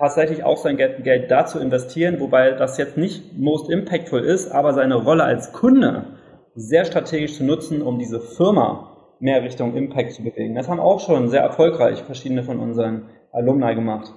tatsächlich 0.00 0.44
auch 0.44 0.56
sein 0.56 0.78
Geld 0.78 1.30
dazu 1.30 1.58
investieren, 1.58 2.20
wobei 2.20 2.52
das 2.52 2.78
jetzt 2.78 2.96
nicht 2.96 3.38
most 3.38 3.70
impactful 3.70 4.20
ist, 4.20 4.50
aber 4.50 4.72
seine 4.72 4.94
Rolle 4.94 5.24
als 5.24 5.52
Kunde 5.52 6.06
sehr 6.54 6.86
strategisch 6.86 7.34
zu 7.34 7.44
nutzen, 7.44 7.82
um 7.82 7.98
diese 7.98 8.18
Firma 8.18 8.96
mehr 9.20 9.42
Richtung 9.44 9.76
Impact 9.76 10.12
zu 10.12 10.24
bewegen. 10.24 10.54
Das 10.54 10.70
haben 10.70 10.80
auch 10.80 11.00
schon 11.00 11.28
sehr 11.28 11.42
erfolgreich 11.42 12.02
verschiedene 12.02 12.42
von 12.42 12.58
unseren 12.58 13.10
Alumni 13.30 13.74
gemacht. 13.74 14.14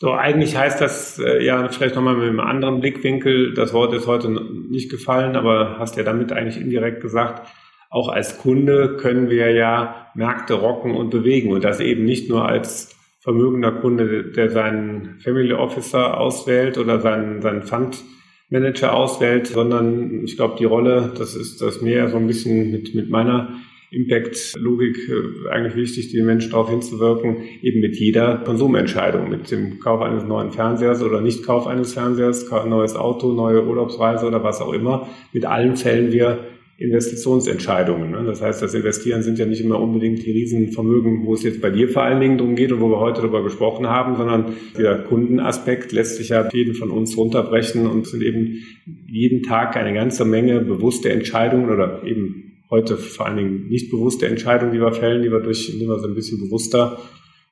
So, 0.00 0.12
eigentlich 0.12 0.56
heißt 0.56 0.80
das 0.80 1.18
äh, 1.18 1.44
ja 1.44 1.68
vielleicht 1.68 1.94
nochmal 1.94 2.16
mit 2.16 2.28
einem 2.28 2.40
anderen 2.40 2.80
Blickwinkel, 2.80 3.52
das 3.52 3.74
Wort 3.74 3.92
ist 3.92 4.06
heute 4.06 4.30
nicht 4.30 4.90
gefallen, 4.90 5.36
aber 5.36 5.76
hast 5.78 5.96
ja 5.98 6.02
damit 6.04 6.32
eigentlich 6.32 6.58
indirekt 6.58 7.02
gesagt, 7.02 7.46
auch 7.90 8.08
als 8.08 8.38
Kunde 8.38 8.96
können 8.96 9.28
wir 9.28 9.52
ja 9.52 10.06
Märkte 10.14 10.54
rocken 10.54 10.96
und 10.96 11.10
bewegen 11.10 11.52
und 11.52 11.62
das 11.62 11.80
eben 11.80 12.04
nicht 12.04 12.30
nur 12.30 12.48
als 12.48 12.91
vermögender 13.22 13.72
Kunde, 13.72 14.32
der 14.32 14.50
seinen 14.50 15.18
Family 15.20 15.52
Officer 15.52 16.18
auswählt 16.18 16.76
oder 16.76 17.00
seinen, 17.00 17.40
seinen 17.40 17.62
Fund 17.62 18.02
Manager 18.50 18.94
auswählt, 18.94 19.46
sondern 19.46 20.24
ich 20.24 20.36
glaube, 20.36 20.56
die 20.58 20.64
Rolle, 20.64 21.12
das 21.16 21.34
ist 21.34 21.62
das 21.62 21.80
mehr 21.80 22.08
so 22.08 22.18
ein 22.18 22.26
bisschen 22.26 22.70
mit, 22.70 22.94
mit 22.94 23.08
meiner 23.08 23.56
Impact-Logik 23.92 24.96
äh, 25.08 25.50
eigentlich 25.50 25.76
wichtig, 25.76 26.08
die 26.08 26.22
Menschen 26.22 26.50
darauf 26.50 26.68
hinzuwirken, 26.68 27.36
eben 27.62 27.80
mit 27.80 27.96
jeder 27.96 28.38
Konsumentscheidung, 28.38 29.30
mit 29.30 29.50
dem 29.50 29.78
Kauf 29.78 30.00
eines 30.00 30.24
neuen 30.24 30.50
Fernsehers 30.50 31.02
oder 31.02 31.20
Nicht-Kauf 31.20 31.66
eines 31.66 31.94
Fernsehers, 31.94 32.50
neues 32.66 32.96
Auto, 32.96 33.32
neue 33.32 33.64
Urlaubsreise 33.64 34.26
oder 34.26 34.42
was 34.42 34.60
auch 34.60 34.72
immer. 34.72 35.08
Mit 35.32 35.44
allen 35.46 35.76
fällen 35.76 36.10
wir 36.10 36.40
Investitionsentscheidungen. 36.82 38.10
Ne? 38.10 38.24
Das 38.24 38.42
heißt, 38.42 38.62
das 38.62 38.74
Investieren 38.74 39.22
sind 39.22 39.38
ja 39.38 39.46
nicht 39.46 39.60
immer 39.60 39.80
unbedingt 39.80 40.24
die 40.24 40.30
Riesenvermögen, 40.30 41.24
wo 41.24 41.34
es 41.34 41.42
jetzt 41.42 41.60
bei 41.60 41.70
dir 41.70 41.88
vor 41.88 42.02
allen 42.02 42.20
Dingen 42.20 42.38
darum 42.38 42.56
geht 42.56 42.72
und 42.72 42.80
wo 42.80 42.90
wir 42.90 42.98
heute 42.98 43.20
darüber 43.20 43.42
gesprochen 43.42 43.88
haben, 43.88 44.16
sondern 44.16 44.56
der 44.76 44.98
Kundenaspekt 45.04 45.92
lässt 45.92 46.16
sich 46.16 46.30
ja 46.30 46.48
jeden 46.52 46.74
von 46.74 46.90
uns 46.90 47.16
runterbrechen 47.16 47.86
und 47.86 48.06
sind 48.06 48.22
eben 48.22 48.58
jeden 49.06 49.42
Tag 49.42 49.76
eine 49.76 49.94
ganze 49.94 50.24
Menge 50.24 50.60
bewusste 50.60 51.10
Entscheidungen 51.10 51.70
oder 51.70 52.02
eben 52.04 52.64
heute 52.70 52.96
vor 52.96 53.26
allen 53.26 53.36
Dingen 53.36 53.68
nicht 53.68 53.90
bewusste 53.90 54.26
Entscheidungen, 54.26 54.72
die 54.72 54.80
wir 54.80 54.92
fällen, 54.92 55.22
die 55.22 55.30
wir 55.30 55.40
durch, 55.40 55.72
indem 55.72 55.88
wir 55.88 55.98
so 55.98 56.08
ein 56.08 56.14
bisschen 56.14 56.40
bewusster 56.40 56.98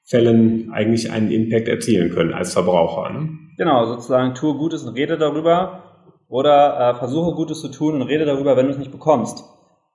fällen, 0.05 0.71
eigentlich 0.73 1.11
einen 1.11 1.31
Impact 1.31 1.69
erzielen 1.69 2.11
können 2.11 2.33
als 2.33 2.53
Verbraucher. 2.53 3.13
Ne? 3.13 3.29
Genau, 3.57 3.87
sozusagen 3.87 4.35
tue 4.35 4.55
Gutes 4.55 4.83
und 4.83 4.95
rede 4.95 5.19
darüber 5.19 5.90
oder 6.31 6.79
äh, 6.79 6.95
versuche 6.95 7.35
Gutes 7.35 7.61
zu 7.61 7.69
tun 7.69 7.97
und 7.97 8.03
rede 8.03 8.25
darüber, 8.25 8.57
wenn 8.57 8.67
du 8.67 8.73
es 8.73 8.79
nicht 8.79 8.93
bekommst. 8.93 9.45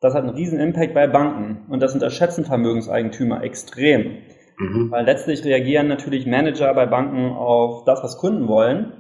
Das 0.02 0.14
hat 0.14 0.24
einen 0.24 0.36
riesen 0.36 0.60
Impact 0.60 0.94
bei 0.94 1.08
Banken 1.08 1.66
und 1.70 1.82
das 1.82 1.94
unterschätzen 1.94 2.46
Vermögenseigentümer 2.46 3.42
extrem. 3.42 4.18
Mhm. 4.60 4.92
Weil 4.92 5.06
letztlich 5.06 5.44
reagieren 5.44 5.88
natürlich 5.88 6.28
Manager 6.28 6.74
bei 6.74 6.86
Banken 6.86 7.32
auf 7.32 7.86
das, 7.86 8.04
was 8.04 8.18
Kunden 8.18 8.48
wollen. 8.48 8.92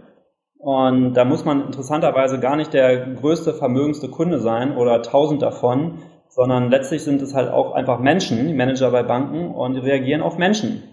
Und 0.58 1.13
da 1.13 1.26
muss 1.26 1.45
man 1.45 1.65
interessanterweise 1.67 2.39
gar 2.39 2.56
nicht 2.56 2.74
der 2.74 3.06
größte, 3.13 3.54
vermögendste 3.54 4.10
Kunde 4.10 4.39
sein 4.39 4.76
oder 4.76 5.02
tausend 5.04 5.41
davon, 5.41 6.00
sondern 6.30 6.71
letztlich 6.71 7.04
sind 7.04 7.21
es 7.21 7.36
halt 7.36 7.52
auch 7.52 7.74
einfach 7.74 8.00
Menschen, 8.00 8.48
die 8.48 8.54
Manager 8.54 8.89
bei 8.91 9.04
Banken, 9.04 9.54
und 9.54 9.76
die 9.76 9.82
reagieren 9.82 10.21
auf 10.21 10.38
Menschen. 10.38 10.84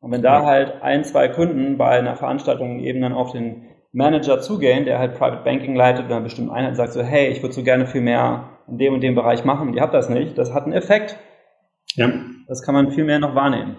Und 0.00 0.12
wenn 0.12 0.22
da 0.22 0.44
halt 0.44 0.82
ein, 0.82 1.04
zwei 1.04 1.28
Kunden 1.28 1.78
bei 1.78 1.88
einer 1.88 2.16
Veranstaltung 2.16 2.80
eben 2.80 3.00
dann 3.00 3.14
auf 3.14 3.32
den 3.32 3.62
Manager 3.94 4.40
zugehen, 4.40 4.84
der 4.84 4.98
halt 4.98 5.14
Private 5.14 5.44
Banking 5.44 5.76
leitet 5.76 6.06
oder 6.06 6.16
eine 6.16 6.24
bestimmte 6.24 6.52
Einheit 6.52 6.76
sagt 6.76 6.92
so, 6.92 7.02
hey, 7.02 7.28
ich 7.28 7.42
würde 7.42 7.54
so 7.54 7.62
gerne 7.62 7.86
viel 7.86 8.00
mehr 8.00 8.50
in 8.68 8.76
dem 8.76 8.94
und 8.94 9.00
dem 9.00 9.14
Bereich 9.14 9.44
machen 9.44 9.68
und 9.68 9.74
ihr 9.74 9.82
habt 9.82 9.94
das 9.94 10.08
nicht, 10.08 10.36
das 10.36 10.52
hat 10.52 10.64
einen 10.64 10.72
Effekt. 10.72 11.16
Ja. 11.94 12.12
Das 12.48 12.62
kann 12.62 12.74
man 12.74 12.90
viel 12.90 13.04
mehr 13.04 13.20
noch 13.20 13.34
wahrnehmen. 13.34 13.76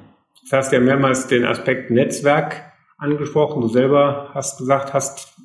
Das 0.49 0.60
hast 0.65 0.71
ja 0.71 0.80
mehrmals 0.80 1.28
den 1.28 1.45
Aspekt 1.45 1.91
Netzwerk 1.91 2.62
angesprochen. 2.97 3.62
Du 3.62 3.67
selber 3.67 4.30
hast 4.34 4.58
gesagt, 4.58 4.93
hast 4.93 5.36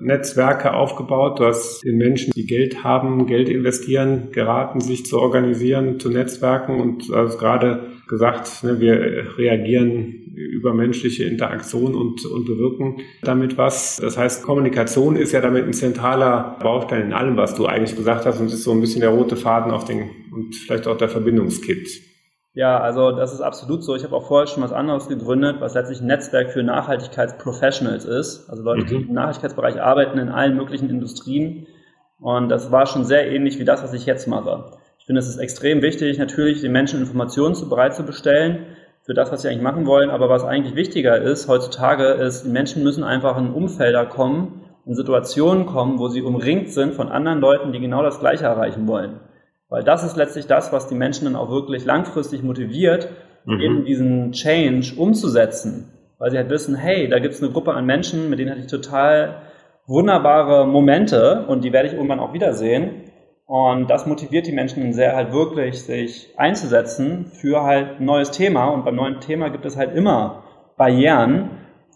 Netzwerke 0.00 0.74
aufgebaut. 0.74 1.40
Du 1.40 1.44
hast 1.44 1.82
den 1.84 1.96
Menschen, 1.96 2.32
die 2.36 2.46
Geld 2.46 2.84
haben, 2.84 3.26
Geld 3.26 3.48
investieren, 3.48 4.30
geraten, 4.32 4.80
sich 4.80 5.06
zu 5.06 5.18
organisieren, 5.18 5.98
zu 5.98 6.08
Netzwerken 6.08 6.80
und 6.80 7.08
du 7.08 7.16
hast 7.16 7.38
gerade 7.38 7.89
gesagt, 8.10 8.62
ne, 8.64 8.78
wir 8.80 9.38
reagieren 9.38 10.34
über 10.34 10.74
menschliche 10.74 11.24
Interaktion 11.24 11.94
und, 11.94 12.24
und 12.26 12.44
bewirken 12.44 12.98
damit 13.22 13.56
was. 13.56 13.96
Das 13.96 14.18
heißt, 14.18 14.42
Kommunikation 14.42 15.16
ist 15.16 15.32
ja 15.32 15.40
damit 15.40 15.64
ein 15.64 15.72
zentraler 15.72 16.58
Baustein 16.60 17.06
in 17.06 17.12
allem, 17.12 17.36
was 17.36 17.54
du 17.54 17.66
eigentlich 17.66 17.96
gesagt 17.96 18.26
hast 18.26 18.40
und 18.40 18.46
ist 18.46 18.64
so 18.64 18.72
ein 18.72 18.80
bisschen 18.80 19.00
der 19.00 19.10
rote 19.10 19.36
Faden 19.36 19.72
auf 19.72 19.84
den 19.84 20.10
und 20.32 20.54
vielleicht 20.54 20.86
auch 20.86 20.96
der 20.96 21.08
Verbindungskit. 21.08 22.02
Ja, 22.52 22.80
also 22.80 23.12
das 23.12 23.32
ist 23.32 23.40
absolut 23.40 23.84
so. 23.84 23.94
Ich 23.94 24.02
habe 24.02 24.14
auch 24.16 24.26
vorher 24.26 24.48
schon 24.48 24.62
was 24.62 24.72
anderes 24.72 25.08
gegründet, 25.08 25.60
was 25.60 25.74
letztlich 25.74 26.00
ein 26.00 26.08
Netzwerk 26.08 26.50
für 26.50 26.62
Nachhaltigkeitsprofessionals 26.64 28.04
ist. 28.04 28.50
Also 28.50 28.62
Leute, 28.64 28.86
die 28.86 28.98
mhm. 28.98 29.08
im 29.08 29.14
Nachhaltigkeitsbereich 29.14 29.80
arbeiten 29.80 30.18
in 30.18 30.28
allen 30.28 30.56
möglichen 30.56 30.90
Industrien. 30.90 31.68
Und 32.18 32.48
das 32.48 32.72
war 32.72 32.86
schon 32.86 33.04
sehr 33.04 33.30
ähnlich 33.30 33.58
wie 33.60 33.64
das, 33.64 33.82
was 33.84 33.94
ich 33.94 34.04
jetzt 34.04 34.26
mache. 34.26 34.78
Ich 35.00 35.06
finde, 35.06 35.20
es 35.20 35.28
ist 35.28 35.38
extrem 35.38 35.80
wichtig, 35.80 36.18
natürlich 36.18 36.60
den 36.60 36.72
Menschen 36.72 37.00
Informationen 37.00 37.54
zu 37.54 37.68
bereit 37.68 37.94
zu 37.94 38.04
bestellen 38.04 38.66
für 39.02 39.14
das, 39.14 39.32
was 39.32 39.42
sie 39.42 39.48
eigentlich 39.48 39.62
machen 39.62 39.86
wollen. 39.86 40.10
Aber 40.10 40.28
was 40.28 40.44
eigentlich 40.44 40.76
wichtiger 40.76 41.20
ist 41.20 41.48
heutzutage, 41.48 42.04
ist, 42.04 42.44
die 42.44 42.50
Menschen 42.50 42.84
müssen 42.84 43.02
einfach 43.02 43.38
in 43.38 43.50
Umfelder 43.50 44.04
kommen, 44.04 44.60
in 44.84 44.94
Situationen 44.94 45.64
kommen, 45.64 45.98
wo 45.98 46.08
sie 46.08 46.22
umringt 46.22 46.70
sind 46.70 46.94
von 46.94 47.08
anderen 47.08 47.40
Leuten, 47.40 47.72
die 47.72 47.80
genau 47.80 48.02
das 48.02 48.20
Gleiche 48.20 48.44
erreichen 48.44 48.86
wollen. 48.86 49.20
Weil 49.70 49.84
das 49.84 50.04
ist 50.04 50.16
letztlich 50.16 50.46
das, 50.46 50.70
was 50.70 50.86
die 50.86 50.94
Menschen 50.94 51.24
dann 51.24 51.36
auch 51.36 51.50
wirklich 51.50 51.84
langfristig 51.84 52.42
motiviert, 52.42 53.08
mhm. 53.46 53.60
eben 53.60 53.84
diesen 53.86 54.32
Change 54.32 54.92
umzusetzen. 54.96 55.92
Weil 56.18 56.30
sie 56.30 56.36
halt 56.36 56.50
wissen, 56.50 56.74
hey, 56.74 57.08
da 57.08 57.20
gibt 57.20 57.34
es 57.34 57.42
eine 57.42 57.52
Gruppe 57.52 57.72
an 57.72 57.86
Menschen, 57.86 58.28
mit 58.28 58.38
denen 58.38 58.50
hatte 58.50 58.60
ich 58.60 58.66
total 58.66 59.42
wunderbare 59.86 60.66
Momente 60.66 61.46
und 61.48 61.64
die 61.64 61.72
werde 61.72 61.88
ich 61.88 61.94
irgendwann 61.94 62.20
auch 62.20 62.34
wiedersehen. 62.34 62.99
Und 63.50 63.90
das 63.90 64.06
motiviert 64.06 64.46
die 64.46 64.52
Menschen 64.52 64.92
sehr 64.92 65.16
halt 65.16 65.32
wirklich, 65.32 65.82
sich 65.82 66.32
einzusetzen 66.36 67.32
für 67.32 67.64
halt 67.64 67.98
ein 67.98 68.04
neues 68.04 68.30
Thema. 68.30 68.68
Und 68.68 68.84
beim 68.84 68.94
neuen 68.94 69.18
Thema 69.18 69.48
gibt 69.48 69.66
es 69.66 69.76
halt 69.76 69.92
immer 69.96 70.44
Barrieren, 70.76 71.50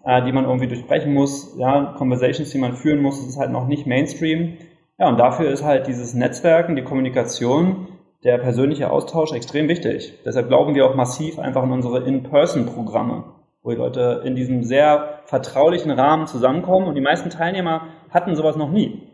äh, 0.05 0.21
die 0.25 0.33
man 0.33 0.47
irgendwie 0.47 0.67
durchbrechen 0.67 1.15
muss, 1.15 1.55
ja, 1.57 1.95
Conversations, 1.97 2.51
die 2.51 2.59
man 2.59 2.75
führen 2.75 3.01
muss, 3.01 3.21
das 3.21 3.29
ist 3.29 3.39
halt 3.39 3.53
noch 3.53 3.69
nicht 3.69 3.87
Mainstream. 3.87 4.55
Ja, 4.99 5.09
und 5.09 5.17
dafür 5.21 5.49
ist 5.49 5.63
halt 5.63 5.87
dieses 5.87 6.13
Netzwerken, 6.13 6.75
die 6.75 6.83
Kommunikation, 6.83 7.87
der 8.25 8.39
persönliche 8.39 8.91
Austausch 8.91 9.33
extrem 9.33 9.69
wichtig. 9.69 10.13
Deshalb 10.25 10.49
glauben 10.49 10.75
wir 10.75 10.85
auch 10.85 10.97
massiv 10.97 11.39
einfach 11.39 11.63
an 11.63 11.71
unsere 11.71 12.03
In-Person-Programme, 12.03 13.27
wo 13.63 13.71
die 13.71 13.77
Leute 13.77 14.23
in 14.25 14.35
diesem 14.35 14.65
sehr 14.65 15.21
vertraulichen 15.27 15.93
Rahmen 15.93 16.27
zusammenkommen 16.27 16.89
und 16.89 16.97
die 16.97 17.01
meisten 17.01 17.31
Teilnehmer 17.31 17.83
hatten 18.11 18.35
sowas 18.35 18.57
noch 18.57 18.73
nie. 18.73 19.14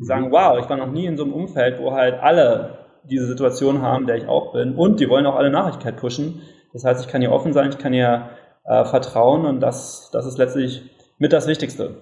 Die 0.00 0.04
sagen, 0.04 0.32
wow, 0.32 0.58
ich 0.58 0.68
war 0.68 0.76
noch 0.76 0.90
nie 0.90 1.06
in 1.06 1.16
so 1.16 1.24
einem 1.24 1.34
Umfeld, 1.34 1.78
wo 1.78 1.92
halt 1.92 2.18
alle 2.20 2.78
diese 3.04 3.26
Situation 3.26 3.82
haben, 3.82 4.06
der 4.06 4.16
ich 4.16 4.26
auch 4.26 4.52
bin. 4.52 4.74
Und 4.74 4.98
die 4.98 5.08
wollen 5.08 5.26
auch 5.26 5.36
alle 5.36 5.50
Nachrichtigkeit 5.50 5.96
pushen. 5.96 6.42
Das 6.72 6.84
heißt, 6.84 7.04
ich 7.04 7.10
kann 7.10 7.20
hier 7.20 7.32
offen 7.32 7.52
sein, 7.52 7.70
ich 7.70 7.78
kann 7.78 7.92
hier 7.92 8.30
äh, 8.64 8.84
vertrauen 8.84 9.44
und 9.44 9.60
das, 9.60 10.10
das 10.12 10.26
ist 10.26 10.38
letztlich 10.38 10.82
mit 11.18 11.32
das 11.32 11.46
Wichtigste. 11.46 11.96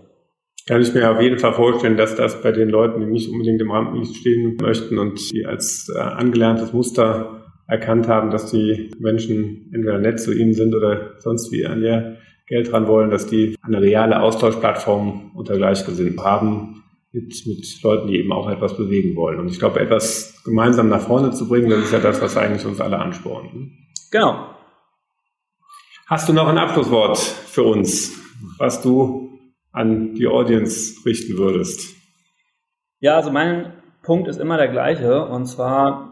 Kann 0.67 0.83
ich 0.83 0.93
mir 0.93 1.11
auf 1.11 1.21
jeden 1.21 1.39
Fall 1.39 1.55
vorstellen, 1.55 1.97
dass 1.97 2.15
das 2.15 2.43
bei 2.43 2.53
den 2.53 2.69
Leuten, 2.69 3.01
die 3.01 3.07
nicht 3.07 3.31
unbedingt 3.33 3.61
im 3.61 3.71
Rampenlicht 3.71 4.17
stehen 4.17 4.57
möchten 4.61 4.99
und 4.99 5.33
die 5.33 5.47
als 5.47 5.91
äh, 5.95 5.99
angelerntes 5.99 6.73
Muster 6.73 7.43
erkannt 7.67 8.09
haben, 8.09 8.31
dass 8.31 8.51
die 8.51 8.91
Menschen 8.99 9.71
entweder 9.73 9.99
nett 9.99 10.21
zu 10.21 10.33
ihnen 10.33 10.55
sind 10.55 10.75
oder 10.75 11.19
sonst 11.19 11.53
wie 11.53 11.67
an 11.67 11.83
ihr 11.83 12.17
Geld 12.47 12.73
dran 12.73 12.87
wollen, 12.87 13.11
dass 13.11 13.27
die 13.27 13.57
eine 13.63 13.81
reale 13.81 14.21
Austauschplattform 14.21 15.33
unter 15.35 15.57
Gleichgesinnten 15.57 16.23
haben, 16.23 16.83
mit, 17.13 17.47
mit 17.47 17.83
Leuten, 17.83 18.09
die 18.09 18.19
eben 18.19 18.33
auch 18.33 18.49
etwas 18.49 18.77
bewegen 18.77 19.17
wollen. 19.17 19.41
Und 19.41 19.49
ich 19.49 19.59
glaube, 19.59 19.81
etwas 19.81 20.43
gemeinsam 20.45 20.89
nach 20.89 21.01
vorne 21.01 21.31
zu 21.31 21.49
bringen, 21.49 21.71
das 21.71 21.85
ist 21.85 21.93
ja 21.93 22.01
das, 22.01 22.21
was 22.21 22.37
eigentlich 22.37 22.67
uns 22.67 22.81
alle 22.81 22.99
anspornt. 22.99 23.55
Ne? 23.55 23.71
Genau. 24.11 24.55
Hast 26.07 26.29
du 26.29 26.33
noch 26.33 26.49
ein 26.49 26.59
Abschlusswort 26.59 27.19
für 27.19 27.65
uns, 27.65 28.19
was 28.59 28.83
du 28.83 29.39
an 29.73 30.15
die 30.15 30.27
Audience 30.27 31.05
richten 31.05 31.37
würdest? 31.37 31.95
Ja, 33.01 33.17
also 33.17 33.31
mein 33.31 33.75
Punkt 34.03 34.29
ist 34.29 34.41
immer 34.41 34.57
der 34.57 34.69
gleiche, 34.69 35.27
und 35.27 35.47
zwar 35.47 36.09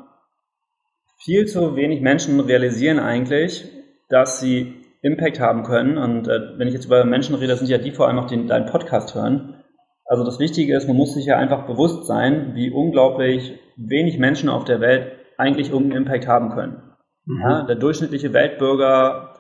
viel 1.19 1.47
zu 1.47 1.77
wenig 1.77 2.01
Menschen 2.03 2.41
realisieren 2.41 2.99
eigentlich, 2.99 3.65
dass 4.09 4.41
sie 4.41 4.75
Impact 5.03 5.41
haben 5.41 5.63
können. 5.63 5.99
Und 5.99 6.29
äh, 6.29 6.59
wenn 6.59 6.69
ich 6.69 6.75
jetzt 6.75 6.87
über 6.87 7.05
Menschen 7.05 7.35
rede, 7.35 7.57
sind 7.57 7.69
ja 7.69 7.79
die 7.79 7.93
vor 7.93 8.07
allem 8.07 8.19
auch, 8.19 8.27
die 8.27 8.47
deinen 8.47 8.67
Podcast 8.67 9.15
hören. 9.15 9.63
Also 10.07 10.25
das 10.25 10.39
Wichtige 10.39 10.77
ist, 10.77 10.87
man 10.87 10.97
muss 10.97 11.15
sich 11.15 11.27
ja 11.27 11.37
einfach 11.37 11.67
bewusst 11.67 12.07
sein, 12.07 12.53
wie 12.55 12.71
unglaublich 12.71 13.59
wenig 13.77 14.19
Menschen 14.19 14.49
auf 14.49 14.65
der 14.65 14.81
Welt 14.81 15.13
eigentlich 15.37 15.71
irgendeinen 15.71 16.05
Impact 16.05 16.29
haben 16.29 16.51
können. 16.51 16.83
Mhm. 17.27 17.41
Ja, 17.41 17.63
der 17.63 17.77
durchschnittliche 17.77 18.33
Weltbürger 18.33 19.35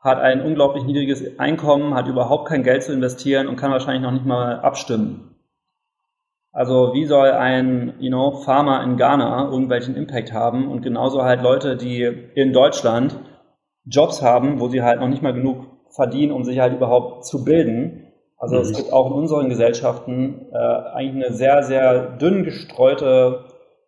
hat 0.00 0.18
ein 0.18 0.42
unglaublich 0.42 0.84
niedriges 0.84 1.38
Einkommen, 1.38 1.94
hat 1.94 2.08
überhaupt 2.08 2.48
kein 2.48 2.62
Geld 2.62 2.82
zu 2.82 2.92
investieren 2.92 3.48
und 3.48 3.56
kann 3.56 3.70
wahrscheinlich 3.70 4.02
noch 4.02 4.12
nicht 4.12 4.26
mal 4.26 4.60
abstimmen. 4.60 5.36
Also 6.52 6.92
wie 6.94 7.04
soll 7.04 7.30
ein 7.30 7.94
you 8.00 8.08
know, 8.08 8.32
Farmer 8.32 8.82
in 8.82 8.96
Ghana 8.96 9.48
irgendwelchen 9.50 9.94
Impact 9.94 10.32
haben 10.32 10.68
und 10.68 10.82
genauso 10.82 11.22
halt 11.22 11.42
Leute, 11.42 11.76
die 11.76 12.02
in 12.02 12.52
Deutschland 12.52 13.16
Jobs 13.84 14.22
haben, 14.22 14.60
wo 14.60 14.68
sie 14.68 14.82
halt 14.82 15.00
noch 15.00 15.08
nicht 15.08 15.22
mal 15.22 15.32
genug 15.32 15.66
verdienen, 15.94 16.32
um 16.32 16.44
sich 16.44 16.58
halt 16.58 16.74
überhaupt 16.74 17.26
zu 17.26 17.44
bilden, 17.44 18.07
also 18.38 18.56
mhm. 18.56 18.62
es 18.62 18.72
gibt 18.72 18.92
auch 18.92 19.06
in 19.08 19.12
unseren 19.12 19.48
Gesellschaften 19.48 20.46
äh, 20.52 20.56
eigentlich 20.56 21.26
eine 21.26 21.34
sehr, 21.34 21.62
sehr 21.62 22.16
dünn 22.16 22.44
gestreute 22.44 23.44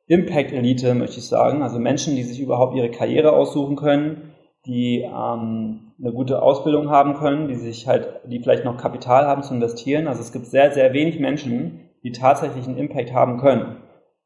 Impact-Elite, 0.07 0.95
möchte 0.95 1.19
ich 1.19 1.29
sagen. 1.29 1.63
Also 1.63 1.79
Menschen, 1.79 2.17
die 2.17 2.25
sich 2.25 2.41
überhaupt 2.41 2.75
ihre 2.75 2.91
Karriere 2.91 3.33
aussuchen 3.33 3.77
können, 3.77 4.33
die 4.67 5.03
ähm, 5.03 5.93
eine 6.01 6.13
gute 6.13 6.43
Ausbildung 6.43 6.91
haben 6.91 7.15
können, 7.15 7.49
die 7.49 7.55
sich 7.55 7.87
halt, 7.87 8.09
die 8.25 8.41
vielleicht 8.41 8.65
noch 8.65 8.77
Kapital 8.77 9.27
haben 9.27 9.43
zu 9.43 9.55
investieren. 9.55 10.09
Also 10.09 10.21
es 10.21 10.33
gibt 10.33 10.47
sehr, 10.47 10.73
sehr 10.73 10.93
wenig 10.93 11.21
Menschen, 11.21 11.89
die 12.03 12.13
tatsächlich 12.13 12.67
einen 12.67 12.77
Impact 12.77 13.13
haben 13.13 13.39
können. 13.39 13.77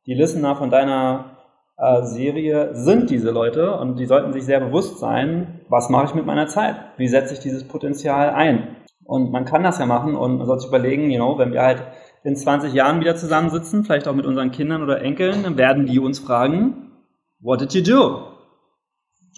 Die 0.07 0.15
Listener 0.15 0.57
von 0.57 0.71
deiner 0.71 1.37
äh, 1.77 2.03
Serie 2.03 2.75
sind 2.75 3.11
diese 3.11 3.31
Leute 3.31 3.77
und 3.79 3.99
die 3.99 4.07
sollten 4.07 4.33
sich 4.33 4.45
sehr 4.45 4.61
bewusst 4.61 4.99
sein, 4.99 5.61
was 5.69 5.91
mache 5.91 6.07
ich 6.07 6.15
mit 6.15 6.27
meiner 6.27 6.47
Zeit? 6.47 6.77
Wie 6.97 7.09
setze 7.09 7.35
ich 7.35 7.41
dieses 7.41 7.65
Potenzial 7.65 8.31
ein? 8.31 8.77
Und 9.05 9.31
man 9.33 9.45
kann 9.45 9.63
das 9.63 9.79
ja 9.79 9.87
machen 9.87 10.15
und 10.15 10.39
man 10.39 10.47
soll 10.47 10.61
sich 10.61 10.69
überlegen, 10.69 11.11
you 11.11 11.17
know, 11.17 11.39
wenn 11.39 11.53
wir 11.53 11.63
halt 11.63 11.83
in 12.25 12.37
20 12.37 12.73
Jahren 12.73 13.01
wieder 13.01 13.17
zusammensitzen, 13.17 13.85
vielleicht 13.85 14.09
auch 14.09 14.15
mit 14.15 14.25
unseren 14.25 14.51
Kindern 14.51 14.83
oder 14.83 15.03
Enkeln, 15.03 15.43
dann 15.43 15.59
werden 15.59 15.87
die 15.87 15.99
uns 15.99 16.19
fragen, 16.19 16.93
what 17.41 17.61
did 17.61 17.75
you 17.75 17.83
do? 17.83 18.29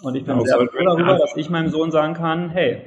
Und 0.02 0.14
ich 0.14 0.24
bin 0.24 0.38
ja, 0.38 0.44
sehr 0.44 0.56
froh 0.56 0.84
darüber, 0.84 1.12
ja. 1.12 1.18
dass 1.18 1.36
ich 1.36 1.50
meinem 1.50 1.68
Sohn 1.68 1.90
sagen 1.90 2.14
kann, 2.14 2.50
hey, 2.50 2.82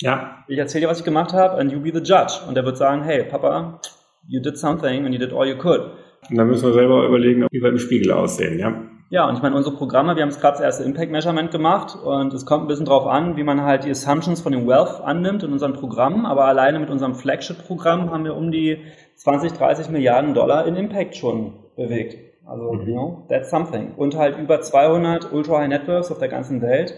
ja. 0.00 0.44
ich 0.48 0.58
erzähle 0.58 0.82
dir, 0.82 0.90
was 0.90 1.00
ich 1.00 1.04
gemacht 1.04 1.32
habe, 1.32 1.58
and 1.58 1.72
you 1.72 1.80
be 1.80 1.90
the 1.92 1.98
judge. 1.98 2.34
Und 2.46 2.56
er 2.56 2.64
wird 2.64 2.76
sagen, 2.76 3.02
hey, 3.02 3.24
Papa, 3.24 3.80
you 4.28 4.40
did 4.40 4.58
something 4.58 5.04
and 5.04 5.14
you 5.14 5.18
did 5.18 5.32
all 5.32 5.46
you 5.46 5.56
could. 5.56 5.80
Und 6.30 6.36
dann 6.36 6.46
müssen 6.46 6.66
wir 6.66 6.74
selber 6.74 7.06
überlegen, 7.06 7.46
wie 7.50 7.60
wir 7.60 7.70
im 7.70 7.78
Spiegel 7.78 8.12
aussehen, 8.12 8.58
ja. 8.58 8.74
Ja, 9.08 9.28
und 9.28 9.36
ich 9.36 9.42
meine, 9.42 9.54
unsere 9.54 9.76
Programme, 9.76 10.16
wir 10.16 10.22
haben 10.22 10.30
es 10.30 10.40
gerade 10.40 10.54
das 10.54 10.62
erste 10.62 10.84
Impact 10.84 11.12
Measurement 11.12 11.52
gemacht 11.52 11.96
und 11.96 12.34
es 12.34 12.44
kommt 12.44 12.64
ein 12.64 12.66
bisschen 12.66 12.86
drauf 12.86 13.06
an, 13.06 13.36
wie 13.36 13.44
man 13.44 13.62
halt 13.62 13.84
die 13.84 13.90
Assumptions 13.90 14.40
von 14.40 14.50
dem 14.50 14.66
Wealth 14.66 15.00
annimmt 15.00 15.44
in 15.44 15.52
unseren 15.52 15.74
Programmen, 15.74 16.26
aber 16.26 16.46
alleine 16.46 16.80
mit 16.80 16.90
unserem 16.90 17.14
Flagship-Programm 17.14 18.10
haben 18.10 18.24
wir 18.24 18.34
um 18.34 18.50
die 18.50 18.78
20, 19.14 19.52
30 19.52 19.90
Milliarden 19.90 20.34
Dollar 20.34 20.66
in 20.66 20.74
Impact 20.74 21.16
schon 21.16 21.52
bewegt. 21.76 22.16
Also, 22.46 22.72
mhm. 22.72 22.80
you 22.80 22.94
know, 22.94 23.26
that's 23.28 23.48
something. 23.48 23.94
Und 23.96 24.16
halt 24.16 24.38
über 24.38 24.60
200 24.60 25.32
Ultra-High 25.32 25.68
Networks 25.68 26.10
auf 26.10 26.18
der 26.18 26.28
ganzen 26.28 26.60
Welt, 26.60 26.94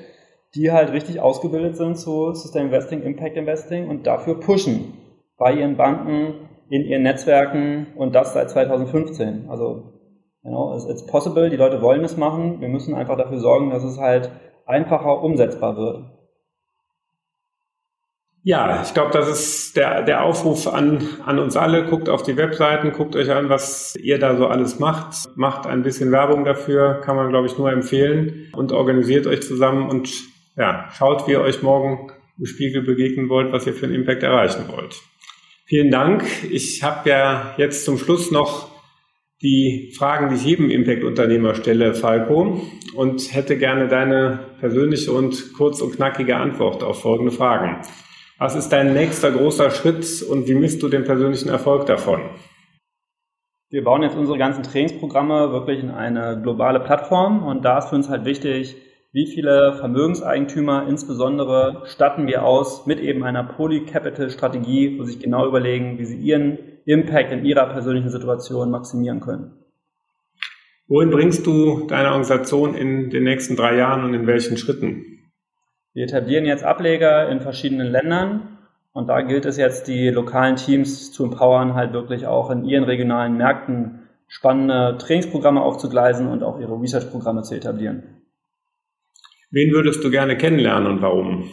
die 0.54 0.72
halt 0.72 0.92
richtig 0.92 1.20
ausgebildet 1.20 1.76
sind 1.76 1.98
zu 1.98 2.32
System 2.32 2.66
Investing, 2.66 3.02
Impact 3.02 3.36
Investing 3.36 3.86
und 3.86 4.06
dafür 4.06 4.40
pushen 4.40 4.94
bei 5.36 5.52
ihren 5.52 5.76
Banken, 5.76 6.48
in 6.70 6.84
ihren 6.84 7.02
Netzwerken 7.02 7.88
und 7.96 8.14
das 8.14 8.32
seit 8.32 8.48
2015. 8.48 9.50
Also 9.50 9.97
You 10.45 10.51
know, 10.51 10.74
it's, 10.89 11.07
possible, 11.07 11.51
die 11.51 11.57
Leute 11.57 11.82
wollen 11.82 12.05
es 12.05 12.16
machen. 12.16 12.61
Wir 12.61 12.68
müssen 12.68 12.95
einfach 12.95 13.16
dafür 13.16 13.39
sorgen, 13.39 13.70
dass 13.70 13.82
es 13.82 13.99
halt 13.99 14.30
einfacher 14.66 15.22
umsetzbar 15.22 15.76
wird. 15.76 16.05
Ja, 18.45 18.82
ich 18.82 18.95
glaube, 18.95 19.11
das 19.12 19.28
ist 19.28 19.76
der, 19.76 20.03
der 20.03 20.24
Aufruf 20.24 20.68
an, 20.68 21.07
an 21.26 21.39
uns 21.39 21.57
alle. 21.57 21.84
Guckt 21.86 22.09
auf 22.09 22.22
die 22.22 22.36
Webseiten, 22.36 22.93
guckt 22.93 23.16
euch 23.16 23.30
an, 23.30 23.49
was 23.49 23.97
ihr 23.97 24.18
da 24.18 24.36
so 24.36 24.47
alles 24.47 24.78
macht. 24.78 25.36
Macht 25.36 25.66
ein 25.66 25.82
bisschen 25.82 26.12
Werbung 26.12 26.45
dafür, 26.45 27.01
kann 27.01 27.16
man, 27.16 27.28
glaube 27.28 27.47
ich, 27.47 27.59
nur 27.59 27.70
empfehlen. 27.70 28.49
Und 28.53 28.72
organisiert 28.72 29.26
euch 29.26 29.43
zusammen 29.43 29.91
und 29.91 30.09
ja, 30.57 30.89
schaut, 30.93 31.26
wie 31.26 31.32
ihr 31.32 31.41
euch 31.41 31.62
morgen 31.62 32.11
im 32.39 32.47
Spiegel 32.47 32.82
begegnen 32.82 33.28
wollt, 33.28 33.53
was 33.53 33.66
ihr 33.66 33.74
für 33.74 33.86
einen 33.86 33.97
Impact 33.97 34.22
erreichen 34.22 34.64
wollt. 34.68 34.97
Vielen 35.66 35.91
Dank. 35.91 36.24
Ich 36.51 36.82
habe 36.82 37.11
ja 37.11 37.55
jetzt 37.59 37.84
zum 37.84 37.99
Schluss 37.99 38.30
noch 38.30 38.70
die 39.43 39.93
Fragen, 39.97 40.30
die 40.30 40.36
ich 40.36 40.45
jedem 40.45 40.70
Impact-Unternehmer 40.70 41.55
stelle, 41.55 41.95
Falco, 41.95 42.61
und 42.95 43.34
hätte 43.34 43.57
gerne 43.57 43.86
deine 43.86 44.41
persönliche 44.59 45.12
und 45.12 45.53
kurz 45.53 45.80
und 45.80 45.95
knackige 45.95 46.36
Antwort 46.36 46.82
auf 46.82 47.03
folgende 47.03 47.30
Fragen. 47.30 47.80
Was 48.39 48.57
ist 48.57 48.70
dein 48.70 48.95
nächster 48.95 49.30
großer 49.30 49.70
Schritt 49.70 50.22
und 50.22 50.49
wie 50.49 50.55
misst 50.55 50.82
du 50.82 50.89
den 50.89 51.05
persönlichen 51.05 51.49
Erfolg 51.49 51.86
davon? 51.86 52.20
Wir 53.70 53.84
bauen 53.84 54.03
jetzt 54.03 54.16
unsere 54.16 54.39
ganzen 54.39 54.62
Trainingsprogramme 54.62 55.53
wirklich 55.53 55.80
in 55.80 55.91
eine 55.91 56.41
globale 56.43 56.80
Plattform 56.80 57.45
und 57.45 57.64
da 57.64 57.78
ist 57.78 57.91
für 57.91 57.97
uns 57.97 58.09
halt 58.09 58.24
wichtig, 58.24 58.76
wie 59.12 59.26
viele 59.26 59.74
Vermögenseigentümer 59.74 60.86
insbesondere 60.89 61.82
statten 61.86 62.26
wir 62.26 62.45
aus 62.45 62.86
mit 62.86 63.01
eben 63.01 63.24
einer 63.24 63.45
Poly-Capital-Strategie, 63.45 64.99
wo 64.99 65.05
sich 65.05 65.18
genau 65.18 65.47
überlegen, 65.47 65.99
wie 65.99 66.05
sie 66.05 66.16
ihren 66.16 66.59
Impact 66.89 67.32
in 67.32 67.45
ihrer 67.45 67.66
persönlichen 67.66 68.09
Situation 68.09 68.70
maximieren 68.70 69.20
können. 69.20 69.53
Wohin 70.86 71.11
bringst 71.11 71.47
du 71.47 71.86
deine 71.86 72.09
Organisation 72.09 72.74
in 72.74 73.11
den 73.11 73.24
nächsten 73.24 73.57
drei 73.57 73.76
Jahren 73.76 74.05
und 74.05 74.14
in 74.14 74.26
welchen 74.26 74.57
Schritten? 74.57 75.05
Wir 75.93 76.05
etablieren 76.05 76.47
jetzt 76.47 76.64
Ableger 76.64 77.28
in 77.28 77.43
verschiedenen 77.43 77.89
Ländern 77.89 78.59
und 78.93 79.09
da 79.09 79.20
gilt 79.20 79.45
es 79.45 79.59
jetzt, 79.59 79.86
die 79.86 80.09
lokalen 80.09 80.57
Teams 80.57 81.12
zu 81.12 81.24
empowern, 81.24 81.74
halt 81.74 81.93
wirklich 81.93 82.26
auch 82.26 82.51
in 82.51 82.64
ihren 82.64 82.84
regionalen 82.84 83.36
Märkten 83.36 84.09
spannende 84.26 84.97
Trainingsprogramme 84.99 85.61
aufzugleisen 85.61 86.26
und 86.26 86.43
auch 86.43 86.59
ihre 86.59 86.80
Research-Programme 86.80 87.43
zu 87.43 87.55
etablieren. 87.55 88.22
Wen 89.51 89.72
würdest 89.72 90.03
du 90.03 90.11
gerne 90.11 90.39
kennenlernen 90.39 90.91
und 90.91 91.03
warum? 91.03 91.51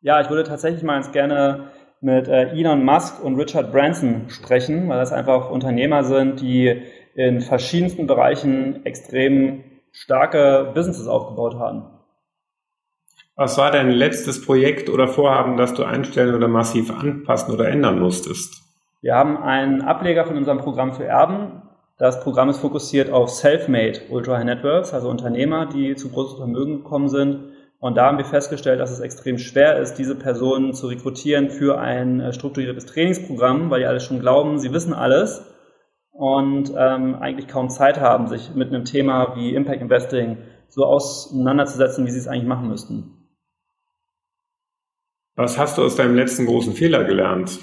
Ja, 0.00 0.22
ich 0.22 0.30
würde 0.30 0.44
tatsächlich 0.44 0.82
mal 0.82 0.94
ganz 0.94 1.12
gerne 1.12 1.70
mit 2.00 2.28
äh, 2.28 2.50
Elon 2.50 2.84
Musk 2.84 3.22
und 3.22 3.36
Richard 3.36 3.72
Branson 3.72 4.26
sprechen, 4.28 4.88
weil 4.88 4.98
das 4.98 5.12
einfach 5.12 5.50
Unternehmer 5.50 6.04
sind, 6.04 6.40
die 6.40 6.82
in 7.14 7.40
verschiedensten 7.40 8.06
Bereichen 8.06 8.84
extrem 8.86 9.64
starke 9.92 10.70
Businesses 10.74 11.06
aufgebaut 11.06 11.56
haben. 11.56 11.84
Was 13.36 13.58
war 13.58 13.70
dein 13.70 13.90
letztes 13.90 14.44
Projekt 14.44 14.88
oder 14.88 15.08
Vorhaben, 15.08 15.56
das 15.56 15.74
du 15.74 15.84
einstellen 15.84 16.34
oder 16.34 16.48
massiv 16.48 16.90
anpassen 16.90 17.54
oder 17.54 17.68
ändern 17.68 17.98
musstest? 17.98 18.62
Wir 19.02 19.14
haben 19.14 19.38
einen 19.38 19.82
Ableger 19.82 20.26
von 20.26 20.36
unserem 20.36 20.58
Programm 20.58 20.92
für 20.92 21.04
Erben 21.04 21.62
Das 21.96 22.22
Programm 22.22 22.48
ist 22.48 22.58
fokussiert 22.58 23.10
auf 23.10 23.30
Self-Made 23.30 24.00
Ultra 24.10 24.38
High 24.38 24.44
Networks, 24.44 24.94
also 24.94 25.08
Unternehmer, 25.10 25.66
die 25.66 25.96
zu 25.96 26.10
großen 26.10 26.38
Vermögen 26.38 26.82
gekommen 26.82 27.08
sind. 27.08 27.49
Und 27.80 27.96
da 27.96 28.06
haben 28.06 28.18
wir 28.18 28.26
festgestellt, 28.26 28.78
dass 28.78 28.90
es 28.90 29.00
extrem 29.00 29.38
schwer 29.38 29.78
ist, 29.78 29.94
diese 29.94 30.14
Personen 30.14 30.74
zu 30.74 30.86
rekrutieren 30.86 31.48
für 31.48 31.80
ein 31.80 32.20
äh, 32.20 32.32
strukturiertes 32.34 32.84
Trainingsprogramm, 32.84 33.70
weil 33.70 33.80
die 33.80 33.86
alle 33.86 34.00
schon 34.00 34.20
glauben, 34.20 34.58
sie 34.58 34.72
wissen 34.72 34.92
alles 34.92 35.42
und 36.12 36.72
ähm, 36.76 37.14
eigentlich 37.14 37.48
kaum 37.48 37.70
Zeit 37.70 37.98
haben, 37.98 38.28
sich 38.28 38.54
mit 38.54 38.68
einem 38.68 38.84
Thema 38.84 39.34
wie 39.34 39.54
Impact 39.54 39.80
Investing 39.80 40.36
so 40.68 40.84
auseinanderzusetzen, 40.84 42.06
wie 42.06 42.10
sie 42.10 42.18
es 42.18 42.28
eigentlich 42.28 42.46
machen 42.46 42.68
müssten. 42.68 43.16
Was 45.36 45.58
hast 45.58 45.78
du 45.78 45.82
aus 45.82 45.96
deinem 45.96 46.14
letzten 46.14 46.44
großen 46.44 46.74
Fehler 46.74 47.04
gelernt? 47.04 47.58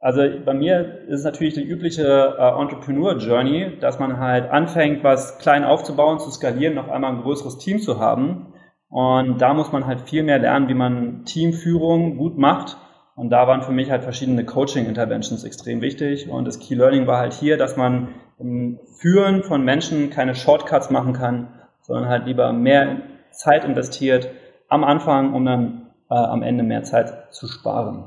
Also 0.00 0.22
bei 0.44 0.54
mir 0.54 1.06
ist 1.06 1.20
es 1.20 1.24
natürlich 1.24 1.54
die 1.54 1.62
übliche 1.62 2.34
äh, 2.36 2.60
Entrepreneur-Journey, 2.60 3.78
dass 3.80 4.00
man 4.00 4.18
halt 4.18 4.50
anfängt, 4.50 5.04
was 5.04 5.38
klein 5.38 5.62
aufzubauen, 5.62 6.18
zu 6.18 6.32
skalieren, 6.32 6.78
auf 6.78 6.90
einmal 6.90 7.12
ein 7.12 7.22
größeres 7.22 7.58
Team 7.58 7.78
zu 7.78 8.00
haben. 8.00 8.54
Und 8.90 9.40
da 9.40 9.54
muss 9.54 9.72
man 9.72 9.86
halt 9.86 10.02
viel 10.02 10.22
mehr 10.22 10.38
lernen, 10.38 10.68
wie 10.68 10.74
man 10.74 11.24
Teamführung 11.24 12.18
gut 12.18 12.36
macht 12.36 12.76
und 13.20 13.28
da 13.28 13.46
waren 13.46 13.60
für 13.60 13.72
mich 13.72 13.90
halt 13.90 14.02
verschiedene 14.02 14.46
Coaching-Interventions 14.46 15.44
extrem 15.44 15.82
wichtig. 15.82 16.30
Und 16.30 16.46
das 16.46 16.58
Key 16.58 16.74
Learning 16.74 17.06
war 17.06 17.18
halt 17.18 17.34
hier, 17.34 17.58
dass 17.58 17.76
man 17.76 18.14
im 18.38 18.80
Führen 18.98 19.42
von 19.42 19.62
Menschen 19.62 20.08
keine 20.08 20.34
Shortcuts 20.34 20.88
machen 20.88 21.12
kann, 21.12 21.48
sondern 21.82 22.08
halt 22.08 22.24
lieber 22.24 22.54
mehr 22.54 23.02
Zeit 23.30 23.66
investiert 23.66 24.30
am 24.68 24.84
Anfang, 24.84 25.34
um 25.34 25.44
dann 25.44 25.90
äh, 26.08 26.14
am 26.14 26.42
Ende 26.42 26.64
mehr 26.64 26.82
Zeit 26.82 27.34
zu 27.34 27.46
sparen. 27.46 28.04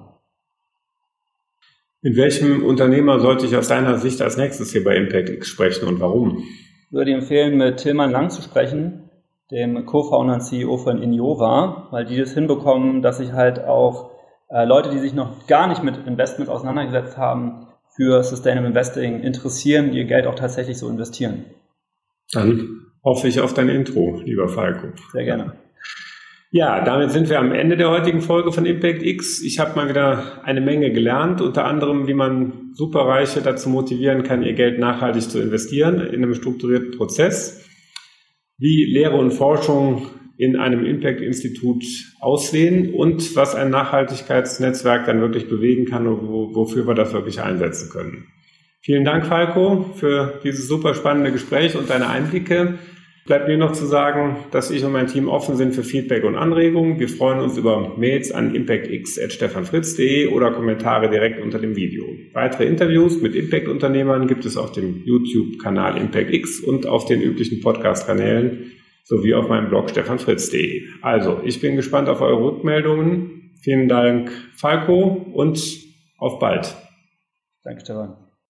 Mit 2.02 2.18
welchem 2.18 2.66
Unternehmer 2.66 3.20
sollte 3.20 3.46
ich 3.46 3.56
aus 3.56 3.68
deiner 3.68 4.00
Sicht 4.00 4.20
als 4.20 4.38
nächstes 4.38 4.72
hier 4.72 4.84
bei 4.84 4.96
ImpactX 4.96 5.48
sprechen 5.48 5.88
und 5.88 6.00
warum? 6.00 6.40
Ich 6.88 6.92
würde 6.92 7.14
empfehlen, 7.14 7.56
mit 7.58 7.78
Tilman 7.78 8.10
Lang 8.10 8.32
zu 8.32 8.42
sprechen, 8.42 9.03
dem 9.54 9.86
Co-Founder 9.86 10.34
und 10.34 10.42
CEO 10.42 10.78
von 10.78 11.02
Innova, 11.02 11.88
weil 11.92 12.06
die 12.06 12.18
das 12.18 12.34
hinbekommen, 12.34 13.04
dass 13.04 13.20
sich 13.20 13.34
halt 13.34 13.64
auch 13.64 14.10
äh, 14.50 14.66
Leute, 14.66 14.90
die 14.90 14.98
sich 14.98 15.14
noch 15.14 15.46
gar 15.46 15.68
nicht 15.68 15.84
mit 15.84 16.08
Investments 16.08 16.52
auseinandergesetzt 16.52 17.18
haben, 17.18 17.68
für 17.96 18.24
Sustainable 18.24 18.70
Investing 18.70 19.20
interessieren, 19.22 19.92
die 19.92 20.00
ihr 20.00 20.06
Geld 20.06 20.26
auch 20.26 20.34
tatsächlich 20.34 20.80
so 20.80 20.90
investieren. 20.90 21.46
Dann 22.32 22.88
hoffe 23.04 23.28
ich 23.28 23.40
auf 23.40 23.54
dein 23.54 23.70
Intro, 23.70 24.20
lieber 24.26 24.48
Falco. 24.50 24.88
Sehr 25.12 25.26
gerne. 25.26 25.54
Ja, 26.50 26.84
damit 26.84 27.12
sind 27.12 27.30
wir 27.30 27.40
am 27.40 27.52
Ende 27.52 27.78
der 27.78 27.92
heutigen 27.92 28.22
Folge 28.22 28.52
von 28.52 28.66
Impact 28.66 29.04
X. 29.04 29.44
Ich 29.44 29.60
habe 29.60 29.76
mal 29.76 29.90
wieder 29.90 30.44
eine 30.44 30.62
Menge 30.62 30.92
gelernt, 30.92 31.42
unter 31.42 31.66
anderem, 31.66 32.08
wie 32.08 32.14
man 32.14 32.72
Superreiche 32.74 33.42
dazu 33.42 33.70
motivieren 33.70 34.24
kann, 34.24 34.42
ihr 34.42 34.54
Geld 34.54 34.80
nachhaltig 34.80 35.30
zu 35.30 35.40
investieren 35.40 36.00
in 36.00 36.24
einem 36.24 36.34
strukturierten 36.34 36.92
Prozess, 36.92 37.63
wie 38.58 38.86
Lehre 38.86 39.16
und 39.16 39.32
Forschung 39.32 40.08
in 40.38 40.56
einem 40.56 40.86
Impact-Institut 40.86 41.84
aussehen 42.20 42.94
und 42.94 43.36
was 43.36 43.56
ein 43.56 43.70
Nachhaltigkeitsnetzwerk 43.70 45.06
dann 45.06 45.22
wirklich 45.22 45.48
bewegen 45.48 45.86
kann 45.86 46.08
und 46.08 46.28
wo, 46.28 46.56
wofür 46.56 46.88
wir 46.88 46.96
das 46.96 47.14
wirklich 47.14 47.42
einsetzen 47.42 47.90
können. 47.92 48.28
Vielen 48.82 49.06
Dank, 49.06 49.26
Falco, 49.26 49.86
für 49.96 50.42
dieses 50.44 50.68
super 50.68 50.94
spannende 50.96 51.32
Gespräch 51.32 51.78
und 51.78 51.90
deine 51.90 52.10
Einblicke. 52.10 52.80
Bleibt 53.26 53.48
mir 53.48 53.58
noch 53.58 53.72
zu 53.72 53.86
sagen, 53.86 54.36
dass 54.52 54.70
ich 54.70 54.84
und 54.84 54.92
mein 54.92 55.08
Team 55.08 55.30
offen 55.30 55.56
sind 55.56 55.74
für 55.74 55.84
Feedback 55.84 56.26
und 56.26 56.36
Anregungen. 56.36 57.00
Wir 57.00 57.08
freuen 57.08 57.40
uns 57.40 57.58
über 57.58 57.96
Mails 57.98 58.34
an 58.34 58.54
impactx.stefanfritz.de 58.54 60.28
oder 60.28 60.52
Kommentare 60.52 61.10
direkt 61.10 61.42
unter 61.42 61.58
dem 61.58 61.78
Video. 61.78 62.04
Weitere 62.34 62.66
Interviews 62.66 63.22
mit 63.22 63.34
Impact-Unternehmern 63.34 64.28
gibt 64.28 64.44
es 64.44 64.58
auf 64.58 64.74
dem 64.74 65.04
YouTube-Kanal 65.06 65.98
ImpactX 65.98 66.60
und 66.60 66.86
auf 66.86 67.06
den 67.06 67.22
üblichen 67.22 67.62
Podcast-Kanälen 67.62 68.74
sowie 69.06 69.34
auf 69.36 69.48
meinem 69.48 69.70
Blog 69.70 69.90
stefanfritz.de. 69.90 70.84
Also, 71.02 71.40
ich 71.46 71.62
bin 71.62 71.78
gespannt 71.78 72.10
auf 72.10 72.20
eure 72.20 72.44
Rückmeldungen. 72.44 73.52
Vielen 73.62 73.88
Dank, 73.88 74.32
Falco, 74.54 75.32
und 75.34 75.62
auf 76.18 76.40
bald. 76.40 76.76
Danke, 77.64 77.82
Stefan. 77.82 78.23